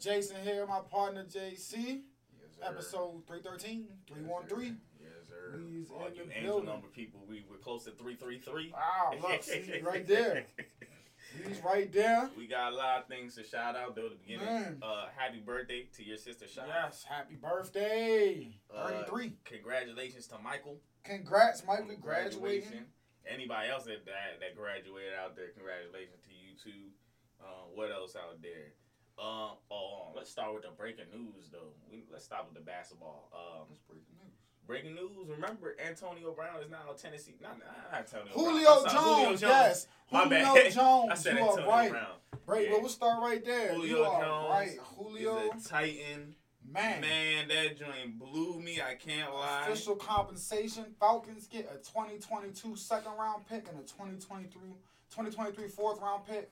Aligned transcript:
Jason 0.00 0.36
here, 0.42 0.66
my 0.66 0.80
partner 0.90 1.24
JC. 1.24 2.02
Episode 2.62 3.22
313, 3.26 3.86
313. 4.08 4.78
Yes, 4.98 5.10
sir. 5.28 5.58
He's 5.70 5.90
All 5.90 6.06
in 6.06 6.14
you 6.14 6.24
the 6.24 6.32
angel 6.36 6.42
building. 6.52 6.64
number 6.70 6.86
people, 6.88 7.20
we 7.28 7.44
we're 7.50 7.58
close 7.58 7.84
to 7.84 7.90
three 7.90 8.16
three 8.16 8.38
three. 8.40 8.72
Wow, 8.72 9.12
look, 9.20 9.42
see, 9.44 9.80
right 9.84 10.06
there. 10.06 10.44
He's 11.46 11.60
right 11.62 11.92
there. 11.92 12.30
We 12.36 12.46
got 12.46 12.72
a 12.72 12.76
lot 12.76 13.00
of 13.02 13.08
things 13.08 13.34
to 13.34 13.44
shout 13.44 13.76
out 13.76 13.94
though. 13.94 14.06
At 14.06 14.12
the 14.12 14.16
beginning, 14.16 14.46
Man. 14.46 14.78
uh, 14.82 15.06
happy 15.14 15.38
birthday 15.40 15.86
to 15.96 16.02
your 16.04 16.16
sister 16.16 16.48
Shai. 16.48 16.64
Yes, 16.66 17.04
happy 17.06 17.34
birthday. 17.34 18.56
Uh, 18.74 18.88
33. 19.04 19.32
Congratulations 19.44 20.26
to 20.28 20.38
Michael. 20.42 20.78
Congrats, 21.04 21.62
Michael, 21.66 21.94
graduation. 22.00 22.40
graduating. 22.40 22.84
Anybody 23.28 23.68
else 23.68 23.84
that, 23.84 24.06
that 24.06 24.40
that 24.40 24.56
graduated 24.56 25.12
out 25.22 25.36
there, 25.36 25.48
congratulations 25.54 26.22
to 26.24 26.30
you 26.32 26.56
too. 26.56 26.88
Uh, 27.38 27.68
what 27.74 27.90
else 27.92 28.16
out 28.16 28.40
there? 28.40 28.72
Uh, 29.18 29.50
oh, 29.70 30.12
let's 30.14 30.30
start 30.30 30.52
with 30.54 30.62
the 30.62 30.68
breaking 30.76 31.06
news 31.12 31.48
though. 31.50 31.72
We, 31.90 32.04
let's 32.12 32.24
start 32.24 32.44
with 32.46 32.54
the 32.54 32.60
basketball. 32.64 33.30
Um, 33.32 33.66
That's 33.68 33.80
breaking 33.80 34.14
news. 34.22 34.34
breaking 34.66 34.94
news. 34.94 35.28
Remember, 35.28 35.74
Antonio 35.84 36.32
Brown 36.32 36.60
is 36.62 36.70
now 36.70 36.92
Tennessee. 37.00 37.34
Not, 37.40 37.58
not 37.58 37.98
Antonio. 38.00 38.32
Julio 38.34 38.82
Brown. 38.82 38.96
I'm 38.96 39.24
Jones, 39.24 39.42
yes. 39.42 39.86
My 40.12 40.24
Julio 40.24 40.54
bad. 40.54 40.72
Jones, 40.72 41.08
I 41.10 41.14
said 41.14 41.34
you 41.36 41.40
are 41.44 41.48
Antonio 41.50 41.70
right. 41.70 41.90
Brown. 41.90 42.06
Right, 42.46 42.64
Yeah. 42.66 42.72
well, 42.72 42.80
we'll 42.82 42.90
start 42.90 43.22
right 43.22 43.44
there. 43.44 43.72
Julio 43.74 43.96
you 43.96 44.04
are 44.04 44.22
Jones 44.22 44.50
right. 44.50 44.78
Julio, 44.96 45.50
He's 45.54 45.66
a 45.66 45.68
Titan. 45.68 46.34
man. 46.70 47.00
Man, 47.00 47.48
that 47.48 47.78
joint 47.78 48.18
blew 48.18 48.60
me. 48.60 48.80
I 48.82 48.94
can't 48.96 49.32
lie. 49.32 49.62
Official 49.66 49.96
compensation: 49.96 50.84
Falcons 51.00 51.46
get 51.46 51.64
a 51.72 51.78
2022 51.78 52.76
second 52.76 53.12
round 53.18 53.46
pick 53.48 53.66
and 53.68 53.78
a 53.78 53.82
2023 53.82 54.60
2023 55.10 55.68
fourth 55.68 56.00
round 56.02 56.26
pick. 56.26 56.50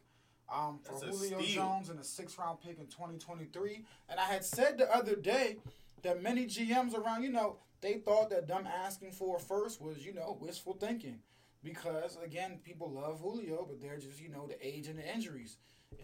Um, 0.53 0.79
for 0.83 1.01
That's 1.01 1.19
Julio. 1.19 1.41
Jones 1.43 1.89
and 1.89 1.99
a 1.99 2.05
six 2.05 2.39
round 2.39 2.61
pick 2.61 2.79
in 2.79 2.87
2023. 2.87 3.85
And 4.09 4.21
I 4.21 4.25
had 4.25 4.45
said 4.45 4.79
the 4.79 4.95
other 4.95 5.17
day 5.17 5.57
that 6.03 6.23
many 6.23 6.47
GMs 6.47 6.95
around, 6.95 7.23
you 7.23 7.31
know, 7.31 7.57
they 7.81 7.95
thought 7.95 8.31
that 8.31 8.47
them 8.47 8.67
asking 8.67 9.13
for 9.13 9.37
a 9.37 9.41
first 9.41 9.81
was, 9.81 10.05
you 10.05 10.13
know, 10.15 10.37
wishful 10.41 10.75
thinking. 10.75 11.19
Because 11.63 12.19
again, 12.23 12.59
people 12.63 12.91
love 12.91 13.21
Julio, 13.21 13.67
but 13.69 13.81
they're 13.81 13.99
just, 13.99 14.21
you 14.21 14.29
know, 14.29 14.47
the 14.47 14.67
age 14.67 14.87
and 14.87 14.99
the 14.99 15.15
injuries. 15.15 15.57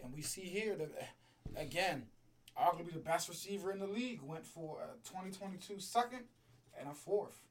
And 0.03 0.13
we 0.13 0.21
see 0.21 0.41
here 0.41 0.75
that 0.75 0.91
again, 1.55 2.07
arguably 2.59 2.93
the 2.93 2.99
best 2.99 3.29
receiver 3.29 3.71
in 3.71 3.79
the 3.79 3.87
league 3.87 4.21
went 4.23 4.45
for 4.45 4.79
a 4.81 5.07
2022 5.07 5.79
second 5.79 6.21
and 6.79 6.89
a 6.89 6.93
fourth. 6.93 7.41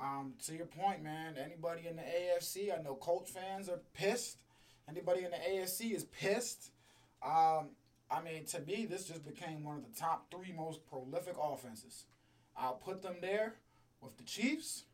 Um, 0.00 0.34
to 0.46 0.54
your 0.54 0.66
point, 0.66 1.02
man, 1.02 1.36
anybody 1.42 1.86
in 1.88 1.96
the 1.96 2.02
AFC, 2.02 2.76
I 2.76 2.82
know 2.82 2.94
Colts 2.94 3.30
fans 3.30 3.68
are 3.68 3.80
pissed. 3.92 4.38
Anybody 4.88 5.24
in 5.24 5.30
the 5.30 5.36
AFC 5.36 5.94
is 5.94 6.04
pissed. 6.04 6.70
Um, 7.24 7.70
I 8.10 8.20
mean, 8.22 8.44
to 8.46 8.60
me, 8.60 8.86
this 8.86 9.06
just 9.06 9.24
became 9.24 9.64
one 9.64 9.76
of 9.76 9.82
the 9.84 9.98
top 9.98 10.30
three 10.30 10.52
most 10.52 10.84
prolific 10.86 11.34
offenses. 11.40 12.04
I'll 12.56 12.74
put 12.74 13.02
them 13.02 13.16
there 13.20 13.54
with 14.00 14.16
the 14.18 14.24
Chiefs. 14.24 14.84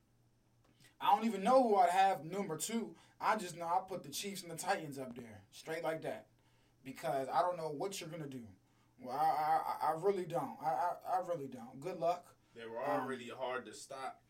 I 1.00 1.14
don't 1.14 1.24
even 1.26 1.42
know 1.42 1.62
who 1.62 1.76
I'd 1.76 1.90
have 1.90 2.24
number 2.24 2.56
two. 2.56 2.94
I 3.20 3.36
just 3.36 3.56
know 3.56 3.66
I 3.66 3.80
put 3.86 4.02
the 4.02 4.10
Chiefs 4.10 4.42
and 4.42 4.50
the 4.50 4.56
Titans 4.56 4.98
up 4.98 5.14
there, 5.16 5.42
straight 5.50 5.82
like 5.82 6.02
that, 6.02 6.26
because 6.84 7.28
I 7.32 7.42
don't 7.42 7.56
know 7.56 7.68
what 7.76 8.00
you're 8.00 8.08
gonna 8.08 8.26
do. 8.26 8.42
Well, 9.02 9.16
I, 9.16 9.60
I, 9.88 9.92
I 9.92 9.94
really 9.98 10.24
don't. 10.24 10.56
I, 10.62 10.68
I, 10.68 11.16
I 11.16 11.20
really 11.26 11.48
don't. 11.48 11.80
Good 11.80 11.98
luck 11.98 12.26
They 12.54 12.66
were 12.66 12.78
Um, 12.82 13.02
already 13.02 13.30
hard 13.30 13.64
to 13.66 13.74
stop. 13.74 14.20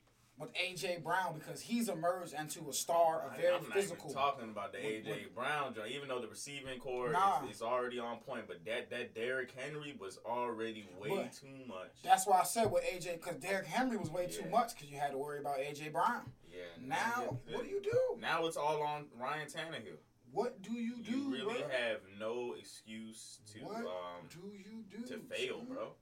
With 0.40 0.54
AJ 0.54 1.04
Brown 1.04 1.34
because 1.38 1.60
he's 1.60 1.90
emerged 1.90 2.32
into 2.32 2.66
a 2.70 2.72
star, 2.72 3.26
a 3.28 3.34
I- 3.34 3.36
very 3.36 3.54
I'm 3.56 3.62
not 3.64 3.72
physical. 3.74 4.06
even 4.10 4.14
talking 4.22 4.48
about 4.48 4.72
the 4.72 4.78
With- 4.78 5.06
AJ 5.06 5.34
Brown 5.34 5.74
joint, 5.74 5.90
even 5.92 6.08
though 6.08 6.18
the 6.20 6.28
receiving 6.28 6.78
corps 6.80 7.10
Nah. 7.12 7.44
is, 7.46 7.56
is 7.56 7.62
already 7.62 7.98
on 7.98 8.20
point. 8.20 8.46
But 8.48 8.64
that 8.64 8.88
that 8.88 9.14
Derrick 9.14 9.50
Henry 9.52 9.94
was 10.00 10.16
already 10.24 10.88
way 10.98 11.30
too 11.38 11.66
much. 11.66 11.90
That's 12.02 12.26
why 12.26 12.40
I 12.40 12.44
said 12.44 12.70
with 12.72 12.84
AJ 12.84 13.16
because 13.20 13.36
Derrick 13.36 13.66
Henry 13.66 13.98
was 13.98 14.08
way 14.08 14.28
too 14.28 14.48
much 14.48 14.74
because 14.74 14.90
you 14.90 14.98
had 14.98 15.10
to 15.12 15.18
worry 15.18 15.40
about 15.40 15.58
AJ 15.58 15.90
Brown. 15.92 16.32
yeah. 16.50 16.62
Now, 16.80 17.38
yeah, 17.46 17.56
what 17.56 17.64
do 17.64 17.70
you 17.70 17.82
do? 17.82 18.18
Now 18.18 18.46
it's 18.46 18.56
all 18.56 18.82
on 18.82 19.08
Ryan 19.20 19.46
Tannehill. 19.46 19.98
What 20.32 20.62
do 20.62 20.72
you 20.72 21.02
do? 21.02 21.10
You 21.10 21.32
really 21.32 21.60
bro? 21.60 21.68
have 21.70 22.00
no 22.18 22.54
excuse 22.58 23.40
to 23.52 23.58
what 23.60 23.76
um 23.84 24.26
do 24.30 24.50
you 24.56 24.84
do 24.90 25.04
to 25.08 25.18
fail, 25.18 25.60
bro. 25.68 25.92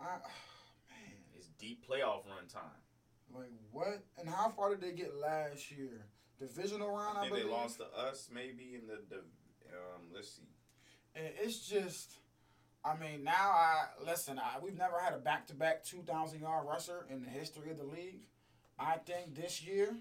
I, 0.00 0.04
man, 0.88 1.18
It's 1.36 1.48
deep 1.58 1.84
playoff 1.86 2.24
run 2.26 2.46
time. 2.48 2.62
Like 3.34 3.50
what? 3.72 4.02
And 4.18 4.28
how 4.28 4.48
far 4.48 4.70
did 4.70 4.80
they 4.80 4.92
get 4.92 5.16
last 5.16 5.70
year? 5.70 6.06
Divisional 6.38 6.88
round, 6.90 7.18
I 7.18 7.22
I, 7.22 7.28
think 7.28 7.34
they 7.34 7.44
lost 7.44 7.78
to 7.78 7.86
us 7.98 8.28
maybe 8.32 8.74
in 8.74 8.86
the, 8.86 9.00
the 9.08 9.16
um 9.16 10.02
let's 10.14 10.30
see. 10.30 10.42
And 11.14 11.26
it's 11.42 11.58
just, 11.68 12.12
I 12.84 12.96
mean, 12.96 13.24
now 13.24 13.32
I 13.32 13.86
listen. 14.04 14.38
I, 14.38 14.58
we've 14.62 14.78
never 14.78 15.00
had 15.00 15.14
a 15.14 15.18
back-to-back 15.18 15.84
2,000 15.84 16.40
yard 16.40 16.66
rusher 16.68 17.06
in 17.10 17.22
the 17.22 17.28
history 17.28 17.70
of 17.70 17.78
the 17.78 17.84
league. 17.84 18.20
I 18.78 18.98
think 18.98 19.34
this 19.34 19.62
year 19.62 19.96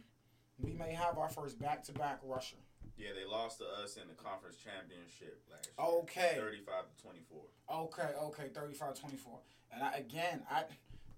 we 0.59 0.73
may 0.73 0.93
have 0.93 1.17
our 1.17 1.29
first 1.29 1.59
back-to-back 1.59 2.19
rusher. 2.23 2.57
Yeah, 2.97 3.09
they 3.15 3.29
lost 3.29 3.59
to 3.59 3.65
us 3.83 3.97
in 3.97 4.07
the 4.07 4.15
conference 4.15 4.57
championship 4.57 5.41
last 5.51 5.69
year. 5.77 5.87
Okay. 5.87 6.33
Thirty-five 6.35 6.83
to 6.95 7.01
twenty-four. 7.01 7.43
Okay, 7.69 8.09
okay, 8.23 8.49
35-24. 8.53 9.39
And 9.71 9.83
I, 9.83 9.93
again, 9.97 10.41
I 10.49 10.63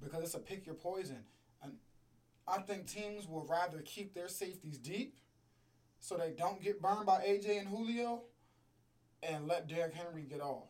because 0.02 0.24
it's 0.24 0.34
a 0.34 0.40
pick 0.40 0.66
your 0.66 0.76
poison. 0.76 1.24
I 2.50 2.60
think 2.62 2.88
teams 2.88 3.28
will 3.28 3.46
rather 3.46 3.80
keep 3.82 4.14
their 4.14 4.28
safeties 4.28 4.78
deep 4.78 5.16
so 6.00 6.16
they 6.18 6.32
don't 6.32 6.62
get 6.62 6.82
burned 6.82 7.06
by 7.06 7.22
AJ 7.22 7.60
and 7.60 7.68
Julio 7.68 8.24
and 9.22 9.48
let 9.48 9.68
Derrick 9.68 9.94
Henry 9.94 10.24
get 10.24 10.42
off. 10.42 10.70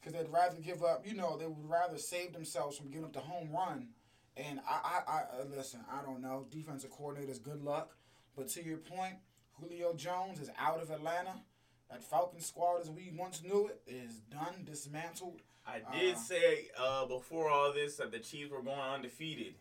Because 0.00 0.12
they'd 0.12 0.30
rather 0.32 0.56
give 0.56 0.82
up, 0.84 1.04
you 1.06 1.14
know, 1.14 1.36
they 1.36 1.46
would 1.46 1.68
rather 1.68 1.98
save 1.98 2.32
themselves 2.32 2.76
from 2.76 2.90
giving 2.90 3.04
up 3.04 3.12
the 3.12 3.20
home 3.20 3.50
run. 3.52 3.88
And 4.36 4.60
I, 4.68 5.00
I, 5.08 5.12
I 5.12 5.20
uh, 5.40 5.44
listen, 5.56 5.80
I 5.90 6.02
don't 6.04 6.20
know. 6.20 6.46
Defensive 6.50 6.90
coordinators, 6.92 7.42
good 7.42 7.62
luck. 7.62 7.96
But 8.36 8.48
to 8.50 8.62
your 8.64 8.76
point, 8.76 9.14
Julio 9.54 9.94
Jones 9.94 10.38
is 10.40 10.50
out 10.58 10.80
of 10.82 10.90
Atlanta. 10.90 11.40
That 11.90 12.02
Falcon 12.04 12.40
squad, 12.40 12.80
as 12.82 12.90
we 12.90 13.12
once 13.16 13.42
knew 13.42 13.68
it, 13.68 13.80
is 13.86 14.18
done, 14.30 14.64
dismantled. 14.64 15.40
I 15.66 15.80
did 15.96 16.14
Uh, 16.16 16.18
say 16.18 16.68
uh, 16.78 17.06
before 17.06 17.48
all 17.48 17.72
this 17.72 17.96
that 17.96 18.12
the 18.12 18.18
Chiefs 18.18 18.50
were 18.50 18.62
going 18.62 18.78
undefeated. 18.78 19.54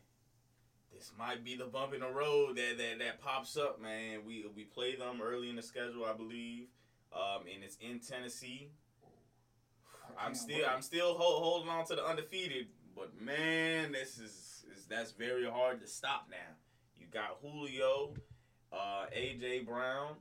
This 1.05 1.13
might 1.19 1.43
be 1.43 1.55
the 1.55 1.65
bump 1.65 1.93
in 1.93 1.99
the 1.99 2.09
road 2.09 2.55
that 2.55 2.79
that, 2.79 2.97
that 2.97 3.21
pops 3.21 3.57
up, 3.57 3.79
man. 3.79 4.21
We 4.25 4.43
we 4.55 4.63
play 4.63 4.95
them 4.95 5.21
early 5.21 5.51
in 5.51 5.55
the 5.55 5.61
schedule, 5.61 6.03
I 6.03 6.13
believe, 6.13 6.65
um, 7.13 7.41
and 7.41 7.63
it's 7.63 7.77
in 7.79 7.99
Tennessee. 7.99 8.71
I'm 10.19 10.33
still 10.33 10.57
wait. 10.57 10.67
I'm 10.67 10.81
still 10.81 11.13
hold, 11.13 11.43
holding 11.43 11.69
on 11.69 11.85
to 11.85 11.95
the 11.95 12.03
undefeated, 12.03 12.69
but 12.95 13.21
man, 13.21 13.91
this 13.91 14.17
is, 14.17 14.65
is 14.75 14.87
that's 14.89 15.11
very 15.11 15.47
hard 15.47 15.79
to 15.81 15.87
stop 15.87 16.25
now. 16.31 16.55
You 16.97 17.05
got 17.13 17.37
Julio, 17.39 18.15
uh, 18.73 19.05
AJ 19.15 19.67
Brown, 19.67 20.15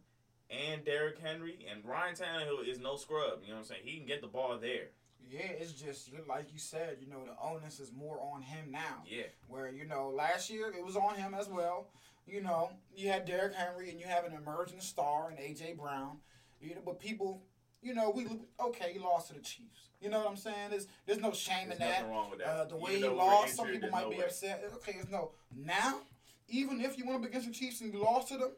and 0.50 0.84
Derrick 0.84 1.18
Henry, 1.18 1.66
and 1.70 1.84
Ryan 1.84 2.14
Tannehill 2.14 2.66
is 2.68 2.78
no 2.78 2.96
scrub. 2.96 3.40
You 3.42 3.48
know 3.48 3.54
what 3.54 3.58
I'm 3.60 3.64
saying? 3.64 3.80
He 3.84 3.96
can 3.96 4.06
get 4.06 4.20
the 4.20 4.26
ball 4.28 4.56
there. 4.60 4.88
Yeah, 5.30 5.40
it's 5.58 5.72
just 5.72 6.10
like 6.28 6.52
you 6.52 6.58
said. 6.58 6.98
You 7.00 7.08
know, 7.10 7.24
the 7.24 7.34
onus 7.42 7.80
is 7.80 7.92
more 7.92 8.20
on 8.20 8.42
him 8.42 8.70
now. 8.70 9.02
Yeah. 9.06 9.22
Where 9.48 9.70
you 9.70 9.86
know 9.86 10.10
last 10.10 10.50
year 10.50 10.72
it 10.76 10.84
was 10.84 10.96
on 10.96 11.14
him 11.16 11.34
as 11.34 11.48
well. 11.48 11.88
You 12.26 12.42
know, 12.42 12.70
you 12.94 13.08
had 13.08 13.24
Derrick 13.26 13.54
Henry 13.54 13.90
and 13.90 13.98
you 13.98 14.06
have 14.06 14.24
an 14.24 14.32
emerging 14.34 14.80
star 14.80 15.30
in 15.30 15.36
AJ 15.38 15.78
Brown. 15.78 16.18
You 16.60 16.74
know, 16.74 16.80
but 16.84 16.98
people, 17.00 17.42
you 17.82 17.94
know, 17.94 18.10
we 18.10 18.26
okay. 18.60 18.92
He 18.92 18.98
lost 18.98 19.28
to 19.28 19.34
the 19.34 19.40
Chiefs. 19.40 19.88
You 20.00 20.10
know 20.10 20.18
what 20.18 20.28
I'm 20.28 20.36
saying? 20.36 20.70
There's 20.70 20.86
there's 21.06 21.20
no 21.20 21.32
shame 21.32 21.68
There's 21.68 21.80
in 21.80 21.86
that. 21.88 22.08
wrong 22.08 22.28
with 22.30 22.40
that. 22.40 22.48
Uh, 22.48 22.64
the 22.64 22.76
Even 22.76 22.80
way 22.82 22.96
he 22.98 23.08
lost, 23.08 23.56
some 23.56 23.66
people 23.68 23.88
might 23.90 24.04
no 24.04 24.10
be 24.10 24.18
way. 24.18 24.24
upset. 24.24 24.62
Okay, 24.76 24.96
it's 25.00 25.10
no. 25.10 25.30
Now, 25.56 26.00
even 26.48 26.80
if 26.82 26.98
you 26.98 27.06
went 27.06 27.22
up 27.22 27.28
against 27.28 27.46
the 27.46 27.52
Chiefs 27.54 27.80
and 27.80 27.92
you 27.94 28.02
lost 28.02 28.28
to 28.28 28.36
them, 28.36 28.50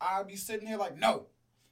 I'd 0.00 0.26
be 0.26 0.36
sitting 0.36 0.66
here 0.66 0.76
like, 0.78 0.96
no, 0.98 1.26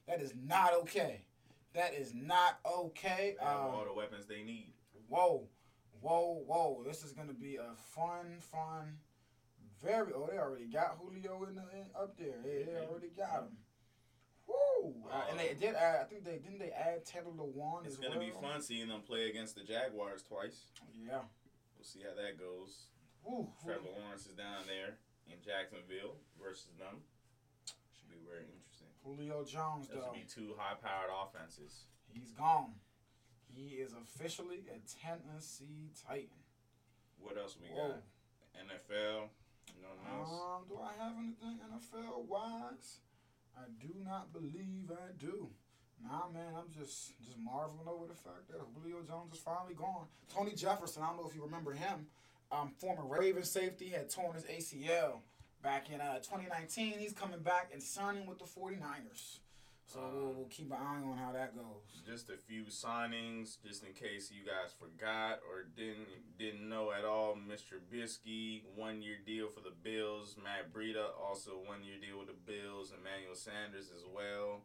that 0.07 0.21
is 0.21 0.33
not 0.35 0.73
okay. 0.73 1.25
That 1.73 1.93
is 1.93 2.13
not 2.13 2.59
okay. 2.65 3.35
They 3.39 3.45
have 3.45 3.57
Um, 3.59 3.75
all 3.75 3.85
the 3.85 3.93
weapons 3.93 4.25
they 4.25 4.43
need. 4.43 4.73
whoa, 5.09 5.47
whoa, 6.01 6.43
whoa! 6.47 6.83
This 6.85 7.03
is 7.03 7.11
gonna 7.11 7.33
be 7.33 7.57
a 7.57 7.75
fun, 7.75 8.37
fun, 8.39 8.97
very. 9.81 10.13
Oh, 10.13 10.27
they 10.31 10.37
already 10.37 10.65
got 10.67 10.97
Julio 10.99 11.43
in, 11.49 11.55
the, 11.55 11.61
in 11.73 11.85
up 11.95 12.17
there. 12.17 12.37
They, 12.43 12.63
they 12.63 12.77
already 12.89 13.09
got 13.15 13.43
him. 13.43 13.57
Woo! 14.47 14.93
Uh, 15.11 15.23
and 15.29 15.39
they 15.39 15.53
did 15.59 15.75
add. 15.75 15.99
I 16.01 16.03
think 16.05 16.23
they 16.23 16.37
didn't 16.37 16.59
they 16.59 16.69
add 16.71 17.03
Taylor 17.05 17.31
Lewan 17.35 17.85
It's 17.85 17.97
gonna 17.97 18.17
well. 18.17 18.25
be 18.27 18.31
fun 18.31 18.61
seeing 18.61 18.87
them 18.87 19.01
play 19.01 19.29
against 19.29 19.55
the 19.55 19.63
Jaguars 19.63 20.23
twice. 20.23 20.67
Yeah. 20.95 21.21
We'll 21.75 21.83
see 21.83 22.01
how 22.01 22.15
that 22.15 22.39
goes. 22.39 22.87
Trevor 23.63 23.89
Lawrence 23.99 24.27
is 24.27 24.33
down 24.33 24.63
there 24.67 24.97
in 25.27 25.41
Jacksonville 25.43 26.17
versus 26.41 26.69
them. 26.77 27.01
Very 28.27 28.45
interesting. 28.49 28.87
Julio 29.03 29.43
Jones 29.45 29.87
Those 29.87 30.03
though. 30.03 30.13
be 30.13 30.25
two 30.27 30.55
high-powered 30.57 31.09
offenses. 31.13 31.85
He's 32.11 32.31
gone. 32.31 32.73
He 33.53 33.75
is 33.79 33.93
officially 33.93 34.65
a 34.73 34.79
Tennessee 34.83 35.91
Titan. 36.07 36.41
What 37.19 37.37
else 37.37 37.57
we 37.61 37.69
Whoa. 37.69 37.87
got? 37.89 38.03
NFL. 38.55 39.29
Um, 40.07 40.63
do 40.69 40.77
I 40.79 40.93
have 41.03 41.13
anything 41.17 41.59
NFL 41.71 42.25
wise? 42.27 42.99
I 43.57 43.63
do 43.79 43.93
not 44.03 44.31
believe 44.33 44.91
I 44.91 45.11
do. 45.17 45.49
Nah, 46.03 46.27
man, 46.33 46.53
I'm 46.57 46.69
just 46.71 47.13
just 47.23 47.37
marveling 47.39 47.87
over 47.87 48.05
the 48.07 48.13
fact 48.13 48.47
that 48.49 48.59
Julio 48.75 49.01
Jones 49.03 49.33
is 49.33 49.39
finally 49.39 49.73
gone. 49.73 50.05
Tony 50.33 50.53
Jefferson, 50.53 51.03
I 51.03 51.07
don't 51.07 51.17
know 51.17 51.27
if 51.27 51.35
you 51.35 51.43
remember 51.43 51.71
him, 51.71 52.07
um, 52.51 52.69
former 52.79 53.05
Ravens 53.05 53.49
safety, 53.49 53.89
had 53.89 54.09
torn 54.09 54.35
his 54.35 54.43
ACL 54.43 55.21
back 55.65 55.89
in 55.89 55.99
uh, 55.99 56.21
2019. 56.21 56.93
He's 57.01 57.11
coming 57.11 57.41
back 57.41 57.71
and 57.73 57.81
signing 57.81 58.29
with 58.29 58.37
the 58.37 58.45
49ers. 58.45 59.41
So 59.89 59.99
we'll, 60.13 60.33
we'll 60.37 60.53
keep 60.53 60.69
an 60.69 60.77
eye 60.77 61.01
on 61.01 61.17
how 61.17 61.33
that 61.33 61.57
goes. 61.57 62.05
Just 62.05 62.29
a 62.29 62.37
few 62.37 62.69
signings, 62.69 63.57
just 63.65 63.81
in 63.81 63.93
case 63.93 64.29
you 64.29 64.45
guys 64.45 64.77
forgot 64.77 65.41
or 65.49 65.65
didn't 65.75 66.37
didn't 66.37 66.69
know 66.69 66.93
at 66.93 67.05
all. 67.05 67.33
Mr. 67.33 67.81
Trubisky, 67.81 68.61
one 68.75 69.01
year 69.01 69.17
deal 69.25 69.49
for 69.49 69.61
the 69.61 69.73
Bills. 69.73 70.37
Matt 70.37 70.73
Breida, 70.73 71.09
also 71.17 71.57
one 71.65 71.81
year 71.81 71.97
deal 71.97 72.21
with 72.21 72.29
the 72.29 72.41
Bills. 72.45 72.93
Emmanuel 72.93 73.33
Sanders 73.33 73.89
as 73.89 74.05
well. 74.05 74.61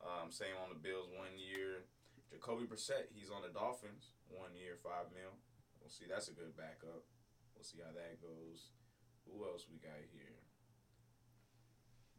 Um, 0.00 0.32
same 0.32 0.56
on 0.64 0.72
the 0.72 0.80
Bills, 0.80 1.08
one 1.12 1.36
year. 1.36 1.84
Jacoby 2.32 2.64
Brissett, 2.64 3.12
he's 3.12 3.28
on 3.28 3.42
the 3.44 3.52
Dolphins, 3.52 4.16
one 4.28 4.56
year, 4.56 4.76
five 4.80 5.12
mil. 5.12 5.36
We'll 5.80 5.92
see. 5.92 6.04
That's 6.08 6.28
a 6.28 6.36
good 6.36 6.56
backup. 6.56 7.04
We'll 7.52 7.64
see 7.64 7.80
how 7.84 7.92
that 7.92 8.20
goes. 8.24 8.72
Who 9.32 9.44
else 9.46 9.66
we 9.70 9.78
got 9.78 9.96
here? 10.12 10.34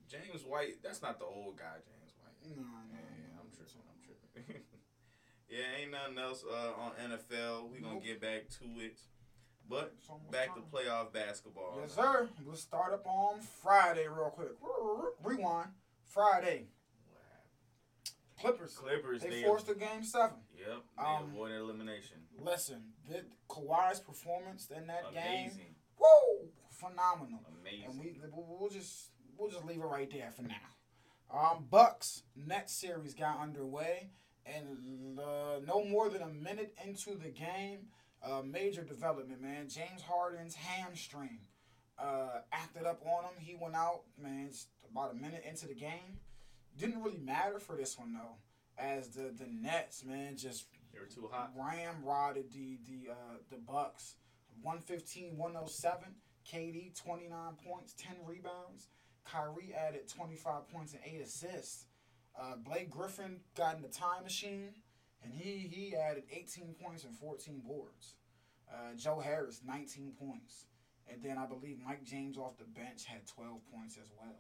James 0.08 0.44
White. 0.44 0.82
That's 0.84 1.02
not 1.02 1.20
the 1.20 1.26
old 1.26 1.58
guy, 1.58 1.78
James 1.86 2.14
White. 2.20 2.56
No, 2.58 2.64
no, 2.64 2.68
Yeah, 2.92 3.00
no, 3.36 3.42
I'm 3.42 3.48
no. 3.48 3.56
tripping. 3.56 3.82
I'm 3.88 4.02
tripping. 4.04 4.62
yeah, 5.50 5.82
ain't 5.82 5.92
nothing 5.92 6.18
else 6.18 6.44
uh, 6.50 6.72
on 6.82 6.92
NFL. 7.12 7.72
We 7.72 7.80
gonna 7.80 7.96
Nope. 7.96 8.04
get 8.04 8.22
back 8.22 8.50
to 8.60 8.66
it, 8.84 9.00
but 9.70 9.94
back 10.32 10.54
to 10.56 10.62
playoff 10.62 11.14
basketball. 11.14 11.78
Yes, 11.82 11.94
sir. 11.96 12.28
We'll 12.46 12.56
start 12.56 12.94
up 12.94 13.06
on 13.06 13.40
Friday 13.42 14.08
real 14.08 14.32
quick. 14.32 14.50
Rewind. 15.24 15.70
Friday. 16.06 16.68
Clippers. 18.40 18.74
Clippers. 18.74 19.22
They 19.22 19.30
They, 19.30 19.44
forced 19.44 19.70
a 19.70 19.76
game 19.76 20.04
seven. 20.04 20.38
Yep. 20.58 20.82
They 20.98 21.04
Um, 21.04 21.24
avoided 21.30 21.60
elimination. 21.60 22.18
Listen, 22.40 22.94
the 23.08 23.24
Kawhi's 23.48 24.00
performance 24.00 24.68
in 24.76 24.88
that 24.88 25.14
game, 25.14 25.52
Amazing. 25.52 25.76
whoa, 25.96 26.41
phenomenal. 26.82 27.40
Amazing. 27.62 27.86
And 27.90 28.00
we 28.00 28.20
we'll 28.34 28.70
just 28.70 29.10
we'll 29.38 29.50
just 29.50 29.66
leave 29.66 29.80
it 29.80 29.86
right 29.86 30.10
there 30.12 30.32
for 30.32 30.44
now. 30.44 30.56
Um, 31.34 31.66
Bucks 31.70 32.24
Nets 32.36 32.74
series 32.74 33.14
got 33.14 33.40
underway, 33.40 34.10
and 34.46 35.20
uh, 35.20 35.60
no 35.66 35.84
more 35.84 36.10
than 36.10 36.22
a 36.22 36.28
minute 36.28 36.76
into 36.86 37.12
the 37.12 37.30
game, 37.30 37.88
uh, 38.24 38.42
major 38.44 38.84
development, 38.84 39.42
man. 39.42 39.70
James 39.70 40.02
Harden's 40.02 40.56
hamstring 40.56 41.40
uh, 41.98 42.42
acted 42.52 42.86
up 42.86 43.02
on 43.06 43.24
him. 43.24 43.34
He 43.40 43.56
went 43.60 43.76
out, 43.76 44.02
man, 44.22 44.50
about 44.90 45.12
a 45.12 45.16
minute 45.16 45.44
into 45.48 45.68
the 45.68 45.76
game. 45.76 46.20
Didn't 46.78 47.02
really 47.02 47.20
matter 47.20 47.60
for 47.60 47.76
this 47.76 47.98
one 47.98 48.14
though, 48.14 48.38
as 48.78 49.10
the 49.10 49.34
the 49.38 49.48
Nets, 49.48 50.04
man, 50.04 50.36
just 50.36 50.66
they 50.94 51.00
were 51.00 51.06
too 51.06 51.30
hot. 51.32 51.54
ramrodded 51.58 52.52
the 52.52 52.80
the 52.90 53.12
uh, 53.12 53.38
the 53.50 53.58
Bucks. 53.58 54.16
115, 54.64 55.38
107. 55.38 56.04
KD 56.50 56.94
29 57.02 57.30
points, 57.66 57.94
10 57.98 58.16
rebounds. 58.26 58.88
Kyrie 59.26 59.74
added 59.78 60.08
25 60.08 60.68
points 60.70 60.94
and 60.94 61.02
8 61.06 61.22
assists. 61.22 61.86
Uh, 62.40 62.56
Blake 62.56 62.90
Griffin 62.90 63.40
got 63.56 63.76
in 63.76 63.82
the 63.82 63.88
time 63.90 64.24
machine 64.24 64.74
and 65.24 65.34
he 65.34 65.68
he 65.70 65.96
added 65.96 66.24
18 66.32 66.74
points 66.82 67.04
and 67.04 67.16
14 67.16 67.62
boards. 67.66 68.16
Uh, 68.72 68.96
Joe 68.96 69.20
Harris 69.20 69.62
19 69.66 70.14
points. 70.18 70.66
And 71.12 71.22
then 71.22 71.38
I 71.38 71.46
believe 71.46 71.78
Mike 71.86 72.04
James 72.06 72.38
off 72.38 72.58
the 72.58 72.64
bench 72.64 73.06
had 73.06 73.28
12 73.28 73.60
points 73.74 73.98
as 74.02 74.10
well. 74.18 74.40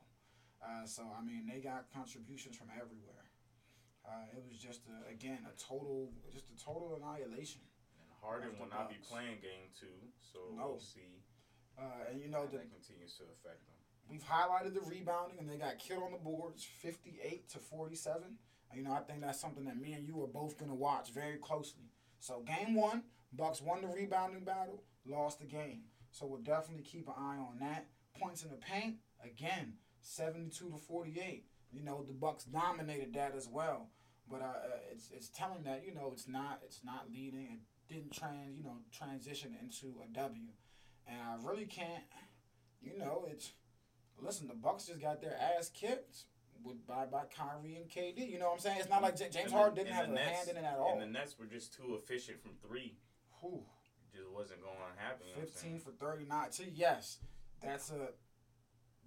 Uh, 0.63 0.85
so 0.85 1.03
I 1.17 1.21
mean 1.23 1.45
they 1.51 1.59
got 1.59 1.85
contributions 1.93 2.55
from 2.55 2.67
everywhere. 2.73 3.29
Uh, 4.05 4.25
it 4.35 4.41
was 4.47 4.57
just 4.57 4.81
a, 4.87 5.11
again 5.11 5.39
a 5.45 5.53
total 5.61 6.09
just 6.33 6.45
a 6.49 6.57
total 6.63 6.95
annihilation. 6.97 7.61
And 7.99 8.09
Harden 8.23 8.57
will 8.57 8.69
not 8.69 8.89
be 8.89 8.95
playing 9.03 9.37
game 9.41 9.69
two, 9.79 10.09
so 10.19 10.39
No. 10.55 10.69
we'll 10.69 10.79
see 10.79 11.21
Uh, 11.77 12.09
and 12.11 12.21
you 12.21 12.27
know 12.27 12.45
the, 12.45 12.57
that 12.57 12.71
continues 12.71 13.15
to 13.17 13.23
affect 13.23 13.65
them. 13.65 13.75
we've 14.09 14.23
highlighted 14.23 14.73
the 14.73 14.81
rebounding, 14.81 15.39
and 15.39 15.49
they 15.49 15.57
got 15.57 15.79
killed 15.79 16.03
on 16.03 16.11
the 16.11 16.17
boards, 16.17 16.63
fifty-eight 16.63 17.49
to 17.49 17.59
forty-seven. 17.59 18.37
And, 18.69 18.77
you 18.77 18.83
know, 18.83 18.93
I 18.93 18.99
think 18.99 19.21
that's 19.21 19.39
something 19.39 19.65
that 19.65 19.77
me 19.79 19.93
and 19.93 20.07
you 20.07 20.21
are 20.23 20.27
both 20.27 20.57
gonna 20.57 20.75
watch 20.75 21.11
very 21.11 21.37
closely. 21.37 21.91
So 22.19 22.41
game 22.41 22.75
one, 22.75 23.03
Bucks 23.33 23.61
won 23.61 23.81
the 23.81 23.87
rebounding 23.87 24.43
battle, 24.43 24.83
lost 25.05 25.39
the 25.39 25.45
game. 25.45 25.83
So 26.11 26.25
we'll 26.25 26.41
definitely 26.41 26.83
keep 26.83 27.07
an 27.07 27.15
eye 27.17 27.37
on 27.37 27.57
that. 27.61 27.87
Points 28.19 28.43
in 28.43 28.49
the 28.49 28.57
paint, 28.57 28.97
again, 29.23 29.73
seventy-two 30.01 30.69
to 30.69 30.77
forty-eight. 30.77 31.45
You 31.71 31.83
know, 31.83 32.03
the 32.05 32.13
Bucks 32.13 32.43
dominated 32.43 33.13
that 33.13 33.33
as 33.35 33.47
well. 33.47 33.87
But 34.29 34.41
uh, 34.41 34.45
uh, 34.45 34.91
it's 34.91 35.09
it's 35.11 35.29
telling 35.29 35.63
that 35.63 35.83
you 35.85 35.93
know 35.93 36.09
it's 36.13 36.27
not 36.27 36.59
it's 36.65 36.81
not 36.83 37.07
leading. 37.11 37.59
It 37.89 37.93
didn't 37.93 38.11
trans 38.13 38.57
you 38.57 38.63
know 38.63 38.77
transition 38.91 39.55
into 39.61 39.95
a 40.03 40.13
W, 40.13 40.47
and 41.11 41.19
I 41.21 41.47
really 41.47 41.65
can't. 41.65 42.03
You 42.81 42.97
know, 42.97 43.25
it's 43.29 43.51
listen. 44.19 44.47
The 44.47 44.53
Bucks 44.55 44.85
just 44.87 45.01
got 45.01 45.21
their 45.21 45.37
ass 45.37 45.69
kicked 45.73 46.23
with 46.63 46.85
by 46.87 47.05
by 47.05 47.23
Kyrie 47.35 47.75
and 47.75 47.89
KD. 47.89 48.29
You 48.31 48.39
know 48.39 48.47
what 48.47 48.53
I'm 48.55 48.59
saying? 48.59 48.77
It's 48.79 48.89
not 48.89 49.01
like 49.01 49.15
J- 49.17 49.29
James 49.31 49.51
Harden 49.51 49.75
didn't 49.75 49.93
have 49.93 50.07
the 50.07 50.13
a 50.13 50.15
Nets- 50.15 50.29
hand 50.47 50.49
in 50.49 50.57
it 50.57 50.67
at 50.67 50.77
all. 50.77 50.93
And 50.93 51.01
the 51.01 51.05
Nets 51.05 51.37
were 51.37 51.45
just 51.45 51.73
too 51.73 51.95
efficient 52.01 52.41
from 52.41 52.51
three. 52.65 52.97
Whew. 53.41 53.63
It 54.13 54.17
just 54.17 54.31
wasn't 54.31 54.61
going 54.61 54.75
to 54.77 55.01
happen. 55.03 55.27
You 55.27 55.33
know 55.33 55.39
what 55.41 55.47
I'm 55.49 55.53
15 55.53 55.69
saying? 55.71 55.79
for 55.79 55.91
39. 55.91 56.51
So 56.51 56.63
yes, 56.73 57.19
that's 57.63 57.91
a 57.91 58.09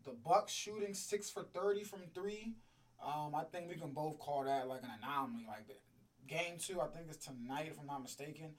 the 0.04 0.12
Bucks 0.12 0.52
shooting 0.52 0.92
6 0.94 1.30
for 1.30 1.42
30 1.42 1.82
from 1.84 2.00
3. 2.14 2.54
Um, 3.02 3.34
I 3.34 3.44
think 3.44 3.68
we 3.68 3.74
can 3.76 3.92
both 3.92 4.18
call 4.18 4.44
that 4.44 4.68
like 4.68 4.82
an 4.82 4.90
anomaly 5.02 5.46
like 5.48 5.66
that. 5.68 5.80
Game 6.26 6.56
2, 6.58 6.80
I 6.80 6.86
think 6.86 7.06
it's 7.08 7.24
tonight 7.26 7.68
if 7.70 7.78
I'm 7.80 7.86
not 7.86 8.02
mistaken. 8.02 8.54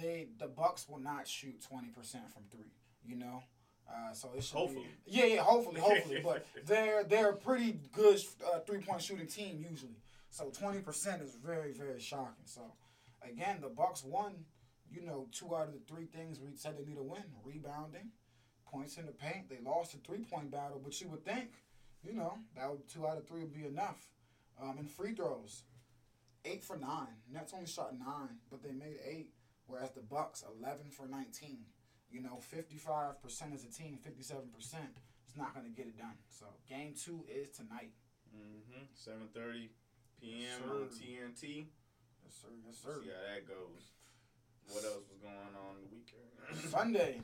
They 0.00 0.28
the 0.38 0.46
Bucks 0.48 0.88
will 0.88 0.98
not 0.98 1.26
shoot 1.26 1.60
20% 1.60 1.94
from 2.32 2.42
3, 2.50 2.60
you 3.04 3.16
know? 3.16 3.42
Uh, 3.88 4.12
so 4.12 4.30
it 4.36 4.42
should 4.42 4.56
Hopefully. 4.56 4.86
be 5.04 5.12
Yeah, 5.12 5.24
yeah, 5.26 5.42
hopefully, 5.42 5.80
hopefully, 5.80 6.20
but 6.22 6.44
they're 6.66 7.04
they're 7.04 7.30
a 7.30 7.36
pretty 7.36 7.78
good 7.92 8.20
uh, 8.52 8.58
three-point 8.60 9.00
shooting 9.00 9.28
team 9.28 9.64
usually. 9.70 9.96
So 10.30 10.46
20% 10.46 11.22
is 11.22 11.34
very 11.36 11.72
very 11.72 12.00
shocking. 12.00 12.46
So 12.46 12.62
again, 13.22 13.58
the 13.60 13.68
Bucks 13.68 14.02
won 14.02 14.44
you 14.90 15.04
know, 15.06 15.26
two 15.32 15.54
out 15.54 15.68
of 15.68 15.72
the 15.72 15.80
three 15.92 16.06
things 16.06 16.40
we 16.40 16.54
said 16.54 16.78
they 16.78 16.84
need 16.84 16.96
to 16.96 17.02
win 17.02 17.22
rebounding, 17.44 18.10
points 18.66 18.96
in 18.96 19.06
the 19.06 19.12
paint. 19.12 19.48
They 19.48 19.58
lost 19.64 19.92
the 19.92 19.98
three 19.98 20.24
point 20.24 20.50
battle, 20.50 20.80
but 20.82 21.00
you 21.00 21.08
would 21.08 21.24
think, 21.24 21.50
you 22.02 22.14
know, 22.14 22.38
that 22.56 22.70
would, 22.70 22.88
two 22.88 23.06
out 23.06 23.18
of 23.18 23.26
three 23.26 23.40
would 23.40 23.54
be 23.54 23.66
enough. 23.66 24.06
Um, 24.60 24.76
and 24.78 24.90
free 24.90 25.12
throws, 25.12 25.64
eight 26.44 26.64
for 26.64 26.76
nine. 26.76 27.20
Nets 27.30 27.52
only 27.52 27.66
shot 27.66 27.92
nine, 27.98 28.38
but 28.50 28.62
they 28.62 28.72
made 28.72 28.96
eight, 29.06 29.30
whereas 29.66 29.90
the 29.90 30.02
Bucks 30.02 30.44
eleven 30.58 30.90
for 30.90 31.06
nineteen. 31.06 31.66
You 32.10 32.22
know, 32.22 32.38
fifty 32.40 32.76
five 32.76 33.20
percent 33.22 33.52
as 33.54 33.64
a 33.64 33.70
team, 33.70 33.98
fifty 34.02 34.22
seven 34.22 34.48
percent. 34.54 34.98
It's 35.26 35.36
not 35.36 35.54
going 35.54 35.66
to 35.66 35.72
get 35.72 35.86
it 35.86 35.98
done. 35.98 36.16
So 36.28 36.46
game 36.68 36.94
two 36.94 37.24
is 37.28 37.50
tonight. 37.50 37.90
Mm-hmm. 38.34 39.38
7:30 39.38 39.68
p.m. 40.20 40.70
On. 40.70 40.88
TNT. 40.88 41.66
Yes, 42.24 42.34
sir. 42.42 42.48
Yes, 42.66 42.76
sir. 42.82 43.00
See 43.02 43.10
how 43.10 43.34
that 43.34 43.46
goes. 43.46 43.92
What 44.68 44.84
else 44.84 45.04
was 45.08 45.18
going 45.22 45.54
on 45.54 45.76
the 45.82 45.88
weekend? 45.94 46.70
Sunday. 46.70 47.20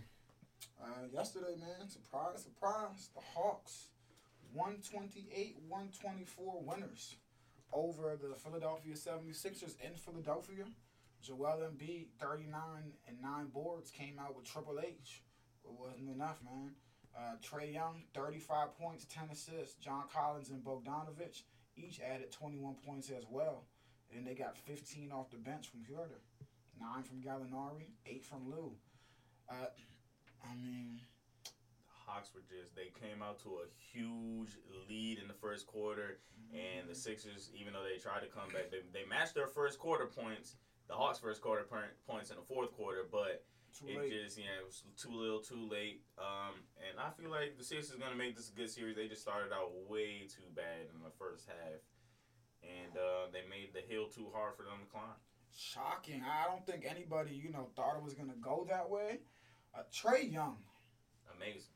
Uh, 0.82 1.06
yesterday, 1.12 1.54
man, 1.58 1.88
surprise, 1.88 2.42
surprise. 2.42 3.10
The 3.14 3.20
Hawks, 3.34 3.88
128 4.52 5.56
124 5.68 6.62
winners 6.62 7.16
over 7.72 8.16
the 8.20 8.34
Philadelphia 8.34 8.94
76ers 8.94 9.74
in 9.80 9.94
Philadelphia. 9.96 10.64
Joel 11.22 11.62
Embiid, 11.70 12.06
39 12.20 12.52
and 13.06 13.22
9 13.22 13.46
boards, 13.54 13.90
came 13.90 14.18
out 14.18 14.36
with 14.36 14.44
Triple 14.44 14.80
H. 14.80 15.22
It 15.64 15.70
wasn't 15.70 16.10
enough, 16.10 16.38
man. 16.44 16.72
Uh, 17.16 17.36
Trae 17.40 17.72
Young, 17.72 18.02
35 18.14 18.76
points, 18.76 19.06
10 19.08 19.24
assists. 19.30 19.76
John 19.76 20.04
Collins 20.12 20.50
and 20.50 20.64
Bogdanovic 20.64 21.42
each 21.76 22.00
added 22.00 22.32
21 22.32 22.74
points 22.84 23.10
as 23.10 23.24
well. 23.30 23.64
And 24.14 24.26
they 24.26 24.34
got 24.34 24.58
15 24.58 25.12
off 25.12 25.30
the 25.30 25.36
bench 25.36 25.68
from 25.68 25.80
Huerter, 25.80 26.20
9 26.80 27.02
from 27.04 27.22
Gallinari, 27.22 27.86
8 28.04 28.24
from 28.24 28.50
Lou. 28.50 28.72
Uh, 29.48 29.66
I 30.44 30.54
mean, 30.56 31.00
Hawks 31.86 32.30
were 32.34 32.42
just 32.42 32.74
they 32.74 32.90
came 33.00 33.22
out 33.22 33.38
to 33.40 33.60
a 33.62 33.66
huge 33.92 34.58
lead 34.88 35.18
in 35.18 35.28
the 35.28 35.34
first 35.34 35.66
quarter, 35.66 36.18
and 36.52 36.88
the 36.88 36.94
Sixers, 36.94 37.50
even 37.58 37.72
though 37.72 37.84
they 37.84 37.98
tried 37.98 38.20
to 38.20 38.26
come 38.26 38.48
back, 38.52 38.70
they, 38.70 38.80
they 38.92 39.06
matched 39.08 39.34
their 39.34 39.46
first 39.46 39.78
quarter 39.78 40.06
points, 40.06 40.56
the 40.88 40.94
Hawks' 40.94 41.18
first 41.18 41.40
quarter 41.40 41.64
points 42.06 42.30
in 42.30 42.36
the 42.36 42.42
fourth 42.42 42.72
quarter, 42.72 43.06
but 43.10 43.44
Too 43.78 43.88
it 43.88 43.98
late. 43.98 44.12
just 44.12 44.36
yeah, 44.38 44.60
it 44.60 44.66
was 44.66 44.84
too 44.96 45.10
little, 45.12 45.40
too 45.40 45.68
late. 45.70 46.02
Um, 46.18 46.60
and 46.88 46.98
I 47.00 47.10
feel 47.10 47.30
like 47.30 47.56
the 47.56 47.64
Sixers 47.64 47.90
is 47.90 47.96
gonna 47.96 48.16
make 48.16 48.36
this 48.36 48.50
a 48.50 48.52
good 48.54 48.70
series. 48.70 48.96
They 48.96 49.08
just 49.08 49.22
started 49.22 49.52
out 49.52 49.72
way 49.88 50.26
too 50.28 50.48
bad 50.54 50.88
in 50.94 51.02
the 51.02 51.10
first 51.18 51.46
half, 51.46 51.80
and 52.62 52.96
uh, 52.96 53.30
they 53.32 53.42
made 53.48 53.72
the 53.72 53.80
hill 53.80 54.08
too 54.08 54.28
hard 54.34 54.56
for 54.56 54.64
them 54.64 54.80
to 54.84 54.90
climb. 54.90 55.16
Shocking. 55.56 56.22
I 56.24 56.46
don't 56.48 56.64
think 56.66 56.84
anybody, 56.88 57.32
you 57.34 57.50
know, 57.50 57.68
thought 57.76 57.96
it 57.96 58.02
was 58.02 58.14
gonna 58.14 58.36
go 58.40 58.66
that 58.68 58.88
way. 58.90 59.20
Uh, 59.74 59.82
Trae 59.92 60.30
Young, 60.30 60.58
Amazing. 61.36 61.72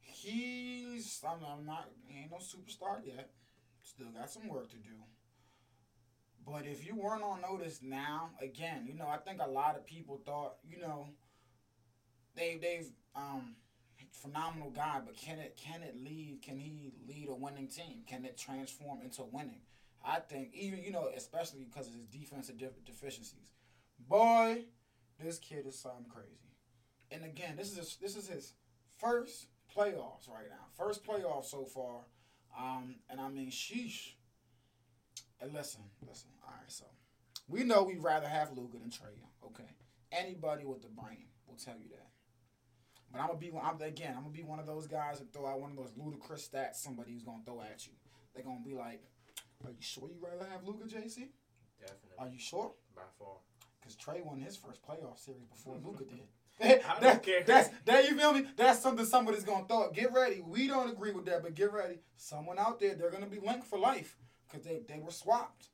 he's 0.00 1.22
I'm, 1.26 1.38
I'm 1.44 1.66
not 1.66 1.88
he 2.06 2.20
ain't 2.20 2.30
no 2.30 2.38
superstar 2.38 3.04
yet. 3.04 3.30
Still 3.82 4.08
got 4.16 4.30
some 4.30 4.48
work 4.48 4.70
to 4.70 4.76
do. 4.76 4.94
But 6.44 6.66
if 6.66 6.86
you 6.86 6.96
weren't 6.96 7.22
on 7.22 7.40
notice 7.40 7.80
now, 7.82 8.30
again, 8.40 8.86
you 8.86 8.94
know, 8.94 9.06
I 9.06 9.18
think 9.18 9.40
a 9.40 9.48
lot 9.48 9.76
of 9.76 9.86
people 9.86 10.20
thought, 10.24 10.56
you 10.68 10.80
know, 10.80 11.08
they 12.34 12.58
they've 12.60 12.90
um 13.14 13.54
phenomenal 14.10 14.70
guy, 14.70 15.00
but 15.04 15.16
can 15.16 15.38
it 15.38 15.58
can 15.62 15.82
it 15.82 15.96
lead 15.96 16.40
can 16.42 16.58
he 16.58 16.92
lead 17.06 17.28
a 17.28 17.34
winning 17.34 17.68
team? 17.68 18.02
Can 18.06 18.24
it 18.24 18.36
transform 18.36 19.00
into 19.02 19.22
winning? 19.30 19.60
I 20.04 20.18
think 20.18 20.50
even 20.54 20.82
you 20.82 20.90
know, 20.90 21.08
especially 21.16 21.60
because 21.60 21.86
of 21.86 21.94
his 21.94 22.06
defensive 22.06 22.58
def- 22.58 22.84
deficiencies. 22.84 23.52
Boy, 24.08 24.64
this 25.22 25.38
kid 25.38 25.66
is 25.66 25.78
something 25.78 26.06
crazy. 26.12 26.56
And 27.10 27.24
again, 27.24 27.56
this 27.56 27.70
is 27.70 27.76
his, 27.76 27.96
this 28.00 28.16
is 28.16 28.28
his 28.28 28.54
first 28.98 29.46
playoffs 29.76 30.28
right 30.28 30.48
now. 30.48 30.66
First 30.76 31.04
playoff 31.06 31.44
so 31.44 31.64
far. 31.64 32.00
Um, 32.58 32.96
and 33.08 33.20
I 33.20 33.28
mean, 33.28 33.50
sheesh. 33.50 34.14
And 35.42 35.52
listen, 35.52 35.82
listen. 36.06 36.30
All 36.46 36.54
right, 36.54 36.70
so 36.70 36.84
we 37.48 37.64
know 37.64 37.82
we'd 37.82 38.02
rather 38.02 38.28
have 38.28 38.56
Luka 38.56 38.78
than 38.78 38.90
Trae 38.90 39.18
Young. 39.18 39.32
Okay, 39.44 39.68
anybody 40.12 40.64
with 40.64 40.82
the 40.82 40.88
brain 40.88 41.26
will 41.48 41.56
tell 41.56 41.74
you 41.74 41.88
that. 41.90 42.06
But 43.10 43.20
I'm 43.20 43.26
gonna 43.26 43.40
be 43.40 43.50
I'm, 43.60 43.80
again. 43.82 44.14
I'm 44.16 44.22
gonna 44.22 44.32
be 44.32 44.44
one 44.44 44.60
of 44.60 44.66
those 44.66 44.86
guys 44.86 45.18
that 45.18 45.32
throw 45.32 45.46
out 45.46 45.60
one 45.60 45.72
of 45.72 45.76
those 45.76 45.92
ludicrous 45.96 46.48
stats 46.48 46.76
somebody's 46.76 47.24
gonna 47.24 47.42
throw 47.44 47.60
at 47.60 47.84
you. 47.86 47.92
They're 48.32 48.44
gonna 48.44 48.64
be 48.64 48.74
like, 48.74 49.02
"Are 49.64 49.70
you 49.70 49.82
sure 49.82 50.08
you 50.08 50.20
rather 50.20 50.48
have 50.48 50.64
Luka, 50.64 50.84
JC? 50.84 51.32
Definitely. 51.80 52.18
Are 52.18 52.28
you 52.28 52.38
sure?" 52.38 52.72
By 52.94 53.02
far. 53.18 53.38
Because 53.80 53.96
Trae 53.96 54.24
won 54.24 54.40
his 54.40 54.56
first 54.56 54.80
playoff 54.86 55.18
series 55.18 55.48
before 55.48 55.74
Luka 55.84 56.04
did. 56.04 56.28
I 56.60 56.78
that, 57.00 57.24
care. 57.24 57.42
That's 57.42 57.68
that 57.86 58.08
you 58.08 58.16
feel 58.16 58.32
me? 58.32 58.46
That's 58.56 58.78
something 58.78 59.04
somebody's 59.04 59.42
gonna 59.42 59.66
throw. 59.66 59.90
Get 59.90 60.12
ready. 60.12 60.40
We 60.40 60.68
don't 60.68 60.92
agree 60.92 61.10
with 61.10 61.24
that, 61.24 61.42
but 61.42 61.56
get 61.56 61.72
ready. 61.72 61.98
Someone 62.16 62.60
out 62.60 62.78
there, 62.78 62.94
they're 62.94 63.10
gonna 63.10 63.26
be 63.26 63.40
linked 63.40 63.66
for 63.66 63.76
life 63.76 64.16
because 64.52 64.66
they, 64.66 64.80
they 64.88 65.00
were 65.00 65.10
swapped. 65.10 65.68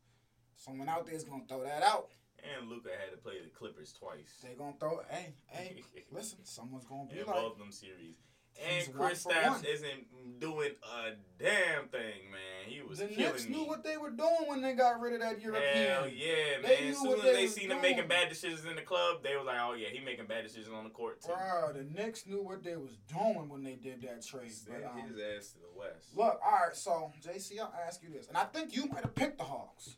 Someone 0.56 0.88
out 0.88 1.06
there 1.06 1.14
is 1.14 1.24
gonna 1.24 1.44
throw 1.48 1.64
that 1.64 1.82
out. 1.82 2.10
And 2.58 2.68
Luka 2.68 2.90
had 2.90 3.10
to 3.10 3.16
play 3.16 3.34
the 3.42 3.50
Clippers 3.50 3.92
twice. 3.92 4.38
They 4.42 4.54
gonna 4.54 4.74
throw. 4.78 5.00
Hey, 5.08 5.34
hey, 5.46 5.82
listen. 6.12 6.38
Someone's 6.44 6.84
gonna 6.84 7.06
be 7.06 7.20
in 7.20 7.26
like, 7.26 7.34
both 7.34 7.58
them 7.58 7.72
series. 7.72 8.16
And 8.58 8.94
Kristaps 8.94 9.64
isn't 9.64 10.40
doing 10.40 10.70
a 10.82 11.10
damn 11.42 11.88
thing, 11.88 12.30
man. 12.30 12.66
He 12.66 12.82
was 12.82 12.98
the 12.98 13.06
killing 13.06 13.32
Knicks 13.32 13.48
me. 13.48 13.56
knew 13.56 13.64
what 13.64 13.82
they 13.82 13.96
were 13.96 14.10
doing 14.10 14.46
when 14.46 14.60
they 14.62 14.74
got 14.74 15.00
rid 15.00 15.14
of 15.14 15.20
that 15.20 15.40
European. 15.40 15.86
Hell 15.86 16.08
yeah, 16.08 16.60
They 16.62 16.68
man. 16.82 16.90
As 16.90 16.98
soon 16.98 17.18
as 17.18 17.22
they 17.22 17.32
they 17.32 17.46
seen 17.46 17.70
him 17.70 17.80
making 17.80 18.08
bad 18.08 18.28
decisions 18.28 18.64
in 18.64 18.76
the 18.76 18.82
club, 18.82 19.22
they 19.22 19.36
was 19.36 19.46
like, 19.46 19.58
"Oh 19.60 19.74
yeah, 19.74 19.88
he 19.92 20.00
making 20.00 20.26
bad 20.26 20.44
decisions 20.44 20.74
on 20.74 20.84
the 20.84 20.90
court 20.90 21.20
too." 21.22 21.28
Bro, 21.28 21.72
the 21.74 21.84
Knicks 21.84 22.26
knew 22.26 22.42
what 22.42 22.62
they 22.62 22.76
was 22.76 22.98
doing 23.08 23.48
when 23.48 23.62
they 23.62 23.74
did 23.74 24.02
that 24.02 24.24
trade. 24.24 24.52
But, 24.68 24.84
um, 24.84 24.98
his 25.08 25.18
ass 25.18 25.52
to 25.52 25.58
the 25.58 25.78
west. 25.78 26.16
Look, 26.16 26.40
all 26.44 26.52
right, 26.66 26.76
so 26.76 27.12
JC, 27.22 27.58
I'll 27.60 27.74
ask 27.86 28.02
you 28.02 28.10
this, 28.10 28.28
and 28.28 28.36
I 28.36 28.44
think 28.44 28.76
you 28.76 28.86
might 28.86 29.02
have 29.02 29.14
picked 29.14 29.38
the 29.38 29.44
Hawks. 29.44 29.96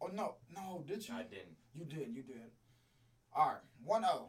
Oh 0.00 0.08
no, 0.12 0.36
no, 0.54 0.84
did 0.86 1.06
you? 1.08 1.14
I 1.14 1.22
didn't. 1.22 1.56
You 1.74 1.84
did, 1.84 2.14
you 2.14 2.22
did. 2.22 2.50
All 3.34 3.46
right, 3.48 3.62
one 3.84 4.02
zero. 4.02 4.28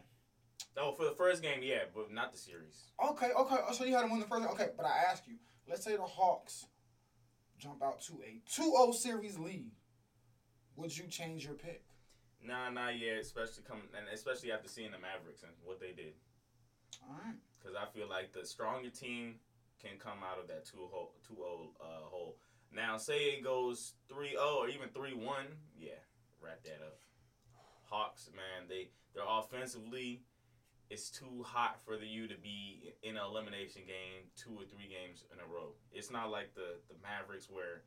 Oh, 0.77 0.91
for 0.93 1.05
the 1.05 1.11
first 1.11 1.41
game, 1.41 1.59
yeah, 1.61 1.83
but 1.93 2.11
not 2.11 2.31
the 2.31 2.37
series. 2.37 2.87
Okay, 3.11 3.29
okay. 3.37 3.55
oh, 3.67 3.73
So 3.73 3.83
you 3.85 3.95
had 3.95 4.03
to 4.03 4.07
win 4.07 4.19
the 4.19 4.25
first. 4.25 4.47
Okay, 4.49 4.69
but 4.75 4.85
I 4.85 5.11
ask 5.11 5.23
you. 5.27 5.35
Let's 5.69 5.83
say 5.85 5.95
the 5.95 6.01
Hawks 6.03 6.65
jump 7.57 7.81
out 7.83 8.01
to 8.01 8.13
a 8.25 8.41
2-0 8.49 8.93
series 8.93 9.37
lead. 9.37 9.71
Would 10.75 10.97
you 10.97 11.05
change 11.07 11.45
your 11.45 11.53
pick? 11.53 11.83
Nah, 12.43 12.69
not 12.69 12.99
yet. 12.99 13.17
Especially 13.19 13.63
coming, 13.63 13.83
and 13.97 14.07
especially 14.13 14.51
after 14.51 14.67
seeing 14.67 14.91
the 14.91 14.97
Mavericks 14.97 15.43
and 15.43 15.53
what 15.63 15.79
they 15.79 15.91
did, 15.91 16.13
All 17.07 17.15
right. 17.23 17.35
because 17.59 17.75
I 17.77 17.85
feel 17.97 18.09
like 18.09 18.33
the 18.33 18.45
stronger 18.45 18.89
team 18.89 19.35
can 19.81 19.97
come 19.99 20.19
out 20.29 20.39
of 20.41 20.47
that 20.47 20.65
2 20.65 20.77
hole, 20.91 21.13
2 21.27 21.35
uh, 21.79 21.85
hole. 22.09 22.37
Now, 22.75 22.97
say 22.97 23.25
it 23.37 23.43
goes 23.43 23.93
3-0 24.11 24.35
or 24.57 24.67
even 24.67 24.89
3-1, 24.89 25.45
yeah, 25.79 25.91
wrap 26.41 26.63
that 26.63 26.81
up. 26.83 26.97
Hawks, 27.85 28.29
man, 28.35 28.67
they 28.67 28.89
they're 29.13 29.23
offensively. 29.29 30.23
It's 30.93 31.09
too 31.09 31.41
hot 31.41 31.81
for 31.83 31.97
the 31.97 32.05
U 32.05 32.27
to 32.27 32.37
be 32.37 32.93
in 33.01 33.17
an 33.17 33.23
elimination 33.25 33.81
game 33.89 34.29
two 34.37 34.53
or 34.53 34.61
three 34.69 34.85
games 34.85 35.25
in 35.33 35.41
a 35.41 35.47
row. 35.49 35.73
It's 35.91 36.11
not 36.11 36.29
like 36.29 36.53
the 36.53 36.77
the 36.87 36.93
Mavericks 37.01 37.49
where 37.49 37.81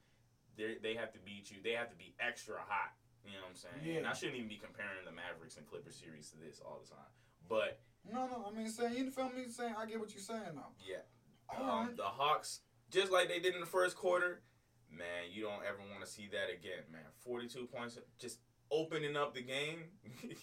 they 0.59 0.75
they 0.83 0.95
have 0.99 1.13
to 1.13 1.21
beat 1.23 1.49
you. 1.51 1.59
They 1.63 1.79
have 1.79 1.89
to 1.91 1.95
be 1.95 2.17
extra 2.19 2.57
hot. 2.59 2.99
You 3.25 3.39
know 3.39 3.47
what 3.47 3.51
I'm 3.51 3.57
saying? 3.57 3.97
And 3.97 4.05
Yeah. 4.05 4.11
I 4.11 4.13
shouldn't 4.13 4.39
even 4.39 4.49
be 4.49 4.59
comparing 4.59 5.05
the 5.07 5.15
Mavericks 5.15 5.57
and 5.57 5.67
Clippers 5.71 5.95
series 5.95 6.31
to 6.31 6.37
this 6.39 6.59
all 6.59 6.83
the 6.83 6.91
time. 6.91 7.11
But 7.49 7.79
No, 8.03 8.27
no. 8.27 8.43
I 8.43 8.51
mean, 8.51 8.69
saying 8.69 8.97
you 8.99 9.11
feel 9.11 9.31
me? 9.31 9.47
Saying 9.47 9.75
I 9.79 9.87
get 9.87 10.01
what 10.01 10.11
you're 10.11 10.23
saying 10.23 10.55
though. 10.59 10.75
yeah, 10.83 11.07
um, 11.55 11.87
right. 11.87 11.97
the 11.97 12.11
Hawks, 12.11 12.61
just 12.91 13.13
like 13.13 13.29
they 13.29 13.39
did 13.39 13.55
in 13.55 13.61
the 13.61 13.71
first 13.71 13.95
quarter, 13.97 14.43
man, 14.91 15.31
you 15.31 15.43
don't 15.43 15.63
ever 15.63 15.79
want 15.91 16.03
to 16.03 16.11
see 16.11 16.27
that 16.33 16.51
again, 16.51 16.83
man. 16.91 17.07
42 17.23 17.67
points, 17.67 17.99
just 18.19 18.41
opening 18.71 19.17
up 19.17 19.35
the 19.35 19.43
game. 19.43 19.85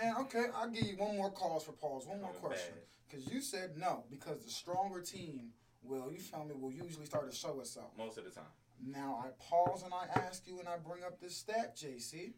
And 0.00 0.16
okay, 0.18 0.46
I'll 0.54 0.68
give 0.68 0.86
you 0.86 0.96
one 0.96 1.16
more 1.16 1.30
cause 1.30 1.64
for 1.64 1.72
pause. 1.72 2.06
One 2.06 2.20
more 2.20 2.32
Coming 2.32 2.48
question. 2.48 2.74
Because 3.08 3.32
you 3.32 3.40
said 3.40 3.76
no, 3.78 4.04
because 4.10 4.44
the 4.44 4.50
stronger 4.50 5.00
team 5.00 5.50
will, 5.82 6.10
you 6.12 6.18
feel 6.18 6.44
me, 6.44 6.54
will 6.54 6.72
usually 6.72 7.06
start 7.06 7.30
to 7.30 7.36
show 7.36 7.60
itself. 7.60 7.92
Most 7.96 8.18
of 8.18 8.24
the 8.24 8.30
time. 8.30 8.44
Now 8.84 9.22
I 9.24 9.28
pause 9.42 9.82
and 9.84 9.94
I 9.94 10.06
ask 10.20 10.46
you 10.46 10.58
and 10.58 10.68
I 10.68 10.76
bring 10.76 11.02
up 11.04 11.20
this 11.20 11.36
stat, 11.36 11.76
JC. 11.76 12.32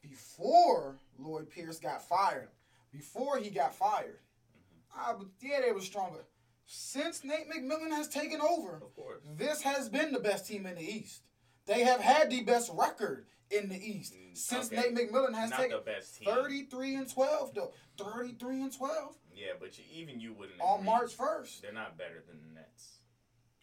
Before 0.00 0.96
Lloyd 1.18 1.48
Pierce 1.48 1.78
got 1.78 2.06
fired, 2.08 2.48
before 2.90 3.38
he 3.38 3.50
got 3.50 3.74
fired, 3.74 4.18
mm-hmm. 4.56 5.10
I 5.10 5.14
would, 5.14 5.28
yeah, 5.40 5.60
they 5.64 5.72
were 5.72 5.80
stronger. 5.80 6.24
Since 6.66 7.22
Nate 7.22 7.50
McMillan 7.50 7.90
has 7.90 8.08
taken 8.08 8.40
over, 8.40 8.76
Of 8.76 8.94
course. 8.96 9.22
this 9.36 9.62
has 9.62 9.88
been 9.88 10.12
the 10.12 10.18
best 10.18 10.46
team 10.46 10.66
in 10.66 10.74
the 10.74 10.82
East. 10.82 11.22
They 11.66 11.84
have 11.84 12.00
had 12.00 12.30
the 12.30 12.42
best 12.42 12.70
record 12.74 13.26
in 13.52 13.68
the 13.68 13.76
East 13.76 14.14
Mm, 14.14 14.36
since 14.36 14.72
okay. 14.72 14.90
Nate 14.90 14.94
McMillan 15.12 15.34
has 15.34 15.50
Not 15.50 15.60
taken 15.60 15.76
the 15.76 15.82
best 15.82 16.18
team. 16.18 16.28
33 16.28 16.94
and 16.96 17.10
12 17.12 17.54
though. 17.54 17.72
33 17.98 18.62
and 18.62 18.72
12 18.76 19.16
Yeah, 19.34 19.46
but 19.60 19.78
you, 19.78 19.84
even 19.92 20.20
you 20.20 20.32
wouldn't. 20.32 20.60
on 20.60 20.76
agree. 20.80 20.86
March 20.86 21.16
1st. 21.16 21.60
They're 21.60 21.72
not 21.72 21.96
better 21.98 22.22
than 22.26 22.40
the 22.42 22.54
Nets. 22.60 22.98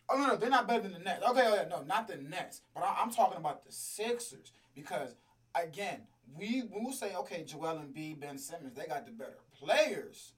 Oh 0.10 0.18
no, 0.18 0.28
no, 0.28 0.36
they're 0.38 0.50
not 0.50 0.68
better 0.68 0.84
than 0.84 0.94
the 0.94 1.00
Nets. 1.00 1.24
Okay, 1.28 1.48
okay, 1.48 1.68
no, 1.70 1.84
not 1.84 2.08
the 2.08 2.18
Nets. 2.18 2.62
But 2.74 2.84
I, 2.84 2.98
I'm 3.02 3.12
talking 3.12 3.38
about 3.38 3.66
the 3.66 3.72
Sixers 3.72 4.52
because 4.76 5.16
again, 5.56 6.02
we 6.38 6.64
will 6.72 6.92
say 6.92 7.16
okay, 7.16 7.44
Joel 7.44 7.82
Embiid, 7.86 8.20
Ben 8.20 8.38
Simmons, 8.38 8.76
they 8.76 8.86
got 8.86 9.06
the 9.06 9.12
better 9.12 9.38
players, 9.60 10.34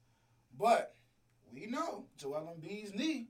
but 0.58 0.96
we 1.54 1.66
know 1.68 2.06
Joel 2.18 2.56
Embiid's 2.58 2.94
knee 2.94 3.28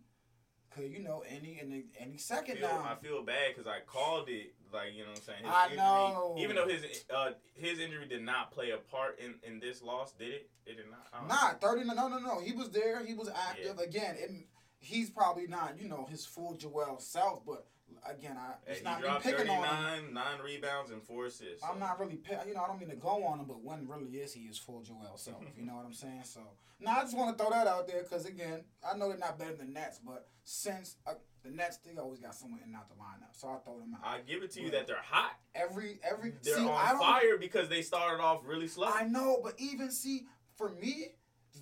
could 0.71 0.89
you 0.91 1.03
know 1.03 1.23
any 1.29 1.59
any 1.61 1.85
any 1.99 2.13
I 2.13 2.17
second 2.17 2.57
feel, 2.59 2.67
now. 2.67 2.87
I 2.89 2.95
feel 3.03 3.23
bad 3.23 3.53
because 3.55 3.67
I 3.67 3.79
called 3.85 4.29
it 4.29 4.53
like 4.73 4.93
you 4.93 5.03
know 5.03 5.09
what 5.09 5.17
I'm 5.19 5.23
saying. 5.23 5.43
His 5.43 5.51
I 5.53 5.63
injury, 5.65 5.77
know. 5.77 6.35
Even 6.37 6.55
though 6.55 6.67
his 6.67 7.03
uh 7.13 7.31
his 7.53 7.79
injury 7.79 8.07
did 8.07 8.23
not 8.23 8.51
play 8.51 8.71
a 8.71 8.77
part 8.77 9.19
in 9.19 9.35
in 9.43 9.59
this 9.59 9.81
loss, 9.81 10.13
did 10.13 10.29
it? 10.29 10.49
It 10.65 10.77
did 10.77 10.85
not. 10.89 11.27
Nah, 11.27 11.53
thirty. 11.59 11.83
No, 11.85 11.93
no, 11.93 12.07
no. 12.07 12.19
no. 12.19 12.39
He 12.41 12.51
was 12.53 12.69
there. 12.69 13.05
He 13.05 13.13
was 13.13 13.29
active. 13.29 13.79
Again, 13.79 14.15
it, 14.17 14.31
he's 14.79 15.09
probably 15.09 15.47
not, 15.47 15.79
you 15.79 15.87
know, 15.87 16.07
his 16.09 16.25
full 16.25 16.55
Joel 16.55 16.99
self. 16.99 17.45
But 17.45 17.67
again, 18.09 18.37
I 18.37 18.53
Hey, 18.65 18.71
it's 18.71 18.79
he 18.79 18.83
not 18.83 18.99
me 19.01 19.07
dropped 19.07 19.23
picking 19.23 19.37
39, 19.47 19.59
on 19.59 19.99
him. 19.99 20.13
nine 20.13 20.39
rebounds 20.43 20.91
and 20.91 21.01
four 21.03 21.25
assists. 21.27 21.63
I'm 21.63 21.79
not 21.79 21.99
really, 21.99 22.19
you 22.47 22.53
know, 22.53 22.63
I 22.63 22.67
don't 22.67 22.79
mean 22.79 22.89
to 22.89 22.95
go 22.95 23.23
on 23.25 23.39
him, 23.39 23.45
but 23.45 23.63
when 23.63 23.87
really 23.87 24.17
is 24.17 24.33
he 24.33 24.47
his 24.47 24.57
full 24.57 24.81
Joel 24.81 25.17
self? 25.17 25.43
you 25.57 25.65
know 25.65 25.75
what 25.75 25.85
I'm 25.85 25.93
saying? 25.93 26.23
So, 26.23 26.41
now 26.79 26.97
I 26.97 27.01
just 27.01 27.15
want 27.17 27.37
to 27.37 27.43
throw 27.43 27.51
that 27.51 27.67
out 27.67 27.87
there 27.87 28.03
because 28.03 28.25
again, 28.25 28.63
I 28.83 28.97
know 28.97 29.09
they're 29.09 29.17
not 29.17 29.37
better 29.37 29.55
than 29.55 29.73
Nets, 29.73 29.99
but 30.03 30.27
since 30.43 30.95
uh, 31.05 31.13
the 31.43 31.49
Nets, 31.49 31.79
they 31.85 31.99
always 31.99 32.19
got 32.19 32.35
someone 32.35 32.59
in 32.59 32.67
and 32.67 32.75
out 32.75 32.87
the 32.87 32.95
lineup, 32.95 33.33
so 33.33 33.49
I 33.49 33.57
throw 33.63 33.79
them 33.79 33.95
out. 33.95 34.01
I 34.05 34.19
give 34.21 34.43
it 34.43 34.51
to 34.51 34.61
you 34.61 34.71
that 34.71 34.87
they're 34.87 34.97
hot. 35.01 35.31
every 35.55 35.99
every 36.03 36.33
They're 36.43 36.57
see, 36.57 36.67
I 36.67 36.91
on 36.91 36.99
fire 36.99 37.37
because 37.39 37.69
they 37.69 37.81
started 37.81 38.21
off 38.21 38.41
really 38.45 38.67
slow. 38.67 38.87
I 38.87 39.03
know, 39.03 39.39
but 39.43 39.53
even 39.57 39.91
see, 39.91 40.25
for 40.55 40.69
me, 40.69 41.07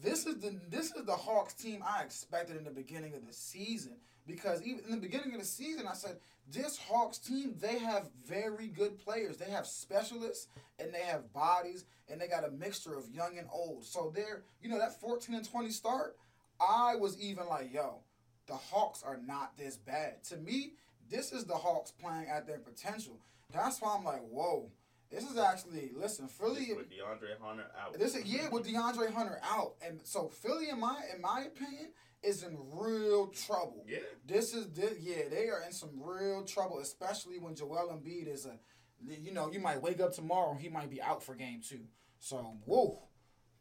this 0.02 0.26
is 0.26 0.38
the 0.40 0.60
this 0.70 0.92
is 0.92 1.06
the 1.06 1.16
Hawks 1.16 1.54
team 1.54 1.84
I 1.86 2.04
expected 2.04 2.58
in 2.58 2.64
the 2.64 2.72
beginning 2.72 3.16
of 3.16 3.26
the 3.26 3.34
season. 3.34 3.98
Because 4.28 4.62
even 4.62 4.84
in 4.86 4.92
the 4.92 5.02
beginning 5.02 5.34
of 5.34 5.40
the 5.40 5.46
season, 5.46 5.88
I 5.88 5.94
said 5.94 6.18
this 6.52 6.78
Hawks 6.78 7.18
team 7.18 7.56
they 7.60 7.80
have 7.80 8.10
very 8.28 8.68
good 8.68 9.00
players. 9.00 9.38
They 9.38 9.50
have 9.50 9.66
specialists 9.66 10.48
and 10.78 10.94
they 10.94 11.02
have 11.02 11.34
bodies 11.34 11.86
and 12.08 12.22
they 12.22 12.28
got 12.28 12.48
a 12.48 12.52
mixture 12.52 12.96
of 12.96 13.10
young 13.10 13.38
and 13.40 13.48
old. 13.52 13.86
So 13.86 14.12
they're 14.14 14.44
you 14.62 14.70
know 14.70 14.78
that 14.78 15.00
fourteen 15.00 15.36
and 15.36 15.50
twenty 15.50 15.72
start. 15.72 16.16
I 16.62 16.96
was 16.96 17.20
even 17.20 17.48
like, 17.48 17.74
yo, 17.74 18.02
the 18.50 18.56
Hawks 18.56 19.02
are 19.04 19.20
not 19.26 19.58
this 19.58 19.78
bad. 19.78 20.24
To 20.26 20.38
me, 20.38 20.74
this 21.10 21.32
is 21.32 21.46
the 21.46 21.56
Hawks 21.56 21.92
playing 21.92 22.28
at 22.28 22.46
their 22.46 22.60
potential. 22.60 23.18
That's 23.54 23.82
why 23.82 23.96
I'm 23.98 24.04
like, 24.04 24.22
whoa, 24.30 24.70
this 25.10 25.24
is 25.24 25.38
actually 25.38 25.92
listen, 25.96 26.28
Philly. 26.28 26.74
with 26.76 26.90
DeAndre 26.90 27.40
Hunter 27.42 27.68
out. 27.82 27.98
This 27.98 28.16
is 28.16 28.26
yeah 28.26 28.50
with 28.50 28.68
DeAndre 28.68 29.14
Hunter 29.14 29.40
out, 29.44 29.76
and 29.86 30.00
so 30.04 30.28
Philly, 30.28 30.70
in 30.70 30.80
my 30.80 31.00
in 31.16 31.22
my 31.22 31.46
opinion, 31.48 31.90
is 32.22 32.44
in 32.44 32.58
real 32.74 33.28
trouble. 33.28 33.86
Yeah. 33.88 34.00
This 34.26 34.54
is 34.54 34.68
this, 34.72 35.00
yeah, 35.00 35.30
they 35.30 35.48
are 35.48 35.64
in 35.66 35.72
some 35.72 35.92
real 35.96 36.44
trouble, 36.44 36.80
especially 36.80 37.40
when 37.40 37.56
Joel 37.56 37.90
Embiid 37.94 38.28
is 38.28 38.46
a, 38.46 38.60
you 39.08 39.32
know, 39.32 39.52
you 39.52 39.60
might 39.60 39.82
wake 39.82 40.02
up 40.02 40.14
tomorrow, 40.14 40.54
he 40.60 40.70
might 40.70 40.90
be 40.90 41.02
out 41.02 41.24
for 41.24 41.34
game 41.34 41.62
two. 41.68 41.86
So 42.20 42.58
whoa. 42.66 43.04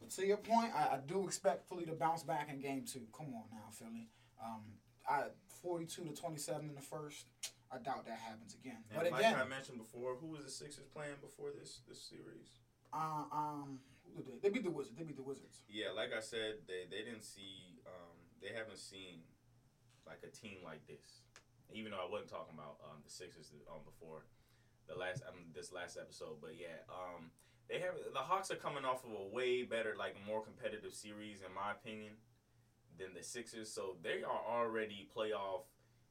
But 0.00 0.11
to 0.11 0.26
your 0.26 0.37
point, 0.37 0.73
I, 0.76 0.95
I 0.95 0.99
do 1.07 1.25
expect 1.25 1.68
Philly 1.68 1.85
to 1.87 1.92
bounce 1.92 2.23
back 2.23 2.49
in 2.50 2.61
game 2.61 2.85
two. 2.85 3.07
Come 3.16 3.26
on 3.28 3.45
now, 3.50 3.71
Philly. 3.73 4.09
Um, 4.42 4.62
I 5.09 5.25
forty-two 5.62 6.04
to 6.04 6.12
twenty-seven 6.14 6.68
in 6.68 6.75
the 6.75 6.80
first. 6.80 7.26
I 7.71 7.78
doubt 7.78 8.07
that 8.07 8.18
happens 8.18 8.54
again. 8.54 8.80
And 8.90 9.02
but 9.02 9.12
like 9.12 9.21
again, 9.21 9.37
I 9.37 9.45
mentioned 9.45 9.78
before, 9.78 10.16
who 10.16 10.28
was 10.28 10.45
the 10.45 10.50
Sixers 10.50 10.87
playing 10.88 11.21
before 11.21 11.50
this 11.59 11.80
this 11.88 12.00
series? 12.00 12.49
uh, 12.92 13.25
um, 13.33 13.80
they? 14.16 14.38
They 14.40 14.49
beat 14.49 14.64
the 14.64 14.71
Wizards. 14.71 14.97
They 14.97 15.04
beat 15.04 15.16
the 15.16 15.23
Wizards. 15.23 15.61
Yeah, 15.68 15.92
like 15.95 16.11
I 16.16 16.21
said, 16.21 16.64
they 16.66 16.88
they 16.90 17.04
didn't 17.04 17.25
see, 17.25 17.80
um, 17.87 18.16
they 18.40 18.49
haven't 18.49 18.78
seen 18.78 19.21
like 20.07 20.21
a 20.25 20.33
team 20.33 20.59
like 20.64 20.87
this. 20.87 21.21
Even 21.73 21.92
though 21.92 22.00
I 22.00 22.09
wasn't 22.09 22.30
talking 22.30 22.57
about 22.57 22.80
um, 22.88 23.04
the 23.04 23.11
Sixers 23.11 23.52
um, 23.68 23.85
before 23.85 24.25
the 24.88 24.97
last 24.97 25.23
um, 25.28 25.52
this 25.52 25.73
last 25.73 25.99
episode, 26.00 26.40
but 26.40 26.57
yeah, 26.57 26.80
um, 26.88 27.28
they 27.68 27.78
have 27.80 27.92
the 28.14 28.25
Hawks 28.25 28.50
are 28.50 28.57
coming 28.57 28.87
off 28.87 29.04
of 29.04 29.12
a 29.12 29.28
way 29.28 29.62
better, 29.64 29.95
like 29.99 30.16
more 30.26 30.40
competitive 30.40 30.95
series 30.95 31.45
in 31.45 31.52
my 31.52 31.73
opinion 31.73 32.16
than 32.99 33.14
the 33.14 33.23
Sixers. 33.23 33.73
So 33.73 33.97
they 34.02 34.23
are 34.23 34.43
already 34.47 35.09
playoff. 35.14 35.71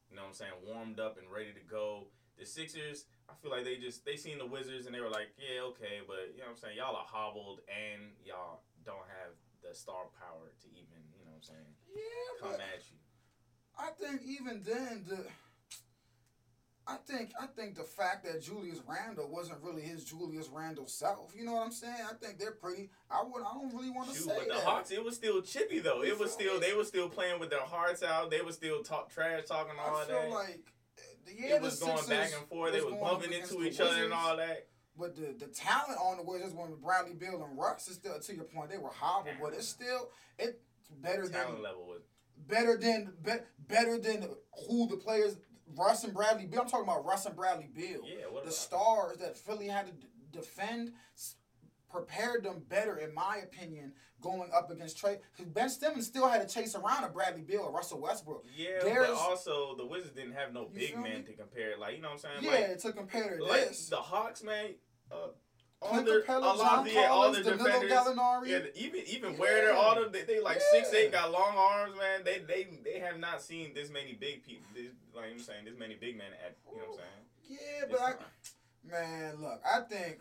You 0.09 0.15
know 0.15 0.23
what 0.23 0.29
I'm 0.29 0.33
saying? 0.33 0.57
Warmed 0.65 0.99
up 0.99 1.17
and 1.17 1.27
ready 1.31 1.51
to 1.51 1.63
go. 1.69 2.07
The 2.39 2.45
Sixers, 2.45 3.05
I 3.29 3.33
feel 3.41 3.51
like 3.51 3.65
they 3.65 3.77
just 3.77 4.05
they 4.05 4.15
seen 4.15 4.37
the 4.37 4.45
Wizards 4.45 4.85
and 4.85 4.95
they 4.95 5.01
were 5.01 5.09
like, 5.09 5.33
yeah, 5.35 5.61
okay, 5.73 5.99
but 6.05 6.31
you 6.33 6.39
know 6.39 6.53
what 6.53 6.57
I'm 6.57 6.61
saying? 6.61 6.77
Y'all 6.77 6.95
are 6.95 7.07
hobbled 7.07 7.61
and 7.67 8.13
y'all 8.23 8.61
don't 8.85 9.07
have 9.09 9.35
the 9.59 9.75
star 9.75 10.07
power 10.15 10.47
to 10.47 10.67
even, 10.71 11.01
you 11.17 11.25
know 11.25 11.35
what 11.35 11.43
I'm 11.43 11.49
saying, 11.49 11.71
Yeah, 11.91 12.29
come 12.39 12.61
at 12.61 12.85
you. 12.87 12.97
I 13.77 13.89
think 13.99 14.21
even 14.23 14.63
then 14.63 15.03
the 15.07 15.25
I 16.89 16.95
think 17.05 17.31
I 17.39 17.47
think 17.47 17.75
the 17.75 17.83
fact 17.83 18.23
that 18.25 18.41
Julius 18.41 18.79
Randle 18.87 19.29
wasn't 19.29 19.59
really 19.61 19.81
his 19.81 20.05
Julius 20.05 20.47
Randle 20.47 20.87
self. 20.87 21.33
You 21.37 21.43
know 21.43 21.53
what 21.53 21.65
I'm 21.65 21.71
saying? 21.71 21.93
I 22.09 22.13
think 22.13 22.39
they're 22.39 22.51
pretty. 22.51 22.89
I 23.11 23.23
would. 23.23 23.41
I 23.41 23.53
don't 23.53 23.73
really 23.75 23.89
want 23.89 24.09
to 24.09 24.15
say 24.15 24.31
but 24.33 24.47
the 24.47 24.53
that. 24.53 24.63
Hawks, 24.63 24.91
it 24.91 25.03
was 25.03 25.15
still 25.15 25.41
chippy 25.41 25.79
though. 25.79 26.01
You 26.01 26.13
It 26.13 26.19
was 26.19 26.31
still 26.31 26.59
they 26.59 26.73
were 26.73 26.85
still 26.85 27.09
playing 27.09 27.41
with 27.41 27.49
their 27.49 27.59
hearts 27.65 28.03
out. 28.03 28.31
They 28.31 28.41
were 28.41 28.53
still 28.53 28.83
talk 28.83 29.09
trash 29.09 29.43
talking 29.45 29.73
all 29.77 29.97
I 29.97 30.05
feel 30.05 30.21
that. 30.21 30.29
like 30.29 30.73
yeah, 31.37 31.55
it 31.55 31.61
was 31.61 31.79
the 31.79 31.87
going 31.87 32.07
back 32.07 32.31
and 32.37 32.47
forth. 32.47 32.71
They 32.71 32.81
was 32.81 32.95
bumping 32.95 33.33
into 33.33 33.63
each 33.63 33.81
other 33.81 34.05
and 34.05 34.13
all 34.13 34.37
that. 34.37 34.67
But 34.97 35.15
the 35.15 35.35
the 35.37 35.51
talent 35.51 35.99
on 35.99 36.17
the 36.17 36.23
Wizards 36.23 36.53
when 36.53 36.73
Bradley 36.75 37.13
Beal 37.13 37.43
and 37.43 37.57
Russ 37.57 37.89
is 37.89 37.95
still 37.95 38.17
to 38.17 38.35
your 38.35 38.45
point. 38.45 38.69
They 38.71 38.77
were 38.77 38.89
hobbled, 38.89 39.35
but 39.41 39.53
it's 39.53 39.67
still 39.67 40.09
it 40.39 40.61
better 41.01 41.23
than 41.23 41.33
Talent 41.33 41.61
level 41.61 41.85
was 41.85 42.01
better 42.47 42.77
than 42.77 43.13
be, 43.23 43.31
better 43.67 43.97
than 43.97 44.29
who 44.67 44.87
the 44.87 44.97
players 44.97 45.37
Russ 45.75 46.03
and 46.03 46.13
Bradley 46.13 46.45
Beal. 46.45 46.61
I'm 46.61 46.67
talking 46.69 46.85
about 46.87 47.05
Russ 47.05 47.25
and 47.25 47.35
Bradley 47.35 47.69
Beal. 47.73 48.01
yeah. 48.05 48.25
What 48.29 48.45
the 48.45 48.51
stars 48.51 49.17
that 49.17 49.37
Philly 49.37 49.67
had 49.67 49.87
to 49.87 49.91
d- 49.93 50.07
defend 50.31 50.93
prepared 51.89 52.43
them 52.43 52.63
better, 52.67 52.97
in 52.97 53.13
my 53.13 53.37
opinion, 53.43 53.93
going 54.21 54.49
up 54.53 54.69
against 54.71 55.01
Trae. 55.01 55.19
Because 55.35 55.51
Ben 55.51 55.69
Simmons 55.69 56.05
still 56.05 56.27
had 56.27 56.47
to 56.47 56.53
chase 56.53 56.75
around 56.75 57.03
a 57.05 57.09
Bradley 57.09 57.41
Beal 57.43 57.61
or 57.61 57.71
Russell 57.71 58.01
Westbrook. 58.01 58.45
Yeah, 58.55 58.79
There's- 58.83 59.07
but 59.07 59.17
also 59.17 59.75
the 59.75 59.85
Wizards 59.85 60.13
didn't 60.13 60.33
have 60.33 60.53
no 60.53 60.65
big 60.65 60.95
man 60.95 61.19
me? 61.19 61.23
to 61.23 61.33
compare. 61.33 61.77
Like 61.77 61.95
you 61.95 62.01
know 62.01 62.09
what 62.09 62.25
I'm 62.25 62.41
saying? 62.41 62.43
Yeah, 62.43 62.67
Like, 62.69 62.77
to 62.79 62.93
compare 62.93 63.37
to 63.37 63.43
like 63.43 63.69
this. 63.69 63.87
the 63.89 63.97
Hawks, 63.97 64.43
man. 64.43 64.75
Uh, 65.11 65.29
all 65.81 66.03
their, 66.03 66.23
a 66.27 66.39
lot 66.39 66.79
of 66.79 66.85
the, 66.93 67.05
all 67.07 67.31
their 67.31 67.43
defenders. 67.43 67.91
Gallinari. 67.91 68.47
Yeah, 68.47 68.59
even 68.75 69.01
even 69.07 69.31
Yeah. 69.33 69.39
where 69.39 69.65
they're 69.65 69.75
all 69.75 69.95
the, 69.95 70.09
they, 70.09 70.23
they 70.23 70.39
like 70.39 70.59
six 70.71 70.93
eight 70.93 71.11
got 71.11 71.31
long 71.31 71.55
arms, 71.55 71.95
man. 71.97 72.23
They 72.25 72.39
they 72.39 72.67
they 72.83 72.99
have 72.99 73.19
not 73.19 73.41
seen 73.41 73.73
this 73.73 73.89
many 73.89 74.13
big 74.13 74.43
people. 74.43 74.65
This, 74.73 74.91
like 75.15 75.25
I'm 75.31 75.39
saying, 75.39 75.65
this 75.65 75.77
many 75.77 75.95
big 75.95 76.17
men 76.17 76.27
at 76.45 76.57
you 76.71 76.77
know 76.79 76.83
what 76.89 76.99
I'm 76.99 77.57
saying. 77.57 77.59
yeah, 77.61 77.85
but 77.91 78.01
I, 78.01 78.91
man, 78.91 79.41
look, 79.41 79.61
I 79.65 79.81
think. 79.81 80.19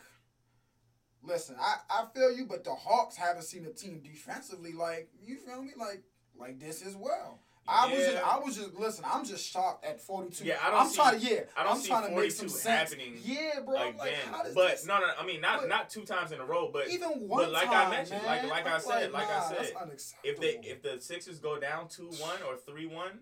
Listen, 1.23 1.57
I, 1.61 1.77
I 1.91 2.05
feel 2.15 2.31
you, 2.37 2.45
but 2.47 2.63
the 2.63 2.71
Hawks 2.75 3.17
haven't 3.17 3.43
seen 3.43 3.67
a 3.67 3.71
team 3.73 4.01
defensively 4.05 4.73
like 4.73 5.09
you 5.25 5.39
feel 5.39 5.61
me 5.61 5.73
like 5.77 6.03
like 6.39 6.61
this 6.61 6.87
as 6.87 6.95
well. 6.95 7.41
I 7.69 7.87
was 7.93 7.99
just, 7.99 8.13
Yeah. 8.13 8.21
I 8.25 8.39
was 8.39 8.57
just, 8.57 8.75
listen. 8.75 9.05
I'm 9.07 9.25
just 9.25 9.51
shocked 9.51 9.85
at 9.85 10.01
42. 10.01 10.45
Yeah, 10.45 10.57
I 10.63 10.71
don't 10.71 10.81
I'm 10.81 10.89
see- 10.89 10.97
trying 10.97 11.21
to, 11.21 11.27
yeah, 11.27 11.41
I 11.57 11.63
don't 11.65 11.73
I'm 11.73 11.79
see 11.79 11.89
trying 11.89 12.03
to 12.03 12.09
make 12.09 12.15
42 12.17 12.37
some 12.37 12.49
sense. 12.49 12.93
happening 12.93 13.19
Yeah, 13.25 13.61
bro. 13.65 13.75
Like, 13.75 13.95
Again, 14.01 14.15
how 14.31 14.43
does 14.45 14.55
but 14.55 14.71
this, 14.71 14.87
no, 14.87 14.99
no. 15.01 15.07
I 15.19 15.27
mean, 15.27 15.41
not 15.41 15.61
but- 15.61 15.69
not 15.69 15.91
two 15.91 16.05
times 16.05 16.33
in 16.33 16.41
a 16.41 16.45
row, 16.45 16.71
but 16.73 16.89
even 16.91 17.29
one 17.29 17.45
but 17.45 17.53
like 17.53 17.69
I 17.69 17.91
mentioned, 17.91 18.23
man, 18.23 18.49
like- 18.49 18.65
like 18.65 18.73
I 18.75 18.79
said, 18.79 19.13
like 19.13 19.29
I 19.29 19.39
nah, 19.41 19.49
that's 19.49 20.05
said, 20.05 20.19
if 20.25 20.39
they 20.41 20.59
if 20.63 20.83
the 20.83 21.01
Sixers 21.01 21.39
go 21.39 21.59
down 21.59 21.89
two 21.89 22.07
one 22.21 22.43
or 22.49 22.57
three 22.57 22.87
one, 22.87 23.21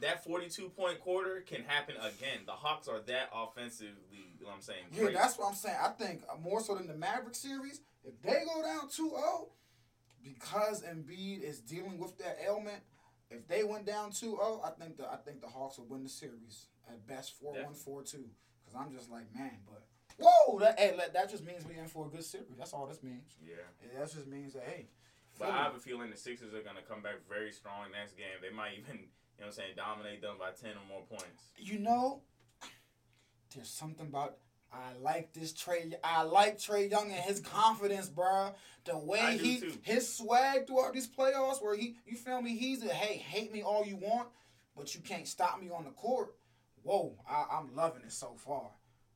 that 0.00 0.24
forty 0.24 0.48
two 0.48 0.68
point 0.70 1.00
quarter 1.00 1.40
can 1.42 1.64
happen 1.64 1.96
again. 1.96 2.40
The 2.46 2.52
Hawks 2.52 2.88
are 2.88 3.00
that 3.00 3.30
offensively. 3.34 3.94
You 4.38 4.44
know 4.44 4.50
what 4.50 4.54
I'm 4.56 4.62
saying? 4.62 4.84
Yeah, 4.92 5.02
great. 5.04 5.14
that's 5.14 5.38
what 5.38 5.48
I'm 5.48 5.54
saying. 5.54 5.76
I 5.80 5.88
think 5.90 6.22
more 6.40 6.60
so 6.60 6.74
than 6.74 6.86
the 6.88 6.94
Maverick 6.96 7.34
series, 7.34 7.80
if 8.04 8.20
they 8.22 8.42
go 8.44 8.60
down 8.62 8.88
2-0, 8.88 9.48
because 10.22 10.82
Embiid 10.82 11.42
is 11.42 11.60
dealing 11.60 11.98
with 11.98 12.16
that 12.18 12.38
ailment, 12.44 12.82
if 13.32 13.48
they 13.48 13.64
went 13.64 13.86
down 13.86 14.10
2-0, 14.10 14.64
I 14.64 14.70
think 14.70 14.96
the 14.96 15.10
I 15.10 15.16
think 15.16 15.40
the 15.40 15.48
Hawks 15.48 15.78
will 15.78 15.86
win 15.86 16.02
the 16.02 16.08
series 16.08 16.66
at 16.88 17.06
best 17.06 17.34
4-1, 17.42 17.54
4-2. 17.72 17.84
Because 17.84 18.78
I'm 18.78 18.92
just 18.92 19.10
like, 19.10 19.24
man, 19.34 19.58
but 19.66 19.82
whoa, 20.18 20.58
that 20.60 20.78
hey, 20.78 20.94
that, 20.96 21.12
that 21.14 21.30
just 21.30 21.44
means 21.44 21.64
we 21.66 21.78
in 21.78 21.86
for 21.86 22.06
a 22.06 22.08
good 22.08 22.24
series. 22.24 22.56
That's 22.58 22.72
all 22.72 22.86
this 22.86 23.02
means. 23.02 23.36
yeah. 23.44 23.54
Yeah, 23.82 24.00
that 24.00 24.12
just 24.12 24.26
means 24.26 24.54
that 24.54 24.64
hey, 24.64 24.86
But 25.38 25.50
I 25.50 25.64
have 25.64 25.74
a 25.74 25.78
feeling 25.78 26.10
the 26.10 26.16
Sixers 26.16 26.54
are 26.54 26.62
gonna 26.62 26.82
come 26.88 27.02
back 27.02 27.16
very 27.28 27.52
strong 27.52 27.90
next 27.92 28.16
game. 28.16 28.38
They 28.40 28.54
might 28.54 28.72
even, 28.78 28.96
you 29.00 29.02
know, 29.02 29.06
what 29.38 29.46
I'm 29.46 29.52
saying, 29.52 29.72
dominate 29.76 30.20
them 30.22 30.36
by 30.38 30.50
ten 30.50 30.72
or 30.72 30.86
more 30.88 31.02
points. 31.08 31.52
you 31.58 31.78
know, 31.78 32.22
there's 33.54 33.68
something 33.68 34.06
about 34.06 34.36
I 34.72 34.92
like 35.02 35.32
this 35.32 35.52
Trae. 35.52 35.92
I 36.02 36.22
like 36.22 36.58
Trae 36.58 36.90
Young 36.90 37.12
and 37.12 37.20
his 37.20 37.40
confidence, 37.40 38.08
bro. 38.08 38.54
The 38.84 38.98
way 38.98 39.20
I 39.20 39.36
he, 39.36 39.62
his 39.82 40.12
swag 40.12 40.66
throughout 40.66 40.94
these 40.94 41.08
playoffs, 41.08 41.62
where 41.62 41.76
he, 41.76 41.96
you 42.06 42.16
feel 42.16 42.40
me? 42.40 42.56
He's 42.56 42.82
a 42.84 42.88
hey, 42.88 43.16
hate 43.16 43.52
me 43.52 43.62
all 43.62 43.84
you 43.84 43.96
want, 43.96 44.28
but 44.76 44.94
you 44.94 45.00
can't 45.02 45.28
stop 45.28 45.60
me 45.60 45.70
on 45.70 45.84
the 45.84 45.90
court. 45.90 46.34
Whoa, 46.82 47.14
I, 47.28 47.44
I'm 47.52 47.74
loving 47.76 48.02
it 48.02 48.12
so 48.12 48.34
far. 48.36 48.70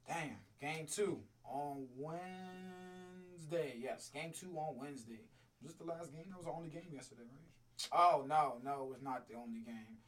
Damn, 0.06 0.36
game 0.60 0.86
two 0.86 1.20
on 1.44 1.86
Wednesday. 1.96 3.76
Yes, 3.80 4.10
game 4.12 4.32
two 4.38 4.56
on 4.56 4.76
Wednesday. 4.78 5.20
Was 5.62 5.72
this 5.72 5.80
the 5.80 5.84
last 5.84 6.12
game? 6.12 6.26
That 6.28 6.36
was 6.36 6.44
the 6.44 6.52
only 6.52 6.68
game 6.68 6.92
yesterday, 6.92 7.22
right? 7.22 7.88
Oh 7.92 8.24
no, 8.28 8.58
no, 8.62 8.84
it 8.84 8.90
was 8.90 9.02
not 9.02 9.26
the 9.28 9.34
only 9.34 9.60
game. 9.60 9.98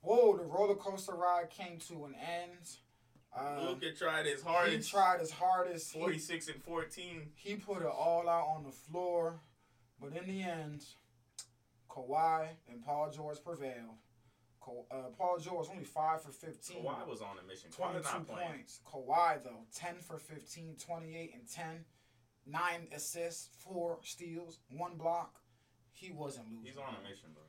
Whoa, 0.00 0.36
the 0.36 0.44
roller 0.44 0.74
coaster 0.74 1.14
ride 1.14 1.50
came 1.50 1.78
to 1.88 2.04
an 2.04 2.14
end. 2.14 2.76
Uh, 3.36 3.66
Luka 3.68 3.92
tried 3.92 4.26
his 4.26 4.42
hardest. 4.42 4.86
he 4.92 4.96
tried 4.96 5.20
his 5.20 5.30
hardest. 5.32 5.92
He, 5.92 5.98
46 5.98 6.48
and 6.48 6.62
14. 6.62 7.22
he 7.34 7.56
put 7.56 7.82
it 7.82 7.86
all 7.88 8.28
out 8.28 8.46
on 8.56 8.62
the 8.62 8.70
floor, 8.70 9.40
but 10.00 10.12
in 10.16 10.26
the 10.28 10.42
end, 10.42 10.84
Kawhi 11.90 12.48
and 12.70 12.82
Paul 12.84 13.10
George 13.10 13.42
prevailed. 13.44 13.98
Uh, 14.90 14.94
Paul 15.18 15.38
George 15.38 15.66
only 15.70 15.84
five 15.84 16.22
for 16.22 16.30
fifteen. 16.30 16.82
Kawhi 16.82 17.06
was 17.06 17.20
on 17.20 17.36
a 17.42 17.46
mission. 17.46 17.70
22 17.70 18.02
not 18.02 18.26
points. 18.26 18.80
Kawhi, 18.90 19.42
though, 19.44 19.66
10 19.74 19.96
for 19.96 20.16
15, 20.16 20.76
28 20.78 21.34
and 21.34 21.50
10. 21.50 21.84
Nine 22.46 22.88
assists, 22.94 23.50
four 23.58 23.98
steals, 24.02 24.60
one 24.70 24.96
block. 24.96 25.40
He 25.92 26.10
wasn't 26.10 26.46
losing. 26.50 26.64
He's 26.64 26.76
on 26.76 26.94
a 26.94 27.02
mission, 27.08 27.28
bro. 27.34 27.42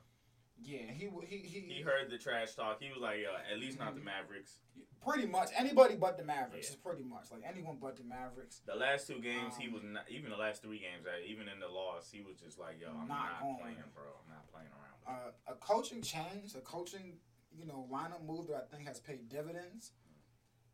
Yeah, 0.63 0.89
he 0.94 1.10
he 1.28 1.38
he, 1.38 1.60
He 1.76 1.82
heard 1.82 2.10
the 2.10 2.18
trash 2.18 2.56
talk. 2.56 2.82
He 2.82 2.89
was 2.89 3.02
like, 3.02 3.20
Yo, 3.20 3.30
at 3.52 3.60
least 3.60 3.78
not 3.80 3.94
the 3.94 4.00
Mm-hmm. 4.02 4.06
Mavericks. 4.06 4.58
pretty 5.06 5.28
much 5.28 5.50
anybody 5.56 5.96
but 5.96 6.18
the 6.18 6.24
Mavericks 6.24 6.68
Yeah. 6.70 6.74
is 6.74 6.76
pretty 6.78 7.04
much 7.04 7.30
like 7.32 7.41
anyone 7.46 7.78
but 7.80 7.98
the 7.98 8.04
Mavericks. 8.04 8.62
The 8.65 8.76
last 8.76 9.06
two 9.08 9.20
games, 9.20 9.56
he 9.58 9.68
Um, 9.68 9.74
was 9.74 9.84
not, 9.84 10.06
even 10.10 10.32
the 10.32 10.38
last 10.38 10.62
three 10.63 10.80
games, 10.80 11.06
even 11.28 11.48
in 11.50 11.60
the 11.60 11.68
loss, 11.68 12.10
he 12.10 12.22
was 12.22 12.38
just 12.38 12.58
like, 12.58 12.80
yo, 12.82 12.89
I'm 12.89 13.08
Not 13.08 13.41
not, 13.44 13.60
playing, 13.62 13.84
bro. 13.94 14.04
I'm 14.24 14.30
not 14.34 14.48
playing 14.52 14.70
around 14.72 14.96
with 15.36 15.48
Uh, 15.48 15.54
a 15.54 15.56
coaching 15.56 16.02
change, 16.02 16.56
a 16.56 16.62
coaching 16.62 17.20
you 17.52 17.65
know 17.65 17.88
lineup 17.91 18.24
move 18.26 18.48
that 18.48 18.56
I 18.56 18.76
think 18.76 18.88
has 18.88 19.00
paid 19.00 19.30
dividends. 19.30 19.91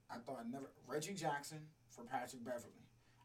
I 0.09 0.17
thought 0.19 0.47
never 0.49 0.71
Reggie 0.87 1.13
Jackson 1.13 1.67
for 1.89 2.03
Patrick 2.03 2.43
Beverley. 2.43 2.80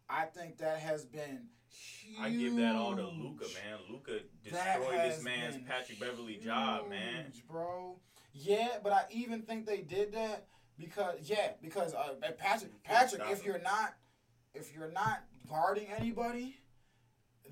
I 0.09 0.25
think 0.25 0.59
that 0.59 0.79
has 0.79 1.05
been 1.05 1.47
huge. 1.69 2.19
I 2.21 2.31
give 2.31 2.57
that 2.57 2.77
all 2.77 2.95
to 2.97 3.03
Luka, 3.07 3.45
man. 3.55 3.79
Luka 3.91 4.21
destroyed 4.45 5.01
this 5.01 5.23
man's 5.23 5.57
Patrick 5.67 5.99
Beverley 6.01 6.37
job, 6.43 6.89
man. 6.89 7.33
bro. 7.51 7.99
Yeah, 8.33 8.69
but 8.83 8.93
I 8.93 9.05
even 9.11 9.43
think 9.43 9.67
they 9.67 9.79
did 9.79 10.13
that 10.13 10.47
because 10.79 11.17
yeah, 11.23 11.53
because 11.63 11.95
uh, 11.95 12.15
Patrick, 12.39 12.83
Patrick, 12.85 13.23
if 13.31 13.45
you're 13.45 13.61
not, 13.61 13.95
if 14.55 14.75
you're 14.75 14.93
not 14.93 15.25
guarding 15.49 15.87
anybody, 15.97 16.57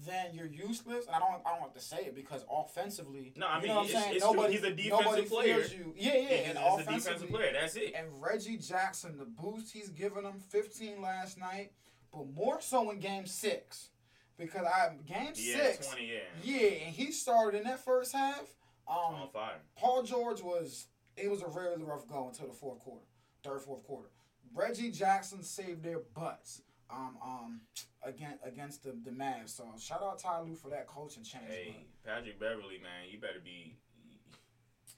then 0.07 0.35
you're 0.35 0.47
useless. 0.47 1.07
And 1.07 1.17
I 1.17 1.19
don't 1.19 1.41
I 1.47 1.51
don't 1.53 1.61
have 1.63 1.73
to 1.75 1.81
say 1.81 1.99
it 2.05 2.15
because 2.15 2.45
offensively, 2.51 3.33
No, 3.37 3.47
I 3.47 3.57
you 3.57 3.63
mean, 3.63 3.69
know 3.71 3.75
what 3.77 3.81
I'm 3.81 3.87
it's- 3.89 4.03
saying. 4.05 4.17
it's 4.17 4.25
true. 4.25 4.35
nobody, 4.35 4.53
He's 4.55 4.63
a 4.65 4.71
defensive 4.75 5.05
nobody 5.07 5.23
player. 5.23 5.59
you. 5.65 5.95
Yeah, 5.97 6.15
yeah. 6.15 6.21
He's, 6.21 6.31
and 6.31 6.47
he's 6.47 6.57
a 6.57 6.61
offensively, 6.61 6.97
defensive 6.99 7.31
player. 7.31 7.53
That's 7.55 7.77
it. 7.77 7.95
and 7.97 8.07
Reggie 8.23 8.59
Jackson, 8.59 9.17
the 9.17 9.25
boost 9.25 9.73
he's 9.73 9.89
given 9.89 10.25
him, 10.25 10.39
15 10.51 11.01
last 11.01 11.39
night, 11.39 11.73
but 12.15 12.33
more 12.35 12.61
so 12.61 12.91
in 12.91 13.01
Game 13.01 13.27
Six, 13.27 13.89
because 14.39 14.67
I 14.67 14.95
game 15.07 15.33
Yeah, 15.35 15.57
six, 15.57 15.87
twenty. 15.89 16.13
Yeah. 16.13 16.19
yeah, 16.43 16.69
and 16.87 16.95
he 16.95 17.11
started 17.13 17.59
in 17.59 17.65
that 17.65 17.85
first 17.85 18.13
half. 18.13 18.43
Um, 18.87 19.15
On 19.15 19.29
fire. 19.33 19.61
Paul 19.77 20.03
George 20.03 20.43
was 20.43 20.87
it 21.17 21.31
was 21.31 21.43
a 21.43 21.49
really 21.49 21.83
rough 21.83 22.07
go 22.09 22.29
until 22.29 22.47
the 22.49 22.53
fourth 22.53 22.81
quarter, 22.81 23.05
third 23.43 23.63
fourth 23.63 23.85
quarter. 23.85 24.09
Reggie 24.55 24.91
Jackson 24.91 25.43
saved 25.43 25.83
their 25.83 26.01
butts 26.15 26.63
um 26.91 27.17
um 27.25 27.61
against 28.05 28.45
against 28.45 28.83
the 28.83 28.91
the 29.05 29.11
Mavs. 29.11 29.51
So 29.51 29.65
shout 29.79 30.03
out 30.03 30.19
Ty 30.19 30.41
Lue 30.43 30.55
for 30.55 30.69
that 30.71 30.87
coaching 30.87 31.25
change. 31.25 31.45
Hey, 31.49 31.87
Patrick 32.05 32.39
Beverley, 32.39 32.79
man, 32.83 33.11
you 33.11 33.19
better 33.19 33.41
be. 33.43 33.77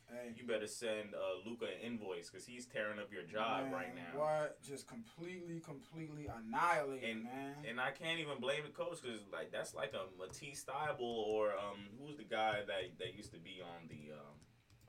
Hey, 0.09 0.33
You 0.37 0.47
better 0.47 0.66
send 0.69 1.14
uh, 1.14 1.49
Luka 1.49 1.64
an 1.64 1.81
invoice 1.85 2.31
because 2.31 2.47
he's 2.47 2.64
tearing 2.66 2.99
up 3.01 3.12
your 3.12 3.25
job 3.25 3.64
man, 3.64 3.73
right 3.73 3.95
now. 3.95 4.19
What? 4.21 4.62
Just 4.62 4.87
completely, 4.87 5.61
completely 5.61 6.29
annihilated, 6.29 7.09
And- 7.11 7.25
man. 7.25 7.55
And 7.69 7.81
I 7.81 7.90
can't 7.90 8.21
even 8.21 8.38
blame 8.40 8.62
the 8.64 8.71
coach 8.71 9.03
because 9.03 9.21
like 9.33 9.51
that's 9.51 9.75
like 9.75 9.95
a 9.95 10.07
Matisse 10.19 10.64
Thybulle 10.64 11.01
or 11.01 11.51
um 11.53 11.88
who's 12.01 12.16
the 12.16 12.25
guy 12.25 12.61
that 12.66 12.99
that 12.99 13.14
used 13.16 13.33
to 13.33 13.38
be 13.38 13.61
on 13.61 13.88
the 13.88 14.12
um 14.12 14.37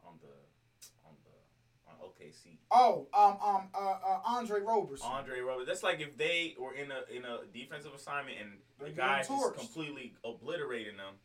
on 0.05 0.19
the 0.21 1.07
on 1.07 1.15
the 1.25 1.89
on 1.89 1.95
OKC 2.09 2.59
oh, 2.71 3.07
um, 3.13 3.37
um, 3.43 3.69
uh, 3.73 3.79
uh, 4.05 4.21
Andre 4.25 4.61
Roberson. 4.61 5.07
Andre 5.09 5.39
Roberts. 5.39 5.67
That's 5.67 5.83
like 5.83 5.99
if 5.99 6.15
they 6.17 6.55
were 6.59 6.73
in 6.75 6.91
a 6.91 7.15
in 7.15 7.25
a 7.25 7.39
defensive 7.51 7.93
assignment 7.95 8.37
and 8.39 8.51
They're 8.77 8.89
the 8.89 8.93
guy 8.95 9.23
torched. 9.27 9.57
completely 9.57 10.13
obliterating 10.23 10.97
them. 10.97 11.15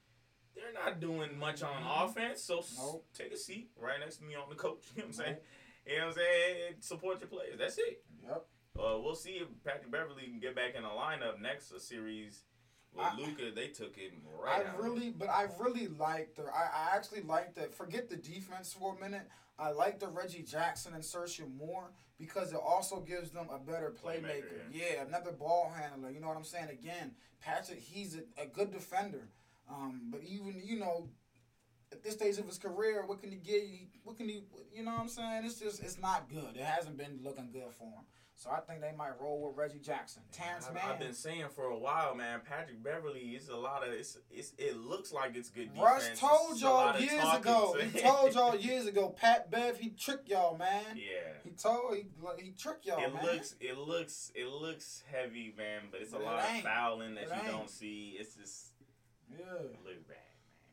They're 0.54 0.72
not 0.72 1.00
doing 1.00 1.38
much 1.38 1.62
on 1.62 1.82
Mhm. 1.82 2.04
offense, 2.10 2.42
so 2.42 2.64
Nope. 2.76 3.06
take 3.14 3.32
a 3.32 3.36
seat 3.36 3.70
right 3.76 3.98
next 4.00 4.16
to 4.18 4.24
me 4.24 4.34
on 4.34 4.48
the 4.48 4.54
coach. 4.56 4.84
You 4.96 5.02
know 5.02 5.06
what 5.06 5.06
I'm 5.08 5.12
saying? 5.12 5.32
Nope. 5.34 5.42
You 5.86 5.96
know 5.98 6.06
what 6.06 6.08
I'm 6.08 6.14
saying? 6.14 6.74
Support 6.80 7.20
your 7.20 7.28
players. 7.28 7.58
That's 7.58 7.78
it. 7.78 8.04
Yep. 8.22 8.46
Uh, 8.78 8.98
we'll 9.00 9.14
see 9.14 9.32
if 9.32 9.48
Patrick 9.64 9.90
Beverley 9.90 10.24
can 10.24 10.38
get 10.40 10.54
back 10.54 10.74
in 10.74 10.82
the 10.82 10.88
lineup 10.88 11.40
next 11.40 11.78
series 11.80 12.44
with 12.92 13.04
I- 13.04 13.16
Luka. 13.16 13.50
They 13.50 13.68
took 13.68 13.96
him 13.96 14.22
right 14.26 14.66
I 14.66 14.76
really, 14.76 15.10
but 15.10 15.28
I 15.28 15.48
really 15.58 15.88
like 15.88 16.34
the. 16.36 16.44
I, 16.44 16.70
I 16.92 16.96
actually 16.96 17.22
like 17.22 17.54
that. 17.56 17.74
Forget 17.74 18.08
the 18.08 18.16
defense 18.16 18.72
for 18.72 18.94
a 18.96 19.00
minute. 19.00 19.28
I 19.58 19.70
like 19.70 19.98
the 20.00 20.08
Reggie 20.08 20.42
Jackson 20.42 20.94
insertion 20.94 21.54
more 21.56 21.92
because 22.18 22.52
it 22.52 22.60
also 22.64 23.00
gives 23.00 23.30
them 23.30 23.48
a 23.50 23.58
better 23.58 23.90
playmaker. 23.90 24.22
Playmaker, 24.44 24.72
yeah. 24.72 25.02
another 25.06 25.32
ball 25.32 25.70
handler. 25.70 26.10
You 26.10 26.20
know 26.20 26.28
what 26.28 26.36
I'm 26.36 26.44
saying? 26.44 26.70
Again, 26.70 27.14
Patrick, 27.40 27.80
he's 27.80 28.16
a, 28.16 28.22
a 28.40 28.46
good 28.46 28.70
defender. 28.72 29.28
Um, 29.70 30.03
but 30.11 30.20
even 30.22 30.61
you 30.64 30.79
know, 30.79 31.09
at 31.90 32.03
this 32.03 32.14
stage 32.14 32.38
of 32.38 32.46
his 32.46 32.59
career, 32.59 33.05
what 33.07 33.20
can 33.20 33.31
he 33.31 33.37
get? 33.37 33.62
you? 33.64 33.87
What 34.05 34.16
can 34.16 34.29
he? 34.29 34.42
You 34.75 34.85
know 34.85 34.92
what 34.92 35.01
I'm 35.01 35.09
saying? 35.09 35.44
It's 35.44 35.59
just 35.61 35.83
it's 35.83 35.98
not 36.01 36.29
good. 36.31 36.57
It 36.57 36.64
hasn't 36.64 36.96
been 36.96 37.20
looking 37.22 37.51
good 37.53 37.72
for 37.77 37.85
him. 37.85 38.05
So 38.35 38.51
I 38.51 38.59
think 38.61 38.81
they 38.81 38.90
might 38.96 39.20
roll 39.20 39.46
with 39.46 39.57
Reggie 39.57 39.79
Jackson. 39.79 40.22
Terrence 40.33 40.66
I've, 40.66 40.75
Mann. 40.75 40.83
I've 40.88 40.98
been 40.98 41.12
saying 41.12 41.44
for 41.55 41.66
a 41.66 41.79
while, 41.79 42.14
man. 42.16 42.40
Patrick 42.44 42.83
Beverley 42.83 43.20
is 43.37 43.48
a 43.51 43.55
lot 43.57 43.87
of 43.87 43.92
it's, 43.92 44.18
it's 44.33 44.53
it 44.59 44.77
looks 44.79 45.12
like 45.12 45.37
it's 45.37 45.48
good 45.48 45.72
defense. 45.72 45.81
Russ 45.85 46.18
told 46.18 46.53
It's 46.53 46.62
a 46.62 46.68
lot 46.68 47.01
y'all 47.01 47.09
years 47.09 47.35
ago. 47.37 47.77
He 47.92 48.01
told 48.01 48.35
y'all 48.35 48.57
years 48.70 48.87
ago. 48.87 49.11
Pat 49.16 49.48
Bev, 49.51 49.79
he 49.79 49.90
tricked 49.90 50.29
y'all, 50.29 50.57
man. 50.57 50.83
Yeah. 50.96 51.35
He 51.44 51.51
told 51.51 51.94
he 51.94 52.07
he 52.42 52.51
tricked 52.51 52.85
y'all, 52.87 53.05
It 53.05 53.14
man. 53.14 53.22
looks, 53.22 53.55
it 53.61 53.79
looks, 53.79 54.33
it 54.35 54.48
looks 54.48 55.05
heavy, 55.12 55.55
man. 55.57 55.83
But 55.92 56.01
it's 56.01 56.11
But 56.11 56.22
a 56.22 56.25
it 56.25 56.27
lot 56.27 56.38
of 56.40 56.62
fouling 56.62 57.14
that 57.16 57.25
It 57.25 57.29
you 57.29 57.35
ain't. 57.35 57.46
don't 57.46 57.70
see. 57.70 58.16
It's 58.18 58.35
just 58.35 58.71
yeah. 59.38 59.72
it 59.72 59.78
looks 59.84 60.02
bad, 60.04 60.16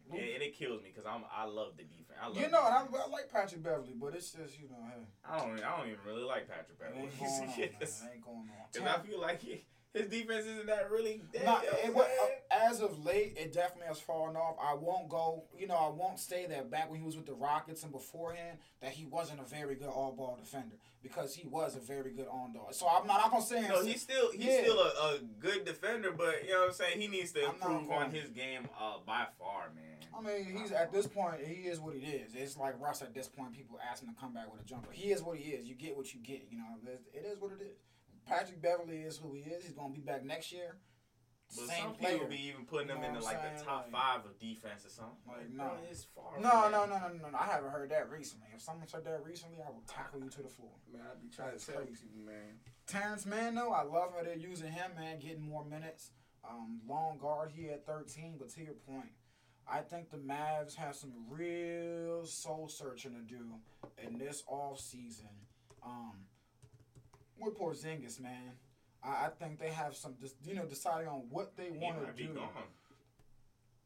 man. 0.10 0.20
And, 0.20 0.30
and 0.36 0.44
it 0.44 0.58
kills 0.58 0.82
me 0.82 0.90
because 0.94 1.06
I'm, 1.06 1.24
I 1.32 1.46
love 1.46 1.78
the 1.78 1.84
defense. 1.84 2.20
I 2.22 2.28
love 2.28 2.38
You 2.38 2.50
know, 2.50 2.64
and 2.66 2.76
I. 2.76 2.82
I 2.86 3.08
like 3.10 3.32
Patrick 3.32 3.64
Beverley, 3.64 3.96
but 4.00 4.16
it's 4.16 4.32
just 4.32 4.60
you 4.60 4.68
know, 4.70 4.82
hey, 4.88 5.06
I 5.24 5.40
don't, 5.40 5.64
I 5.64 5.78
don't 5.78 5.88
even 5.88 6.00
really 6.06 6.24
like 6.24 6.48
Patrick 6.48 6.80
Beverley. 6.80 7.10
ain't 7.10 7.20
going 7.20 7.32
on, 7.32 7.48
man. 7.58 7.70
Yes. 7.80 8.04
It 8.04 8.16
ain't 8.16 8.26
going 8.26 8.38
on. 8.38 8.46
Because 8.74 8.88
I 8.88 9.00
feel 9.00 9.20
like 9.20 9.42
he, 9.42 9.66
his 9.94 10.08
defense 10.08 10.46
isn't 10.46 10.68
that 10.68 10.92
really. 10.92 11.22
That, 11.34 11.44
Nah, 11.46 11.60
it, 11.62 11.86
what 11.88 11.96
wa- 11.96 12.02
I'm 12.04 12.10
saying? 12.10 12.40
uh, 12.52 12.70
as 12.70 12.82
of 12.82 13.04
late, 13.06 13.36
it 13.38 13.52
definitely 13.54 13.88
has 13.88 14.00
fallen 14.00 14.36
off. 14.36 14.56
I 14.62 14.74
won't 14.76 15.10
go, 15.10 15.44
you 15.58 15.66
know, 15.68 15.76
I 15.76 15.90
won't 15.90 16.20
say 16.20 16.46
that 16.48 16.70
back 16.70 16.90
when 16.92 17.00
he 17.00 17.06
was 17.06 17.16
with 17.16 17.26
the 17.26 17.34
Rockets 17.34 17.82
and 17.84 17.92
beforehand 17.92 18.60
that 18.82 18.92
he 18.92 19.06
wasn't 19.06 19.40
a 19.40 19.44
very 19.44 19.76
good 19.76 19.88
all 19.88 20.12
ball 20.12 20.38
defender 20.40 20.76
because 21.02 21.34
he 21.34 21.48
was 21.48 21.76
a 21.76 21.80
very 21.80 22.12
good 22.12 22.28
on 22.32 22.54
dog. 22.54 22.74
So 22.74 22.88
I'm 22.88 23.08
not, 23.08 23.22
I'm 23.26 23.32
not 23.32 23.44
saying 23.44 23.68
No, 23.70 23.84
he's 23.84 24.02
still 24.02 24.32
he's 24.32 24.46
Yeah. 24.46 24.62
still 24.64 24.80
a, 24.80 25.16
a 25.16 25.20
good 25.40 25.66
defender, 25.66 26.12
but 26.12 26.44
you 26.46 26.52
know 26.52 26.60
what 26.60 26.68
I'm 26.70 26.74
saying. 26.74 27.02
He 27.02 27.08
needs 27.08 27.32
to 27.32 27.46
I'm 27.48 27.56
improve 27.56 27.90
on 27.92 28.12
his 28.12 28.30
game 28.30 28.68
uh, 28.80 28.98
by 29.06 29.26
far, 29.40 29.72
man. 29.76 29.86
I 30.16 30.22
mean, 30.22 30.58
he's 30.58 30.72
at 30.72 30.92
this 30.92 31.08
point, 31.08 31.40
he 31.46 31.68
is 31.68 31.80
what 31.80 31.94
he 31.96 32.02
is. 32.02 32.36
It's 32.36 32.58
like 32.58 32.80
Russ 32.82 33.02
at 33.02 33.14
this 33.14 33.28
point. 33.28 33.54
People 33.54 33.80
ask 33.90 34.04
him 34.04 34.10
to 34.14 34.20
come 34.20 34.34
back 34.34 34.52
with 34.52 34.62
a 34.62 34.66
jumper. 34.66 34.90
He 34.92 35.12
is 35.12 35.22
what 35.24 35.38
he 35.38 35.52
is. 35.52 35.68
You 35.68 35.76
get 35.76 35.96
what 35.96 36.14
you 36.14 36.20
get. 36.20 36.48
You 36.52 36.58
know, 36.58 36.66
it 37.14 37.26
is 37.26 37.40
what 37.40 37.52
it 37.54 37.62
is. 37.64 37.78
Patrick 38.30 38.62
Beverley 38.62 39.02
is 39.02 39.18
who 39.18 39.34
he 39.34 39.42
is. 39.42 39.64
He's 39.66 39.74
gonna 39.74 39.94
be 39.94 40.02
back 40.02 40.24
next 40.24 40.52
year. 40.52 40.78
But 41.56 41.66
Same 41.66 41.82
some 41.84 41.96
player. 41.96 42.14
people 42.14 42.28
be 42.28 42.48
even 42.48 42.66
putting 42.68 42.90
You 42.90 42.96
him 42.96 43.02
know 43.02 43.08
into 43.08 43.22
what 43.22 43.36
I'm 43.36 43.44
like 43.44 43.58
the 43.58 43.64
top 43.66 43.82
Like- 43.86 43.92
five 43.92 44.26
of 44.26 44.38
defense 44.38 44.86
or 44.86 44.90
something. 44.90 45.18
Like, 45.26 45.38
Like, 45.38 45.50
no. 45.50 45.64
bro, 45.70 45.78
it's 45.90 46.04
far. 46.04 46.40
No, 46.40 46.70
no, 46.70 46.86
no, 46.86 47.00
no, 47.00 47.08
no, 47.12 47.30
no. 47.32 47.38
I 47.40 47.46
haven't 47.48 47.72
heard 47.72 47.90
that 47.90 48.08
recently. 48.12 48.50
If 48.54 48.62
someone 48.62 48.88
said 48.88 49.04
that 49.06 49.24
recently, 49.24 49.60
I 49.64 49.70
will 49.72 49.82
tackle 49.88 50.24
you 50.24 50.30
to 50.30 50.44
the 50.44 50.50
floor. 50.50 50.74
Man, 50.92 51.02
I 51.02 51.16
be 51.16 51.28
trying 51.30 51.52
That's 51.54 51.66
to 51.66 51.72
tell 51.72 51.82
crazy. 51.82 52.06
you, 52.14 52.22
man. 52.24 52.60
Terrence 52.86 53.26
Mann, 53.26 53.56
though, 53.56 53.72
I 53.74 53.82
love 53.82 54.14
how 54.14 54.22
they're 54.22 54.36
using 54.38 54.72
him, 54.72 54.94
man, 54.94 55.18
getting 55.18 55.42
more 55.42 55.66
minutes. 55.66 56.12
Um, 56.48 56.82
long 56.86 57.18
guard, 57.18 57.52
he 57.52 57.64
had 57.66 57.84
13, 57.84 58.38
but 58.38 58.50
to 58.50 58.62
your 58.64 58.76
point, 58.76 59.10
I 59.68 59.82
think 59.82 60.12
the 60.12 60.18
Mavs 60.18 60.76
have 60.76 60.96
some 60.96 61.28
real 61.28 62.26
soul 62.28 62.68
searching 62.70 63.14
to 63.16 63.22
do 63.22 63.60
in 63.98 64.20
this 64.20 64.44
off 64.48 64.80
season. 64.80 65.48
Um, 65.82 66.28
with 67.42 67.58
Porzingis, 67.58 68.20
man, 68.20 68.54
I, 69.04 69.26
I 69.26 69.30
think 69.40 69.60
they 69.60 69.70
have 69.70 69.96
some, 69.96 70.16
you 70.46 70.56
know, 70.56 70.66
deciding 70.66 71.08
on 71.08 71.24
what 71.30 71.56
they 71.56 71.70
want 71.72 72.06
to 72.06 72.14
be 72.14 72.28
do 72.28 72.34
gone. 72.34 72.50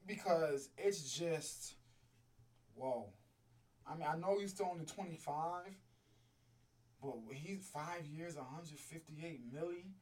because 0.05 0.69
it's 0.77 1.17
just, 1.17 1.75
whoa. 2.75 3.07
I 3.87 3.95
mean, 3.95 4.07
I 4.09 4.17
know 4.17 4.39
he's 4.39 4.51
still 4.51 4.69
only 4.71 4.85
25, 4.85 5.65
but 7.01 7.13
he's 7.33 7.69
five 7.73 8.05
years, 8.05 8.35
158 8.35 9.41
million, 9.51 9.93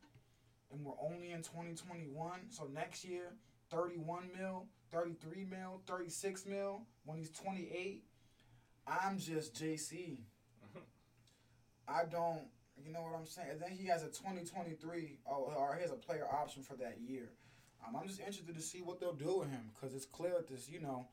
and 0.71 0.85
we're 0.85 0.93
only 1.01 1.31
in 1.31 1.41
2021. 1.41 2.31
So 2.49 2.69
next 2.73 3.03
year, 3.03 3.33
31 3.71 4.29
mil, 4.37 4.67
33 4.91 5.45
mil, 5.49 5.81
36 5.87 6.45
mil. 6.45 6.81
When 7.05 7.17
he's 7.17 7.31
28, 7.31 8.03
I'm 8.87 9.17
just 9.17 9.55
JC. 9.55 10.19
I 11.87 12.03
don't, 12.09 12.43
you 12.85 12.91
know 12.91 13.01
what 13.01 13.17
I'm 13.17 13.25
saying. 13.25 13.49
And 13.51 13.61
then 13.61 13.71
he 13.71 13.87
has 13.87 14.03
a 14.03 14.07
2023, 14.07 15.19
oh, 15.29 15.53
or 15.55 15.75
he 15.75 15.81
has 15.81 15.91
a 15.91 15.95
player 15.95 16.25
option 16.31 16.63
for 16.63 16.75
that 16.75 16.99
year. 17.01 17.29
Um, 17.85 17.95
I'm 17.95 18.07
just 18.07 18.19
interested 18.19 18.55
to 18.55 18.61
see 18.61 18.81
what 18.81 18.99
they'll 18.99 19.13
do 19.13 19.39
with 19.39 19.49
him 19.49 19.71
because 19.73 19.95
it's 19.95 20.05
clear 20.05 20.33
that 20.33 20.47
this, 20.47 20.69
you 20.69 20.79
know, 20.79 21.07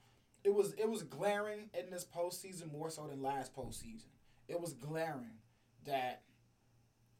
it 0.44 0.54
was 0.54 0.72
it 0.74 0.88
was 0.88 1.02
glaring 1.02 1.70
in 1.78 1.90
this 1.90 2.04
postseason 2.04 2.70
more 2.72 2.90
so 2.90 3.06
than 3.06 3.22
last 3.22 3.54
postseason. 3.54 4.08
It 4.48 4.60
was 4.60 4.72
glaring 4.72 5.38
that 5.84 6.22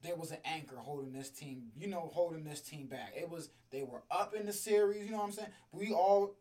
there 0.03 0.17
was 0.17 0.31
an 0.31 0.39
anchor 0.45 0.77
holding 0.77 1.13
this 1.13 1.31
team, 1.31 1.71
you 1.77 1.89
know, 1.89 2.11
holding 2.13 2.45
this 2.45 2.61
team 2.61 2.87
back. 2.87 3.15
It 3.17 3.29
was 3.29 3.51
they 3.71 3.83
were 3.83 4.03
up 4.11 4.35
in 4.35 4.47
the 4.47 4.53
series, 4.53 5.07
you 5.07 5.13
know 5.13 5.19
what 5.19 5.27
I'm 5.27 5.33
saying? 5.33 5.49
We 5.73 5.93
all 5.93 6.37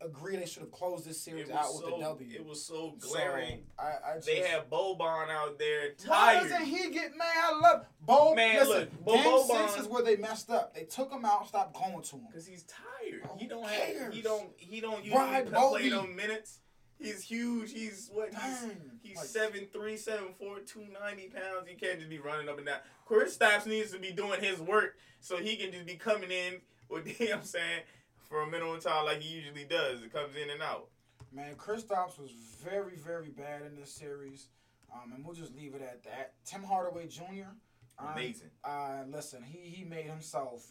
agree 0.00 0.36
they 0.36 0.46
should 0.46 0.62
have 0.62 0.72
closed 0.72 1.06
this 1.06 1.20
series 1.20 1.50
out 1.50 1.64
was 1.64 1.82
with 1.82 1.90
so, 1.90 1.96
the 1.98 2.02
W. 2.04 2.28
It 2.34 2.44
was 2.46 2.64
so 2.64 2.94
So, 2.98 3.08
glaring. 3.08 3.60
I, 3.78 3.82
I 3.82 4.14
just, 4.16 4.26
they 4.26 4.36
had 4.40 4.70
Boban 4.70 5.28
out 5.28 5.58
there 5.58 5.90
why 6.06 6.34
doesn't 6.42 6.64
he 6.64 6.90
get 6.90 7.16
man? 7.16 7.28
I 7.36 7.58
love 7.60 7.86
Bo. 8.00 8.34
Man, 8.34 8.56
listen, 8.56 8.74
look, 8.74 9.04
Bo- 9.04 9.14
game 9.14 9.24
Boban- 9.24 9.68
six 9.68 9.80
is 9.82 9.88
where 9.88 10.02
they 10.02 10.16
messed 10.16 10.50
up. 10.50 10.74
They 10.74 10.84
took 10.84 11.12
him 11.12 11.24
out, 11.24 11.48
stopped 11.48 11.74
going 11.74 12.02
to 12.02 12.16
him. 12.16 12.26
Cause 12.32 12.46
he's 12.46 12.64
tired. 12.64 13.28
He 13.38 13.46
don't 13.46 13.66
cares? 13.66 14.02
have. 14.02 14.12
He 14.12 14.22
don't. 14.22 14.50
He 14.56 14.80
don't 14.80 15.04
usually 15.04 15.20
Ride 15.20 15.52
play 15.52 15.88
them 15.88 16.16
minutes. 16.16 16.60
He's 16.98 17.22
huge. 17.22 17.72
He's 17.72 18.10
what? 18.12 18.30
He's, 18.34 18.66
he's 19.02 19.16
like- 19.16 19.26
seven 19.26 19.66
three, 19.72 19.96
seven 19.96 20.28
four, 20.38 20.60
two 20.60 20.84
ninety 21.02 21.28
pounds. 21.28 21.66
He 21.66 21.74
can't 21.74 21.98
just 21.98 22.10
be 22.10 22.18
running 22.18 22.48
up 22.48 22.58
and 22.58 22.66
down. 22.66 22.78
Kristaps 23.08 23.66
needs 23.66 23.90
to 23.92 23.98
be 23.98 24.12
doing 24.12 24.40
his 24.40 24.60
work 24.60 24.96
so 25.20 25.36
he 25.36 25.56
can 25.56 25.72
just 25.72 25.86
be 25.86 25.94
coming 25.96 26.30
in 26.30 26.60
with 26.88 27.06
you 27.20 27.26
know 27.28 27.32
what 27.36 27.40
I'm 27.40 27.46
saying 27.46 27.82
for 28.30 28.42
a 28.42 28.46
minimum 28.46 28.80
time 28.80 29.04
like 29.04 29.20
he 29.20 29.34
usually 29.34 29.64
does. 29.64 30.02
It 30.02 30.12
comes 30.12 30.36
in 30.36 30.48
and 30.50 30.62
out. 30.62 30.88
Man, 31.32 31.54
Kristaps 31.56 32.18
was 32.18 32.30
very, 32.64 32.96
very 32.96 33.28
bad 33.28 33.62
in 33.62 33.74
this 33.76 33.92
series. 33.92 34.48
Um, 34.92 35.12
and 35.12 35.24
we'll 35.24 35.34
just 35.34 35.54
leave 35.54 35.74
it 35.74 35.82
at 35.82 36.02
that. 36.04 36.32
Tim 36.44 36.62
Hardaway 36.64 37.06
Jr. 37.08 37.50
um, 37.98 38.08
Amazing. 38.14 38.50
Uh, 38.64 39.02
listen, 39.08 39.42
he 39.42 39.68
he 39.68 39.84
made 39.84 40.06
himself 40.06 40.66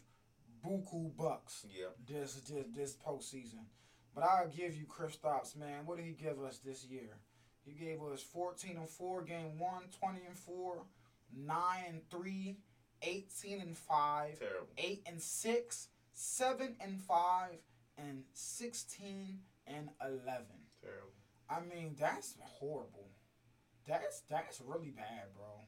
buku 0.66 1.16
bucks 1.16 1.66
Yeah. 1.74 1.88
this 2.06 2.34
this 2.36 2.66
this 2.76 2.96
postseason. 2.98 3.66
But 4.16 4.24
I'll 4.26 4.50
give 4.50 4.76
you 4.76 4.86
Kristaps, 4.88 5.56
man. 5.56 5.86
What 5.86 5.98
did 5.98 6.06
he 6.08 6.12
give 6.14 6.42
us 6.42 6.60
this 6.60 6.84
year? 6.86 7.18
He 7.64 7.72
gave 7.74 8.02
us 8.02 8.22
14 8.22 8.76
and 8.78 8.90
4 8.90 9.22
game 9.22 9.58
1, 9.60 9.84
20 10.02 10.20
and 10.28 10.38
4, 10.38 10.84
9 11.38 11.58
and 11.88 12.02
3, 12.10 12.58
18 13.04 13.62
and 13.62 13.78
5, 13.78 14.40
Terrible. 14.40 14.68
8 14.78 15.04
and 15.06 15.22
6, 15.22 15.88
7 16.14 16.76
and 16.82 17.00
5, 17.02 17.50
and 17.98 18.24
16 18.34 19.40
and 19.68 19.90
11. 20.02 20.46
Terrible. 20.82 21.14
I 21.50 21.60
mean, 21.62 21.96
that's 22.00 22.36
horrible. 22.42 23.10
That's 23.88 24.22
that's 24.30 24.62
really 24.62 24.92
bad, 24.92 25.34
bro. 25.36 25.66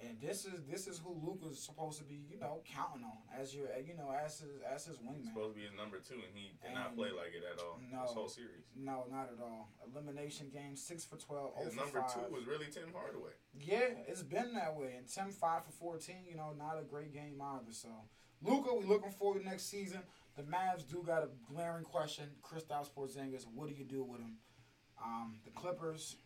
And 0.00 0.20
this 0.20 0.44
is 0.44 0.64
this 0.68 0.86
is 0.86 0.98
who 0.98 1.14
Luka's 1.24 1.58
supposed 1.62 1.98
to 1.98 2.04
be, 2.04 2.20
you 2.28 2.38
know, 2.38 2.62
counting 2.64 3.04
on 3.04 3.18
as 3.40 3.54
your, 3.54 3.66
you 3.84 3.96
know, 3.96 4.10
as 4.12 4.38
his 4.40 4.50
as 4.62 4.86
his 4.86 4.98
He's 4.98 5.06
wingman. 5.08 5.28
supposed 5.28 5.54
to 5.54 5.60
be 5.60 5.66
his 5.66 5.74
number 5.76 5.98
two, 5.98 6.14
and 6.14 6.30
he 6.34 6.52
did 6.62 6.74
not 6.74 6.94
play 6.94 7.08
like 7.10 7.32
it 7.34 7.42
at 7.50 7.58
all. 7.60 7.80
no. 7.90 8.02
This 8.02 8.12
whole 8.12 8.28
series. 8.28 8.64
No, 8.76 9.04
not 9.10 9.30
at 9.32 9.42
all. 9.42 9.70
Elimination 9.92 10.48
game, 10.52 10.76
six 10.76 11.04
for 11.04 11.16
12, 11.16 11.56
His 11.64 11.74
0 11.74 11.86
for 11.86 11.96
number 11.96 12.08
5. 12.08 12.28
two 12.28 12.34
was 12.34 12.46
really 12.46 12.66
Tim 12.70 12.92
Hardaway. 12.94 13.32
Yeah, 13.58 13.98
it's 14.06 14.22
been 14.22 14.54
that 14.54 14.76
way. 14.76 14.94
And 14.98 15.08
Tim 15.08 15.30
five 15.30 15.64
for 15.64 15.72
fourteen, 15.72 16.22
you 16.28 16.36
know, 16.36 16.52
not 16.56 16.78
a 16.78 16.84
great 16.84 17.12
game 17.12 17.40
either. 17.42 17.72
So 17.72 17.88
Luka, 18.42 18.74
we 18.74 18.84
looking 18.84 19.10
forward 19.10 19.42
to 19.42 19.48
next 19.48 19.70
season. 19.70 20.00
The 20.36 20.42
Mavs 20.42 20.88
do 20.88 21.02
got 21.06 21.22
a 21.22 21.28
glaring 21.52 21.84
question. 21.84 22.24
Kristaps 22.42 22.90
Porzingis, 22.90 23.46
what 23.54 23.68
do 23.68 23.74
you 23.74 23.84
do 23.84 24.02
with 24.02 24.20
him? 24.20 24.36
Um, 25.02 25.36
the 25.44 25.50
Clippers, 25.50 26.16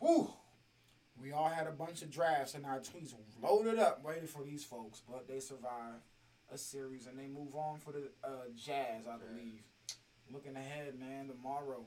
whew. 0.00 0.30
We 1.20 1.32
all 1.32 1.48
had 1.48 1.66
a 1.66 1.72
bunch 1.72 2.02
of 2.02 2.10
drafts 2.10 2.54
and 2.54 2.64
our 2.64 2.78
tweets 2.78 3.12
loaded 3.42 3.78
up, 3.78 4.04
waiting 4.04 4.28
for 4.28 4.44
these 4.44 4.64
folks, 4.64 5.02
but 5.08 5.26
they 5.26 5.40
survive 5.40 6.00
a 6.52 6.56
series 6.56 7.06
and 7.06 7.18
they 7.18 7.26
move 7.26 7.54
on 7.54 7.78
for 7.78 7.92
the 7.92 8.10
uh, 8.22 8.48
Jazz, 8.56 9.06
I 9.08 9.16
believe. 9.18 9.62
Looking 10.32 10.56
ahead, 10.56 10.98
man, 10.98 11.28
tomorrow. 11.28 11.84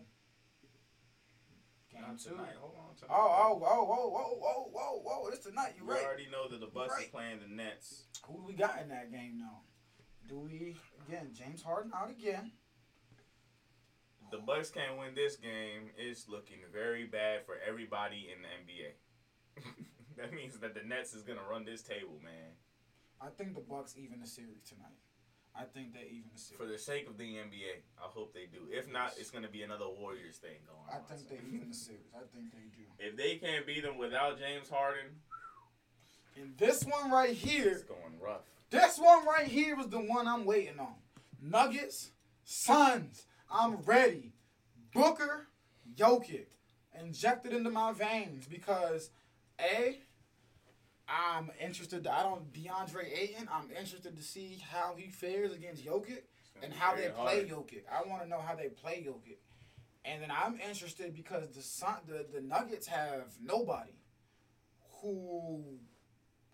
Not 2.02 2.20
tonight. 2.20 2.56
Hold 2.60 2.76
on. 2.78 2.96
Oh, 3.10 3.14
oh, 3.14 3.64
oh, 3.66 3.86
whoa, 3.86 4.10
whoa, 4.10 4.38
whoa, 4.40 4.70
whoa, 4.72 5.02
whoa! 5.04 5.28
It's 5.30 5.46
tonight. 5.46 5.74
You 5.78 5.86
We 5.86 5.94
right? 5.94 6.04
already 6.06 6.28
know 6.32 6.48
that 6.50 6.60
the 6.60 6.68
Bucks 6.68 6.94
Right. 6.98 7.08
are 7.08 7.10
playing 7.12 7.40
the 7.40 7.48
Nets. 7.48 8.06
Who 8.28 8.38
do 8.38 8.44
we 8.46 8.54
got 8.54 8.82
in 8.82 8.90
that 8.90 9.12
game 9.12 9.38
now? 9.38 9.62
Do 10.28 10.40
we 10.40 10.78
again? 11.08 11.30
James 11.34 11.62
Harden 11.64 11.92
out 11.96 12.10
again. 12.10 12.52
The 14.32 14.38
Bucks 14.38 14.70
can't 14.70 14.98
win 14.98 15.14
this 15.14 15.36
game. 15.36 15.92
It's 15.98 16.28
looking 16.30 16.60
very 16.72 17.06
bad 17.06 17.46
for 17.46 17.56
everybody 17.68 18.30
in 18.32 18.42
the 18.42 18.48
NBA. 18.64 19.76
that 20.18 20.34
means 20.34 20.58
that 20.60 20.74
the 20.74 20.84
Nets 20.84 21.14
is 21.14 21.24
gonna 21.24 21.44
run 21.50 21.66
this 21.66 21.82
table, 21.82 22.20
man. 22.24 22.56
I 23.20 23.28
think 23.30 23.54
the 23.56 23.62
Bucks 23.62 23.96
even 23.98 24.20
the 24.22 24.28
series 24.28 24.64
tonight. 24.64 24.98
I 25.56 25.64
think 25.64 25.94
they 25.94 26.08
even 26.10 26.30
the 26.34 26.56
For 26.58 26.66
the 26.66 26.78
sake 26.78 27.08
of 27.10 27.18
the 27.18 27.26
NBA, 27.26 27.84
I 28.00 28.04
hope 28.08 28.34
they 28.34 28.46
do. 28.46 28.68
If 28.72 28.92
not, 28.92 29.14
it's 29.18 29.30
gonna 29.30 29.50
be 29.50 29.64
another 29.64 29.88
Warriors 29.90 30.38
thing 30.38 30.58
going 30.66 30.80
I 30.90 30.96
on. 30.98 31.02
I 31.04 31.16
think 31.16 31.30
they 31.30 31.56
even 31.56 31.70
the 31.70 31.76
series. 31.76 32.02
I 32.16 32.20
think 32.34 32.52
they 32.52 32.70
do. 32.76 32.84
If 33.00 33.18
they 33.18 33.36
can't 33.36 33.66
beat 33.66 33.84
them 33.84 33.98
without 33.98 34.40
James 34.40 34.70
Harden, 34.70 35.20
And 36.38 36.58
this 36.58 36.84
one 36.86 37.12
right 37.12 37.34
here, 37.36 37.68
it's 37.70 37.84
going 37.84 38.18
rough. 38.20 38.42
this 38.70 38.98
one 38.98 39.26
right 39.26 39.48
here 39.48 39.76
was 39.76 39.90
the 39.90 40.00
one 40.00 40.28
I'm 40.28 40.46
waiting 40.46 40.80
on. 40.80 40.96
Nuggets, 41.42 42.12
Suns. 42.46 43.26
I'm 43.50 43.78
ready. 43.84 44.32
Booker, 44.94 45.48
Jokic, 45.96 46.46
injected 46.98 47.52
into 47.54 47.70
my 47.70 47.92
veins 47.92 48.46
because 48.48 49.10
a. 49.60 50.00
I'm 51.12 51.52
interested. 51.60 52.08
I 52.08 52.24
don't 52.24 52.54
DeAndre 52.54 53.06
Ayton. 53.14 53.50
I'm 53.52 53.70
interested 53.70 54.16
to 54.16 54.24
see 54.24 54.62
how 54.72 54.96
he 54.98 55.10
fares 55.10 55.54
against 55.54 55.86
Jokic 55.86 56.24
and 56.64 56.74
how 56.74 56.96
they 56.96 57.10
play 57.10 57.48
hard. 57.48 57.50
Jokic. 57.50 57.84
I 57.92 58.08
want 58.08 58.24
to 58.24 58.30
know 58.30 58.40
how 58.40 58.56
they 58.56 58.70
play 58.70 59.06
Jokic. 59.06 59.38
And 60.06 60.22
then 60.22 60.32
I'm 60.32 60.60
interested 60.68 61.14
because 61.14 61.50
the 61.50 61.62
Sun, 61.62 61.96
the, 62.08 62.26
the 62.34 62.42
Nuggets 62.42 62.88
have 62.88 63.26
nobody 63.44 63.92
who, 65.02 65.64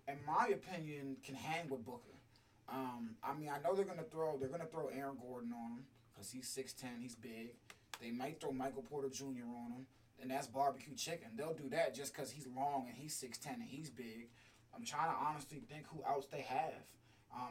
in 0.07 0.17
my 0.25 0.47
opinion, 0.47 1.17
can 1.23 1.35
hang 1.35 1.69
with 1.69 1.85
Booker. 1.85 2.03
Um, 2.69 3.11
I 3.23 3.33
mean, 3.33 3.49
I 3.49 3.59
know 3.61 3.75
they're 3.75 3.85
gonna 3.85 4.03
throw 4.03 4.37
they're 4.37 4.49
gonna 4.49 4.65
throw 4.65 4.87
Aaron 4.87 5.17
Gordon 5.21 5.53
on 5.53 5.77
him 5.77 5.83
because 6.13 6.31
he's 6.31 6.47
six 6.47 6.73
ten, 6.73 6.99
he's 6.99 7.15
big. 7.15 7.55
They 8.01 8.11
might 8.11 8.41
throw 8.41 8.51
Michael 8.51 8.83
Porter 8.83 9.09
Jr. 9.09 9.47
on 9.47 9.71
him, 9.71 9.85
and 10.21 10.29
that's 10.29 10.47
barbecue 10.47 10.93
chicken. 10.95 11.29
They'll 11.35 11.53
do 11.53 11.69
that 11.69 11.95
just 11.95 12.13
because 12.13 12.31
he's 12.31 12.47
long 12.47 12.87
and 12.89 12.97
he's 12.97 13.15
six 13.15 13.37
ten 13.37 13.55
and 13.55 13.69
he's 13.69 13.89
big. 13.89 14.29
I'm 14.77 14.85
trying 14.85 15.09
to 15.09 15.17
honestly 15.17 15.59
think 15.69 15.85
who 15.87 16.03
else 16.07 16.27
they 16.31 16.41
have. 16.41 16.85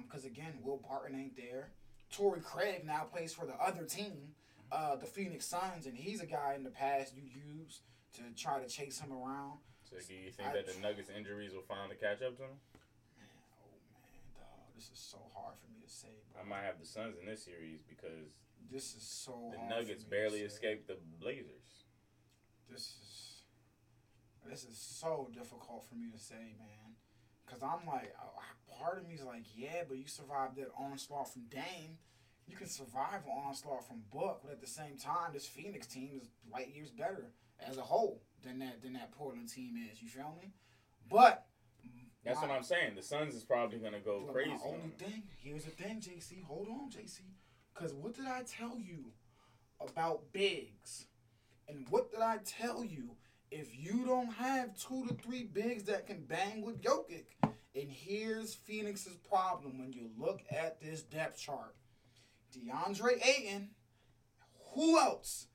Because 0.06 0.24
again, 0.24 0.54
Will 0.62 0.78
Barton 0.78 1.18
ain't 1.18 1.36
there. 1.36 1.70
Torrey 2.10 2.40
Craig 2.40 2.84
now 2.84 3.02
plays 3.04 3.32
for 3.32 3.46
the 3.46 3.54
other 3.54 3.84
team, 3.84 4.34
uh, 4.70 4.96
the 4.96 5.06
Phoenix 5.06 5.44
Suns, 5.46 5.86
and 5.86 5.96
he's 5.96 6.20
a 6.20 6.26
guy 6.26 6.54
in 6.54 6.62
the 6.62 6.70
past 6.70 7.14
you 7.14 7.22
use 7.22 7.80
to 8.14 8.22
try 8.40 8.60
to 8.60 8.68
chase 8.68 8.98
him 9.00 9.12
around. 9.12 9.58
So 9.82 9.96
do 10.06 10.14
you 10.14 10.30
think 10.30 10.48
I- 10.48 10.52
that 10.54 10.66
the 10.66 10.78
Nuggets 10.80 11.10
injuries 11.10 11.52
will 11.52 11.62
finally 11.62 11.96
catch 11.96 12.22
up 12.22 12.36
to 12.36 12.42
them? 12.42 12.60
Man, 13.18 13.26
oh 13.62 13.70
man, 13.92 14.34
dog, 14.34 14.74
this 14.74 14.90
is 14.90 14.98
so 14.98 15.18
hard 15.34 15.56
for 15.58 15.68
me 15.70 15.80
to 15.84 15.88
say. 15.90 16.08
Bro. 16.32 16.42
I 16.42 16.44
might 16.44 16.62
have 16.62 16.78
the 16.80 16.86
Suns 16.86 17.16
in 17.18 17.26
this 17.26 17.44
series 17.44 17.82
because 17.82 18.32
This 18.70 18.94
is 18.96 19.02
so 19.02 19.52
the. 19.52 19.62
Nuggets 19.68 20.02
for 20.04 20.10
me 20.10 20.16
to 20.16 20.22
barely 20.22 20.40
escaped 20.40 20.88
the 20.88 20.98
Blazers. 21.20 21.84
This 22.68 22.82
is 22.82 23.42
this 24.44 24.64
is 24.64 24.78
so 24.78 25.28
difficult 25.32 25.84
for 25.88 25.96
me 25.96 26.10
to 26.10 26.18
say, 26.18 26.54
man. 26.58 26.85
Cause 27.46 27.62
I'm 27.62 27.86
like, 27.86 28.12
uh, 28.20 28.74
part 28.80 28.98
of 28.98 29.08
me 29.08 29.14
is 29.14 29.22
like, 29.22 29.44
yeah, 29.54 29.82
but 29.88 29.96
you 29.96 30.06
survived 30.06 30.56
that 30.56 30.68
onslaught 30.78 31.32
from 31.32 31.42
Dame. 31.48 31.98
You 32.46 32.56
can 32.56 32.68
survive 32.68 33.24
an 33.24 33.32
onslaught 33.46 33.86
from 33.86 34.02
Book, 34.12 34.40
but 34.42 34.52
at 34.52 34.60
the 34.60 34.66
same 34.66 34.96
time, 34.98 35.32
this 35.32 35.46
Phoenix 35.46 35.86
team 35.86 36.20
is 36.20 36.28
light 36.52 36.74
years 36.74 36.90
better 36.90 37.32
as 37.60 37.76
a 37.78 37.82
whole 37.82 38.22
than 38.44 38.58
that 38.60 38.82
than 38.82 38.92
that 38.94 39.12
Portland 39.12 39.48
team 39.48 39.74
is. 39.90 40.02
You 40.02 40.08
feel 40.08 40.36
me? 40.40 40.52
But 41.08 41.46
That's 42.24 42.40
my- 42.40 42.48
what 42.48 42.56
I'm 42.56 42.62
saying. 42.64 42.96
The 42.96 43.02
Suns 43.02 43.34
is 43.34 43.44
probably 43.44 43.78
gonna 43.78 44.00
go 44.00 44.24
crazy. 44.32 44.50
My 44.50 44.58
only 44.64 44.90
thing, 44.90 45.22
here's 45.38 45.64
the 45.64 45.70
thing, 45.70 46.00
JC. 46.00 46.42
Hold 46.42 46.68
on, 46.68 46.90
JC. 46.90 47.22
Because 47.72 47.94
what 47.94 48.14
did 48.14 48.26
I 48.26 48.42
tell 48.42 48.78
you 48.78 49.12
about 49.80 50.32
bigs? 50.32 51.06
And 51.68 51.88
what 51.88 52.10
did 52.10 52.20
I 52.20 52.38
tell 52.38 52.84
you? 52.84 53.16
If 53.50 53.68
you 53.78 54.04
don't 54.04 54.32
have 54.34 54.76
two 54.76 55.06
to 55.06 55.14
three 55.14 55.44
bigs 55.44 55.84
that 55.84 56.06
can 56.06 56.24
bang 56.24 56.62
with 56.62 56.82
Jokic, 56.82 57.26
and 57.42 57.90
here's 57.90 58.54
Phoenix's 58.54 59.16
problem 59.16 59.78
when 59.78 59.92
you 59.92 60.10
look 60.18 60.40
at 60.50 60.80
this 60.80 61.02
depth 61.02 61.38
chart. 61.38 61.74
DeAndre 62.56 63.24
Ayton, 63.24 63.70
who 64.74 64.98
else? 64.98 65.48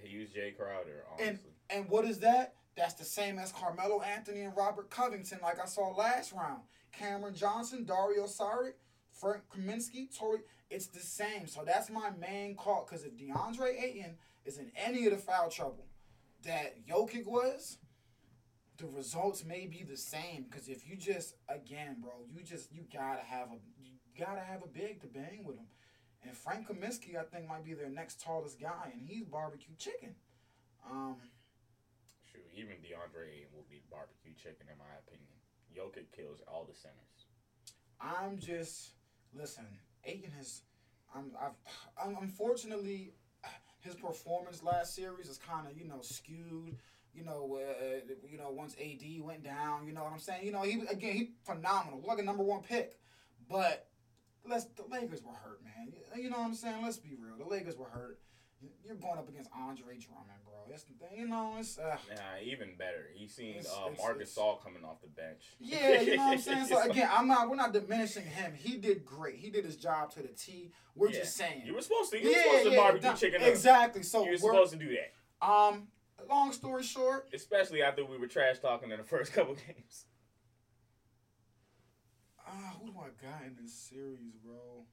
They 0.00 0.08
use 0.08 0.30
Jae 0.30 0.56
Crowder, 0.56 1.04
honestly. 1.10 1.28
And 1.28 1.38
and 1.70 1.88
what 1.88 2.04
is 2.04 2.20
that? 2.20 2.54
That's 2.76 2.94
the 2.94 3.04
same 3.04 3.38
as 3.38 3.52
Carmelo 3.52 4.02
Anthony 4.02 4.42
and 4.42 4.56
Robert 4.56 4.90
Covington, 4.90 5.38
like 5.42 5.60
I 5.60 5.66
saw 5.66 5.88
last 5.90 6.32
round. 6.32 6.62
Cameron 6.92 7.34
Johnson, 7.34 7.84
Dario 7.84 8.24
Saric, 8.24 8.74
Frank 9.12 9.42
Kaminsky, 9.54 10.16
Torrey. 10.16 10.40
It's 10.70 10.88
the 10.88 11.00
same. 11.00 11.46
So 11.46 11.62
that's 11.64 11.90
my 11.90 12.10
main 12.20 12.56
call. 12.56 12.86
Because 12.86 13.04
if 13.04 13.16
DeAndre 13.16 13.82
Ayton 13.82 14.16
is 14.44 14.58
in 14.58 14.70
any 14.76 15.06
of 15.06 15.12
the 15.12 15.18
foul 15.18 15.48
trouble 15.48 15.86
that 16.44 16.86
Jokic 16.86 17.26
was, 17.26 17.78
the 18.78 18.86
results 18.86 19.44
may 19.44 19.66
be 19.66 19.84
the 19.88 19.96
same. 19.96 20.46
Because 20.48 20.68
if 20.68 20.88
you 20.88 20.96
just 20.96 21.34
again, 21.48 21.96
bro, 22.00 22.12
you 22.30 22.42
just 22.42 22.72
you 22.72 22.84
gotta 22.92 23.22
have 23.22 23.48
a 23.48 23.58
you 23.82 23.92
gotta 24.18 24.40
have 24.40 24.62
a 24.62 24.68
big 24.68 25.00
to 25.02 25.06
bang 25.06 25.44
with 25.44 25.56
him. 25.56 25.66
And 26.22 26.36
Frank 26.36 26.68
Kaminsky, 26.68 27.16
I 27.16 27.24
think, 27.24 27.48
might 27.48 27.64
be 27.64 27.74
their 27.74 27.90
next 27.90 28.20
tallest 28.22 28.58
guy, 28.58 28.90
and 28.92 29.02
he's 29.06 29.24
barbecue 29.24 29.74
chicken. 29.78 30.14
Um, 30.90 31.16
Shoot, 32.32 32.46
even 32.56 32.76
DeAndre 32.76 33.52
will 33.52 33.66
be 33.68 33.82
barbecue 33.90 34.32
chicken 34.34 34.66
in 34.72 34.78
my 34.78 34.84
opinion. 35.06 35.28
Jokic 35.76 36.16
kills 36.16 36.40
all 36.48 36.64
the 36.64 36.74
centers. 36.74 37.26
I'm 38.00 38.38
just 38.38 38.92
listen. 39.34 39.66
Ayton 40.04 40.30
has, 40.36 40.62
I'm, 41.14 41.32
I've, 41.40 41.56
um, 42.06 42.16
unfortunately, 42.20 43.14
his 43.84 43.94
performance 43.94 44.62
last 44.62 44.94
series 44.94 45.28
is 45.28 45.38
kind 45.38 45.66
of 45.66 45.76
you 45.76 45.86
know 45.86 46.00
skewed. 46.00 46.76
You 47.14 47.24
know, 47.24 47.60
uh, 47.62 48.14
you 48.28 48.38
know 48.38 48.50
once 48.50 48.74
AD 48.80 49.04
went 49.20 49.44
down. 49.44 49.86
You 49.86 49.92
know 49.92 50.02
what 50.02 50.12
I'm 50.12 50.18
saying. 50.18 50.44
You 50.44 50.52
know 50.52 50.62
he 50.62 50.80
again 50.90 51.14
he 51.14 51.30
phenomenal, 51.44 52.02
like 52.04 52.18
a 52.18 52.22
number 52.22 52.42
one 52.42 52.62
pick, 52.62 52.98
but 53.48 53.86
let's 54.48 54.64
the 54.64 54.84
Lakers 54.90 55.22
were 55.22 55.32
hurt, 55.32 55.60
man. 55.62 55.92
You 56.16 56.30
know 56.30 56.38
what 56.38 56.46
I'm 56.46 56.54
saying. 56.54 56.82
Let's 56.82 56.96
be 56.96 57.14
real. 57.16 57.36
The 57.38 57.48
Lakers 57.48 57.76
were 57.76 57.88
hurt. 57.88 58.18
You're 58.84 58.96
going 58.96 59.18
up 59.18 59.28
against 59.28 59.50
Andre 59.54 59.98
Drummond, 59.98 60.40
bro. 60.44 60.54
That's 60.68 60.84
the 60.84 60.94
thing. 60.94 61.18
You 61.18 61.28
know, 61.28 61.54
it's 61.58 61.78
uh, 61.78 61.96
Nah, 62.16 62.38
even 62.42 62.76
better. 62.78 63.08
He's 63.14 63.34
seen 63.34 63.56
It's- 63.56 63.66
uh, 63.70 63.86
it's- 63.86 63.98
Marcus 63.98 64.16
it's- 64.22 64.32
Saul 64.32 64.56
coming 64.62 64.84
off 64.84 65.00
the 65.02 65.08
bench. 65.08 65.54
Yeah, 65.60 66.00
you 66.00 66.16
know 66.16 66.24
what 66.24 66.32
I'm 66.34 66.38
saying. 66.38 66.66
So 66.66 66.80
again, 66.90 67.08
I'm 67.12 67.28
not. 67.28 67.48
We're 67.50 67.56
not 67.56 67.72
diminishing 67.72 68.24
him. 68.24 68.54
He 68.54 68.76
did 68.78 69.04
great. 69.04 69.36
He 69.36 69.50
did 69.50 69.64
his 69.64 69.76
job 69.76 70.10
to 70.12 70.22
the 70.22 70.28
T. 70.28 70.72
We're 70.94 71.10
Yeah. 71.10 71.20
just 71.20 71.36
saying. 71.36 71.62
You 71.66 71.74
were 71.74 71.82
supposed 71.82 72.10
to. 72.12 72.18
You 72.22 72.28
were 72.30 72.34
supposed 72.42 72.64
to 72.70 72.76
barbecue 72.76 73.16
chicken. 73.16 73.42
up. 73.42 73.48
Exactly. 73.48 74.02
So 74.02 74.24
You 74.24 74.30
were 74.32 74.36
supposed 74.38 74.72
to 74.72 74.78
do 74.78 74.96
that, 74.96 75.46
um. 75.46 75.88
Long 76.30 76.52
story 76.52 76.82
short, 76.84 77.28
especially 77.34 77.82
after 77.82 78.02
we 78.04 78.16
were 78.16 78.28
trash 78.28 78.58
talking 78.60 78.90
in 78.90 78.96
the 78.98 79.04
first 79.04 79.32
couple 79.34 79.54
games. 79.56 80.06
uh, 82.46 82.50
who 82.80 82.86
do 82.92 82.98
I 82.98 83.08
got 83.22 83.44
in 83.44 83.56
this 83.60 83.74
series, 83.74 84.32
bro? 84.42 84.86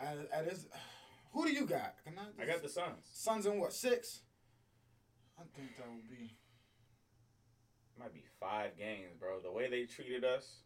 At, 0.00 0.18
at 0.32 0.48
this, 0.48 0.66
who 1.32 1.46
do 1.46 1.52
you 1.52 1.66
got? 1.66 1.96
Can 2.04 2.14
I? 2.18 2.42
I 2.42 2.46
got 2.46 2.62
the 2.62 2.68
Suns. 2.68 3.06
Suns 3.12 3.46
in 3.46 3.58
what 3.60 3.72
six? 3.72 4.20
I 5.38 5.42
think 5.56 5.76
that 5.76 5.86
would 5.90 6.08
be. 6.08 6.36
Might 7.98 8.14
be 8.14 8.22
five 8.40 8.76
games, 8.78 9.14
bro. 9.18 9.40
The 9.40 9.50
way 9.50 9.68
they 9.68 9.84
treated 9.84 10.24
us. 10.24 10.58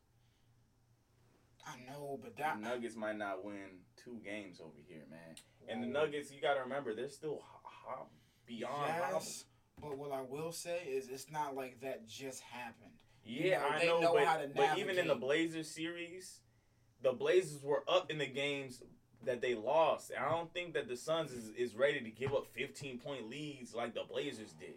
I 1.66 1.76
know, 1.90 2.18
but 2.20 2.36
The 2.36 2.42
that 2.42 2.60
Nuggets 2.60 2.96
might 2.96 3.16
not 3.16 3.44
win 3.44 3.80
two 4.02 4.20
games 4.24 4.60
over 4.60 4.76
here, 4.88 5.04
man. 5.10 5.36
And 5.68 5.82
the 5.82 5.86
Nuggets, 5.86 6.32
you 6.32 6.40
got 6.40 6.54
to 6.54 6.60
remember, 6.60 6.92
they're 6.94 7.08
still 7.08 7.40
ho- 7.42 7.60
ho- 7.64 8.06
beyond. 8.46 8.92
Yes, 9.12 9.44
but 9.80 9.96
what 9.96 10.10
I 10.10 10.22
will 10.22 10.50
say 10.52 10.80
is 10.88 11.08
it's 11.08 11.30
not 11.30 11.54
like 11.54 11.80
that 11.82 12.06
just 12.08 12.40
happened. 12.42 12.90
You 13.24 13.48
Yeah, 13.50 13.60
know, 13.60 13.68
I 13.70 13.78
they 13.78 13.86
know, 13.86 14.00
know 14.00 14.12
but, 14.14 14.24
how 14.24 14.36
to 14.38 14.48
but 14.54 14.78
even 14.78 14.98
in 14.98 15.06
the. 15.06 15.14
Blazers 15.14 15.70
series, 15.70 16.40
the 17.00 17.12
Blazers 17.12 17.62
were 17.62 17.84
up 17.86 18.10
in 18.10 18.18
the 18.18 18.26
games 18.26 18.82
that 19.24 19.40
they 19.40 19.54
lost. 19.54 20.10
I 20.18 20.28
don't 20.30 20.52
think 20.52 20.74
that 20.74 20.88
the 20.88 20.96
Suns 20.96 21.32
is, 21.32 21.50
is 21.50 21.74
ready 21.74 22.00
to 22.00 22.10
give 22.10 22.32
up 22.34 22.46
15 22.52 22.98
point 22.98 23.28
leads 23.30 23.74
like 23.74 23.94
the 23.94 24.02
Blazers 24.08 24.52
did. 24.52 24.74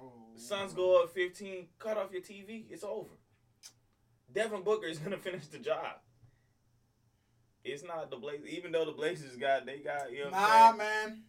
Oh, 0.00 0.12
The 0.34 0.40
Suns 0.40 0.72
go 0.72 1.02
up 1.02 1.10
15, 1.12 1.66
cut 1.78 1.96
off 1.96 2.12
your 2.12 2.22
TV, 2.22 2.64
it's 2.70 2.84
over. 2.84 3.14
Devin 4.32 4.62
Booker 4.62 4.86
is 4.86 4.98
gonna 4.98 5.16
finish 5.28 5.46
the 5.46 5.58
job. 5.58 5.96
It's 7.64 7.82
not 7.84 8.10
the 8.10 8.16
Blazers, 8.16 8.48
even 8.48 8.72
though 8.72 8.84
the 8.84 8.92
Blazers 8.92 9.36
got 9.36 9.64
they 9.66 9.78
got 9.78 10.10
you 10.12 10.18
know 10.24 10.24
what 10.30 10.32
Nah, 10.32 10.38
I'm 10.68 10.78
saying? 10.78 10.78
man. 10.78 11.22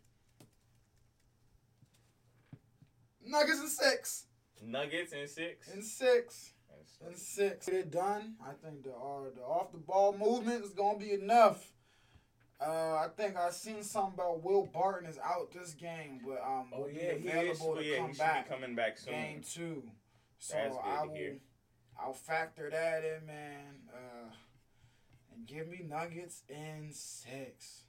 Nuggets 3.27 3.59
in 3.59 3.67
six. 3.69 4.25
Nuggets 4.63 5.13
in 5.13 5.27
six. 5.27 5.67
And 5.69 5.83
six. 5.83 6.51
That's- 7.01 7.13
In 7.13 7.17
six. 7.17 7.65
Get 7.65 7.75
it 7.75 7.91
done. 7.91 8.35
I 8.43 8.53
think 8.63 8.83
the 8.83 8.91
uh, 8.91 9.29
the 9.35 9.41
off 9.41 9.71
the 9.71 9.77
ball 9.77 10.15
movement 10.17 10.63
is 10.63 10.71
gonna 10.71 10.97
be 10.99 11.11
enough. 11.13 11.71
Uh, 12.59 12.95
I 12.95 13.07
think 13.17 13.35
I 13.35 13.49
seen 13.51 13.83
something 13.83 14.13
about 14.13 14.41
Will 14.43 14.65
Barton 14.65 15.09
is 15.09 15.19
out 15.19 15.51
this 15.51 15.73
game, 15.73 16.21
but 16.25 16.41
um, 16.41 16.71
Oh 16.73 16.81
will 16.83 16.89
yeah, 16.89 17.15
be 17.15 17.27
available 17.27 17.71
Oh, 17.71 17.75
to 17.75 17.83
yeah, 17.85 17.97
come 17.97 18.11
back 18.13 18.47
coming 18.49 18.75
back 18.75 18.97
soon. 18.97 19.13
game 19.13 19.41
two. 19.41 19.83
So 20.39 20.57
I 20.57 21.05
will. 21.05 21.35
I'll 21.99 22.13
factor 22.13 22.69
that 22.69 23.03
in, 23.03 23.25
man. 23.25 23.75
Uh, 23.93 24.29
and 25.33 25.45
give 25.47 25.67
me 25.67 25.81
Nuggets 25.87 26.43
in 26.49 26.89
six. 26.91 27.83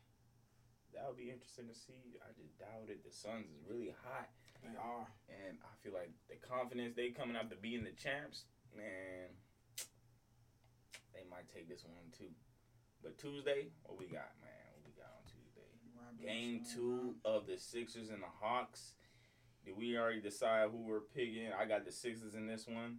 That 0.94 1.04
would 1.08 1.16
be 1.18 1.30
interesting 1.30 1.68
to 1.68 1.74
see. 1.74 2.16
I 2.22 2.32
just 2.40 2.58
doubted 2.58 2.98
the 3.04 3.10
Suns 3.12 3.46
is 3.46 3.68
really 3.68 3.94
hot. 4.04 4.28
They 4.62 4.76
are. 4.78 5.06
And 5.28 5.58
I 5.62 5.70
feel 5.82 5.92
like 5.92 6.10
the 6.28 6.36
confidence 6.36 6.94
they 6.96 7.10
coming 7.10 7.36
out 7.36 7.50
to 7.50 7.56
being 7.56 7.84
the 7.84 7.90
champs, 7.92 8.44
man, 8.76 9.32
they 11.14 11.24
might 11.30 11.48
take 11.52 11.68
this 11.68 11.84
one 11.84 12.12
too. 12.16 12.32
But 13.02 13.18
Tuesday, 13.18 13.68
what 13.84 13.98
we 13.98 14.06
got, 14.06 14.34
man? 14.40 14.50
What 14.74 14.84
we 14.84 14.92
got 15.00 15.12
on 15.16 15.24
Tuesday? 15.24 15.70
Game 16.22 16.62
two 16.74 17.14
of 17.24 17.46
the 17.46 17.58
Sixers 17.58 18.10
and 18.10 18.22
the 18.22 18.32
Hawks. 18.40 18.94
Did 19.64 19.76
we 19.76 19.98
already 19.98 20.20
decide 20.20 20.70
who 20.70 20.78
we're 20.78 21.00
picking? 21.00 21.48
I 21.58 21.66
got 21.66 21.84
the 21.84 21.92
Sixers 21.92 22.34
in 22.34 22.46
this 22.46 22.66
one. 22.66 22.98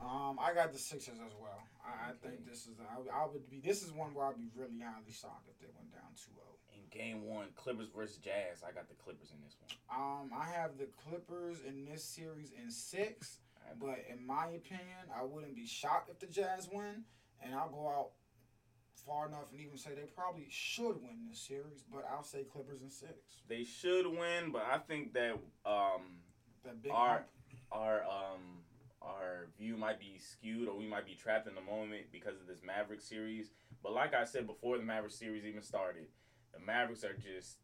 Um, 0.00 0.38
I 0.38 0.54
got 0.54 0.72
the 0.72 0.78
Sixers 0.78 1.18
as 1.18 1.34
well. 1.40 1.62
I, 1.82 2.10
I 2.10 2.12
think 2.22 2.46
this 2.46 2.66
is 2.66 2.78
I, 2.78 3.22
I 3.22 3.26
would 3.26 3.48
be 3.50 3.60
this 3.60 3.82
is 3.82 3.92
one 3.92 4.14
where 4.14 4.26
I'd 4.26 4.36
be 4.38 4.50
really 4.54 4.78
highly 4.80 5.10
shocked 5.10 5.48
if 5.48 5.58
they 5.58 5.66
went 5.74 5.90
down 5.92 6.14
2-0. 6.14 6.38
In 6.76 6.84
game 6.90 7.24
one, 7.24 7.46
Clippers 7.56 7.88
versus 7.94 8.18
Jazz. 8.18 8.62
I 8.62 8.72
got 8.72 8.88
the 8.88 8.94
Clippers 8.94 9.32
in 9.32 9.42
this 9.42 9.56
one. 9.58 9.74
Um, 9.90 10.30
I 10.36 10.46
have 10.46 10.78
the 10.78 10.88
Clippers 11.08 11.58
in 11.66 11.84
this 11.84 12.04
series 12.04 12.52
in 12.52 12.70
six, 12.70 13.38
but 13.80 13.98
in 14.10 14.26
my 14.26 14.46
opinion, 14.48 15.10
I 15.14 15.22
wouldn't 15.24 15.54
be 15.56 15.66
shocked 15.66 16.10
if 16.10 16.18
the 16.18 16.26
Jazz 16.26 16.68
win, 16.72 17.04
and 17.42 17.54
I'll 17.54 17.70
go 17.70 17.88
out 17.88 18.10
far 19.06 19.26
enough 19.28 19.50
and 19.52 19.60
even 19.60 19.78
say 19.78 19.90
they 19.94 20.02
probably 20.14 20.46
should 20.50 20.96
win 21.02 21.26
this 21.28 21.40
series, 21.40 21.84
but 21.90 22.04
I'll 22.12 22.22
say 22.24 22.44
Clippers 22.44 22.82
in 22.82 22.90
six. 22.90 23.12
They 23.48 23.64
should 23.64 24.06
win, 24.06 24.52
but 24.52 24.62
I 24.70 24.78
think 24.78 25.12
that 25.14 25.32
um, 25.64 26.18
That 26.64 26.82
big 26.82 26.92
Our- 26.92 27.08
hump. 27.18 27.26
our 27.72 28.02
um 28.04 28.64
our 29.00 29.46
view 29.56 29.76
might 29.76 30.00
be 30.00 30.18
skewed 30.18 30.68
or 30.68 30.76
we 30.76 30.86
might 30.86 31.06
be 31.06 31.14
trapped 31.14 31.46
in 31.46 31.54
the 31.54 31.60
moment 31.60 32.06
because 32.12 32.40
of 32.40 32.46
this 32.48 32.62
Maverick 32.64 33.00
series. 33.00 33.52
But 33.82 33.92
like 33.92 34.12
I 34.12 34.24
said 34.24 34.46
before 34.46 34.76
the 34.76 34.82
Maverick 34.84 35.12
series 35.12 35.44
even 35.44 35.62
started, 35.62 36.08
the 36.52 36.58
Mavericks 36.58 37.04
are 37.04 37.14
just 37.14 37.58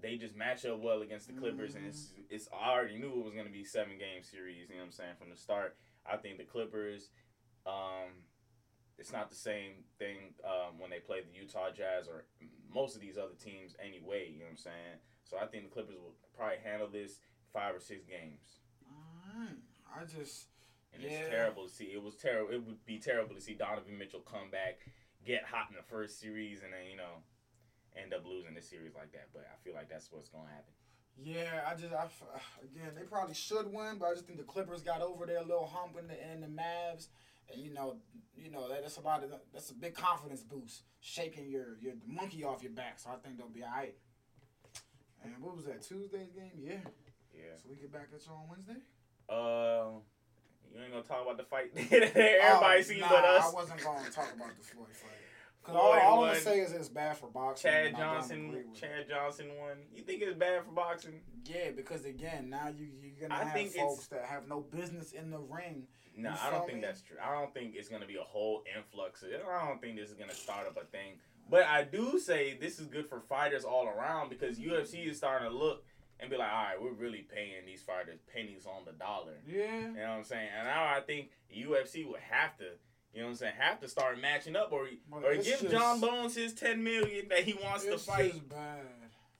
they 0.00 0.16
just 0.16 0.36
match 0.36 0.64
up 0.64 0.80
well 0.80 1.02
against 1.02 1.26
the 1.26 1.32
Clippers 1.32 1.74
and 1.74 1.86
it's 1.86 2.12
it's 2.30 2.48
I 2.52 2.70
already 2.70 2.98
knew 2.98 3.08
it 3.10 3.24
was 3.24 3.34
gonna 3.34 3.50
be 3.50 3.64
seven 3.64 3.98
game 3.98 4.22
series, 4.22 4.68
you 4.68 4.74
know 4.76 4.80
what 4.80 4.86
I'm 4.86 4.92
saying, 4.92 5.14
from 5.18 5.30
the 5.30 5.36
start. 5.36 5.76
I 6.06 6.16
think 6.16 6.38
the 6.38 6.44
Clippers, 6.44 7.10
um 7.66 8.24
it's 8.98 9.12
not 9.12 9.30
the 9.30 9.36
same 9.36 9.84
thing 9.98 10.34
um, 10.44 10.76
when 10.80 10.90
they 10.90 10.98
play 10.98 11.20
the 11.20 11.30
Utah 11.32 11.70
Jazz 11.70 12.08
or 12.08 12.24
most 12.74 12.96
of 12.96 13.00
these 13.00 13.16
other 13.16 13.34
teams 13.38 13.76
anyway, 13.78 14.28
you 14.32 14.40
know 14.40 14.46
what 14.46 14.50
I'm 14.52 14.56
saying? 14.56 14.98
So 15.22 15.36
I 15.38 15.46
think 15.46 15.62
the 15.64 15.70
Clippers 15.70 15.94
will 15.94 16.16
probably 16.36 16.56
handle 16.64 16.88
this 16.88 17.20
five 17.52 17.76
or 17.76 17.80
six 17.80 18.04
games. 18.04 18.58
Alright. 19.36 19.54
I 19.94 20.04
just 20.04 20.48
And 20.92 21.02
Yeah. 21.02 21.10
it's 21.10 21.28
terrible 21.28 21.68
to 21.68 21.72
see. 21.72 21.92
It 21.92 22.02
was 22.02 22.16
terrible. 22.16 22.50
It 22.52 22.64
would 22.66 22.84
be 22.86 22.98
terrible 22.98 23.34
to 23.36 23.40
see 23.40 23.54
Donovan 23.54 23.96
Mitchell 23.98 24.20
come 24.20 24.50
back, 24.50 24.80
get 25.24 25.44
hot 25.44 25.68
in 25.70 25.76
the 25.76 25.82
first 25.82 26.18
series, 26.18 26.62
and 26.62 26.72
then 26.72 26.86
you 26.90 26.96
know 26.96 27.22
end 27.96 28.12
up 28.14 28.26
losing 28.26 28.54
the 28.54 28.62
series 28.62 28.94
like 28.94 29.12
that. 29.12 29.28
But 29.32 29.46
I 29.52 29.56
feel 29.64 29.74
like 29.74 29.88
that's 29.88 30.10
what's 30.12 30.28
gonna 30.28 30.48
happen. 30.48 30.72
Yeah, 31.20 31.62
I 31.66 31.74
just 31.74 31.92
I 31.92 32.06
again 32.62 32.92
they 32.96 33.02
probably 33.02 33.34
should 33.34 33.72
win, 33.72 33.98
but 33.98 34.06
I 34.06 34.12
just 34.14 34.26
think 34.26 34.38
the 34.38 34.44
Clippers 34.44 34.82
got 34.82 35.02
over 35.02 35.26
their 35.26 35.42
little 35.42 35.66
hump 35.66 35.96
in 35.98 36.06
the 36.06 36.32
in 36.32 36.40
the 36.40 36.46
Mavs, 36.46 37.08
and 37.52 37.60
you 37.62 37.72
know 37.74 37.96
you 38.36 38.50
know 38.50 38.68
that- 38.68 38.82
that's 38.82 38.98
a 38.98 39.00
lot 39.00 39.24
of 39.24 39.32
that's 39.52 39.70
a 39.70 39.74
big 39.74 39.94
confidence 39.94 40.42
boost, 40.42 40.82
shaking 41.00 41.48
your 41.48 41.76
your 41.80 41.94
monkey 42.06 42.44
off 42.44 42.62
your 42.62 42.72
back. 42.72 42.98
So 43.00 43.10
I 43.10 43.16
think 43.16 43.36
they'll 43.38 43.48
be 43.48 43.64
alright. 43.64 43.96
And 45.24 45.34
what 45.42 45.56
was 45.56 45.64
that 45.64 45.82
Tuesday's 45.82 46.30
game? 46.30 46.52
Yeah. 46.56 46.74
Yeah. 47.34 47.56
So 47.60 47.68
we 47.68 47.76
get 47.76 47.92
back 47.92 48.08
at 48.14 48.24
you 48.24 48.32
on 48.32 48.48
Wednesday. 48.48 48.80
Uh, 49.28 49.98
you 50.72 50.80
ain't 50.80 50.92
gonna 50.92 51.02
talk 51.02 51.22
about 51.22 51.36
the 51.36 51.42
fight. 51.44 51.72
Everybody 51.76 52.78
Oh, 52.78 52.82
seen 52.82 53.00
nah, 53.00 53.08
but 53.08 53.24
us. 53.24 53.50
I 53.50 53.54
wasn't 53.54 53.82
going 53.82 54.04
to 54.04 54.10
talk 54.12 54.32
about 54.34 54.56
the 54.56 54.62
Floyd 54.64 54.94
fight. 54.94 55.10
Floyd 55.70 55.80
all, 55.82 55.92
all 56.18 56.24
I'm 56.24 56.30
gonna 56.30 56.40
say 56.40 56.60
is 56.60 56.72
it's 56.72 56.88
bad 56.88 57.16
for 57.16 57.26
boxing. 57.28 57.70
Chad 57.70 57.86
and 57.86 57.96
I 57.96 58.00
don't 58.00 58.14
Johnson. 58.14 58.54
it. 58.54 58.74
Chad 58.78 59.08
Johnson 59.08 59.46
won. 59.58 59.76
You 59.94 60.02
think 60.02 60.22
it's 60.22 60.36
bad 60.36 60.64
for 60.64 60.72
boxing? 60.72 61.20
Yeah, 61.44 61.70
because 61.74 62.04
again, 62.04 62.50
now 62.50 62.68
you 62.68 62.88
you're 63.02 63.28
gonna 63.28 63.40
I 63.40 63.44
have 63.44 63.52
think 63.54 63.72
folks 63.72 64.06
that 64.08 64.24
have 64.24 64.48
no 64.48 64.60
business 64.60 65.12
in 65.12 65.30
the 65.30 65.38
ring 65.38 65.86
No, 66.16 66.30
You 66.30 66.36
I 66.42 66.50
don't 66.50 66.60
feel 66.60 66.68
think 66.68 66.82
that's 66.82 67.02
true. 67.02 67.16
I 67.22 67.32
don't 67.38 67.52
think 67.54 67.74
it's 67.76 67.88
gonna 67.88 68.06
be 68.06 68.16
a 68.16 68.22
whole 68.22 68.62
influx. 68.76 69.22
of- 69.22 69.30
I 69.32 69.66
don't 69.68 69.80
think 69.80 69.96
this 69.96 70.08
is 70.10 70.16
gonna 70.16 70.34
start 70.34 70.66
up 70.66 70.76
a 70.76 70.84
thing. 70.86 71.18
But 71.50 71.64
I 71.64 71.84
do 71.84 72.18
say 72.18 72.58
this 72.60 72.78
is 72.78 72.86
good 72.86 73.06
for 73.08 73.20
fighters 73.20 73.64
all 73.64 73.86
around 73.88 74.28
because 74.28 74.58
UFC 74.58 75.06
is 75.08 75.16
starting 75.16 75.48
to 75.50 75.54
look 75.56 75.84
and 76.20 76.28
be 76.28 76.36
like, 76.36 76.50
all 76.50 76.64
right, 76.64 76.82
we're 76.82 76.90
really 76.92 77.22
paying 77.22 77.64
these 77.64 77.80
fighters 77.80 78.18
pennies 78.34 78.66
on 78.66 78.84
the 78.84 78.92
dollar. 78.92 79.38
Yeah. 79.46 79.80
You 79.80 79.92
know 79.94 80.00
what 80.00 80.08
I'm 80.18 80.24
saying? 80.24 80.48
And 80.58 80.66
now 80.66 80.84
I 80.84 81.00
think 81.00 81.30
UFC 81.56 82.04
would 82.06 82.20
have 82.20 82.58
to, 82.58 82.64
you 83.14 83.20
know 83.20 83.26
what 83.26 83.30
I'm 83.30 83.36
saying, 83.36 83.54
have 83.58 83.80
to 83.80 83.88
start 83.88 84.20
matching 84.20 84.56
up 84.56 84.70
or 84.72 84.88
or 85.10 85.34
give 85.34 85.44
just- 85.44 85.70
Jon 85.70 86.00
Bones 86.00 86.34
his 86.34 86.52
ten 86.54 86.82
million 86.82 87.28
that 87.28 87.40
he 87.44 87.54
wants 87.54 87.84
to 87.84 87.98
fight. 87.98 88.34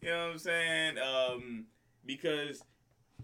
You 0.00 0.10
know 0.10 0.26
what 0.26 0.32
I'm 0.32 0.38
saying? 0.38 0.98
Um, 0.98 1.64
because 2.06 2.62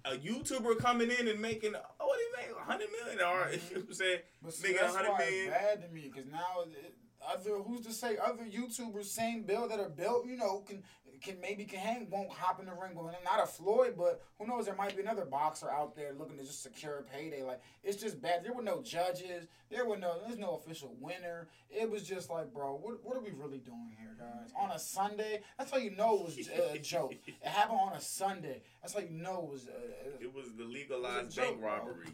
a 0.04 0.16
YouTuber 0.16 0.78
coming 0.78 1.10
in 1.10 1.28
and 1.28 1.40
making 1.40 1.74
oh, 1.74 2.06
what 2.06 2.18
do 2.18 2.22
you 2.22 2.32
make, 2.36 2.58
hundred 2.58 2.88
million 2.90 3.20
or 3.20 3.50
you 3.52 3.58
know 3.76 3.80
what 3.80 3.88
I'm 3.88 3.94
saying? 3.94 4.18
But 4.42 4.54
see, 4.54 4.72
that's 4.72 4.94
100 4.94 5.10
why 5.10 5.18
million. 5.18 5.44
it's 5.46 5.50
bad 5.54 5.82
to 5.82 5.88
me 5.94 6.10
because 6.12 6.30
now 6.30 6.62
it, 6.66 6.94
other 7.26 7.56
who's 7.62 7.86
to 7.86 7.92
say 7.92 8.16
other 8.22 8.44
YouTubers 8.44 9.06
same 9.06 9.44
bill 9.44 9.66
that 9.68 9.80
are 9.80 9.88
built 9.88 10.26
you 10.26 10.36
know 10.36 10.58
can 10.60 10.82
can 11.22 11.40
maybe 11.40 11.64
can 11.64 11.78
hang 11.78 12.08
won't 12.10 12.30
hop 12.30 12.60
in 12.60 12.66
the 12.66 12.72
ring 12.72 12.94
with 12.94 13.14
not 13.24 13.42
a 13.42 13.46
Floyd 13.46 13.94
but 13.96 14.22
who 14.38 14.46
knows 14.46 14.66
there 14.66 14.74
might 14.74 14.94
be 14.96 15.02
another 15.02 15.24
boxer 15.24 15.70
out 15.70 15.94
there 15.94 16.12
looking 16.18 16.36
to 16.38 16.44
just 16.44 16.62
secure 16.62 16.98
a 16.98 17.02
payday 17.02 17.42
like 17.42 17.60
it's 17.82 17.96
just 18.00 18.20
bad 18.20 18.44
there 18.44 18.52
were 18.52 18.62
no 18.62 18.82
judges 18.82 19.46
there 19.70 19.84
were 19.86 19.96
no 19.96 20.18
there's 20.26 20.38
no 20.38 20.56
official 20.56 20.94
winner 21.00 21.48
it 21.70 21.90
was 21.90 22.02
just 22.02 22.30
like 22.30 22.52
bro 22.52 22.74
what 22.80 23.04
what 23.04 23.16
are 23.16 23.22
we 23.22 23.30
really 23.30 23.58
doing 23.58 23.94
here 23.98 24.16
guys 24.18 24.52
on 24.58 24.70
a 24.70 24.78
Sunday 24.78 25.40
that's 25.58 25.70
how 25.70 25.78
you 25.78 25.90
know 25.90 26.16
it 26.20 26.24
was 26.24 26.48
a, 26.48 26.72
a 26.74 26.78
joke 26.82 27.14
it 27.26 27.46
happened 27.46 27.78
on 27.80 27.92
a 27.94 28.00
Sunday 28.00 28.62
that's 28.82 28.94
how 28.94 29.00
you 29.00 29.10
know 29.10 29.44
it 29.46 29.50
was 29.52 29.68
a, 29.68 30.22
It 30.22 30.34
was 30.34 30.52
the 30.56 30.64
legalized 30.64 31.32
a 31.32 31.34
joke, 31.36 31.44
bank 31.46 31.60
bro. 31.60 31.70
robbery. 31.70 32.06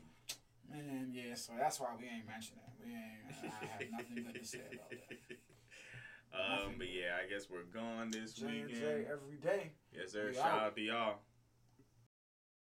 Man, 0.70 1.10
yeah, 1.12 1.34
so 1.34 1.52
that's 1.58 1.80
why 1.80 1.88
we 1.98 2.04
ain't 2.04 2.28
mentioning 2.28 2.60
it. 2.64 2.86
We 2.86 2.92
ain't. 2.92 3.52
I 3.60 3.72
have 3.72 3.90
nothing 3.90 4.22
good 4.24 4.40
to 4.40 4.46
say 4.46 4.60
about 4.72 4.88
that. 4.90 5.36
Um, 6.32 6.74
but 6.78 6.86
yeah, 6.88 7.16
I 7.24 7.28
guess 7.28 7.48
we're 7.50 7.62
gone 7.64 8.10
this 8.10 8.32
J 8.32 8.46
and 8.46 8.68
J 8.68 8.74
weekend. 8.74 9.06
every 9.10 9.36
day. 9.42 9.70
Yes, 9.92 10.12
sir. 10.12 10.28
We 10.28 10.34
Shout 10.34 10.46
out. 10.46 10.62
out 10.62 10.74
to 10.76 10.80
y'all. 10.80 11.14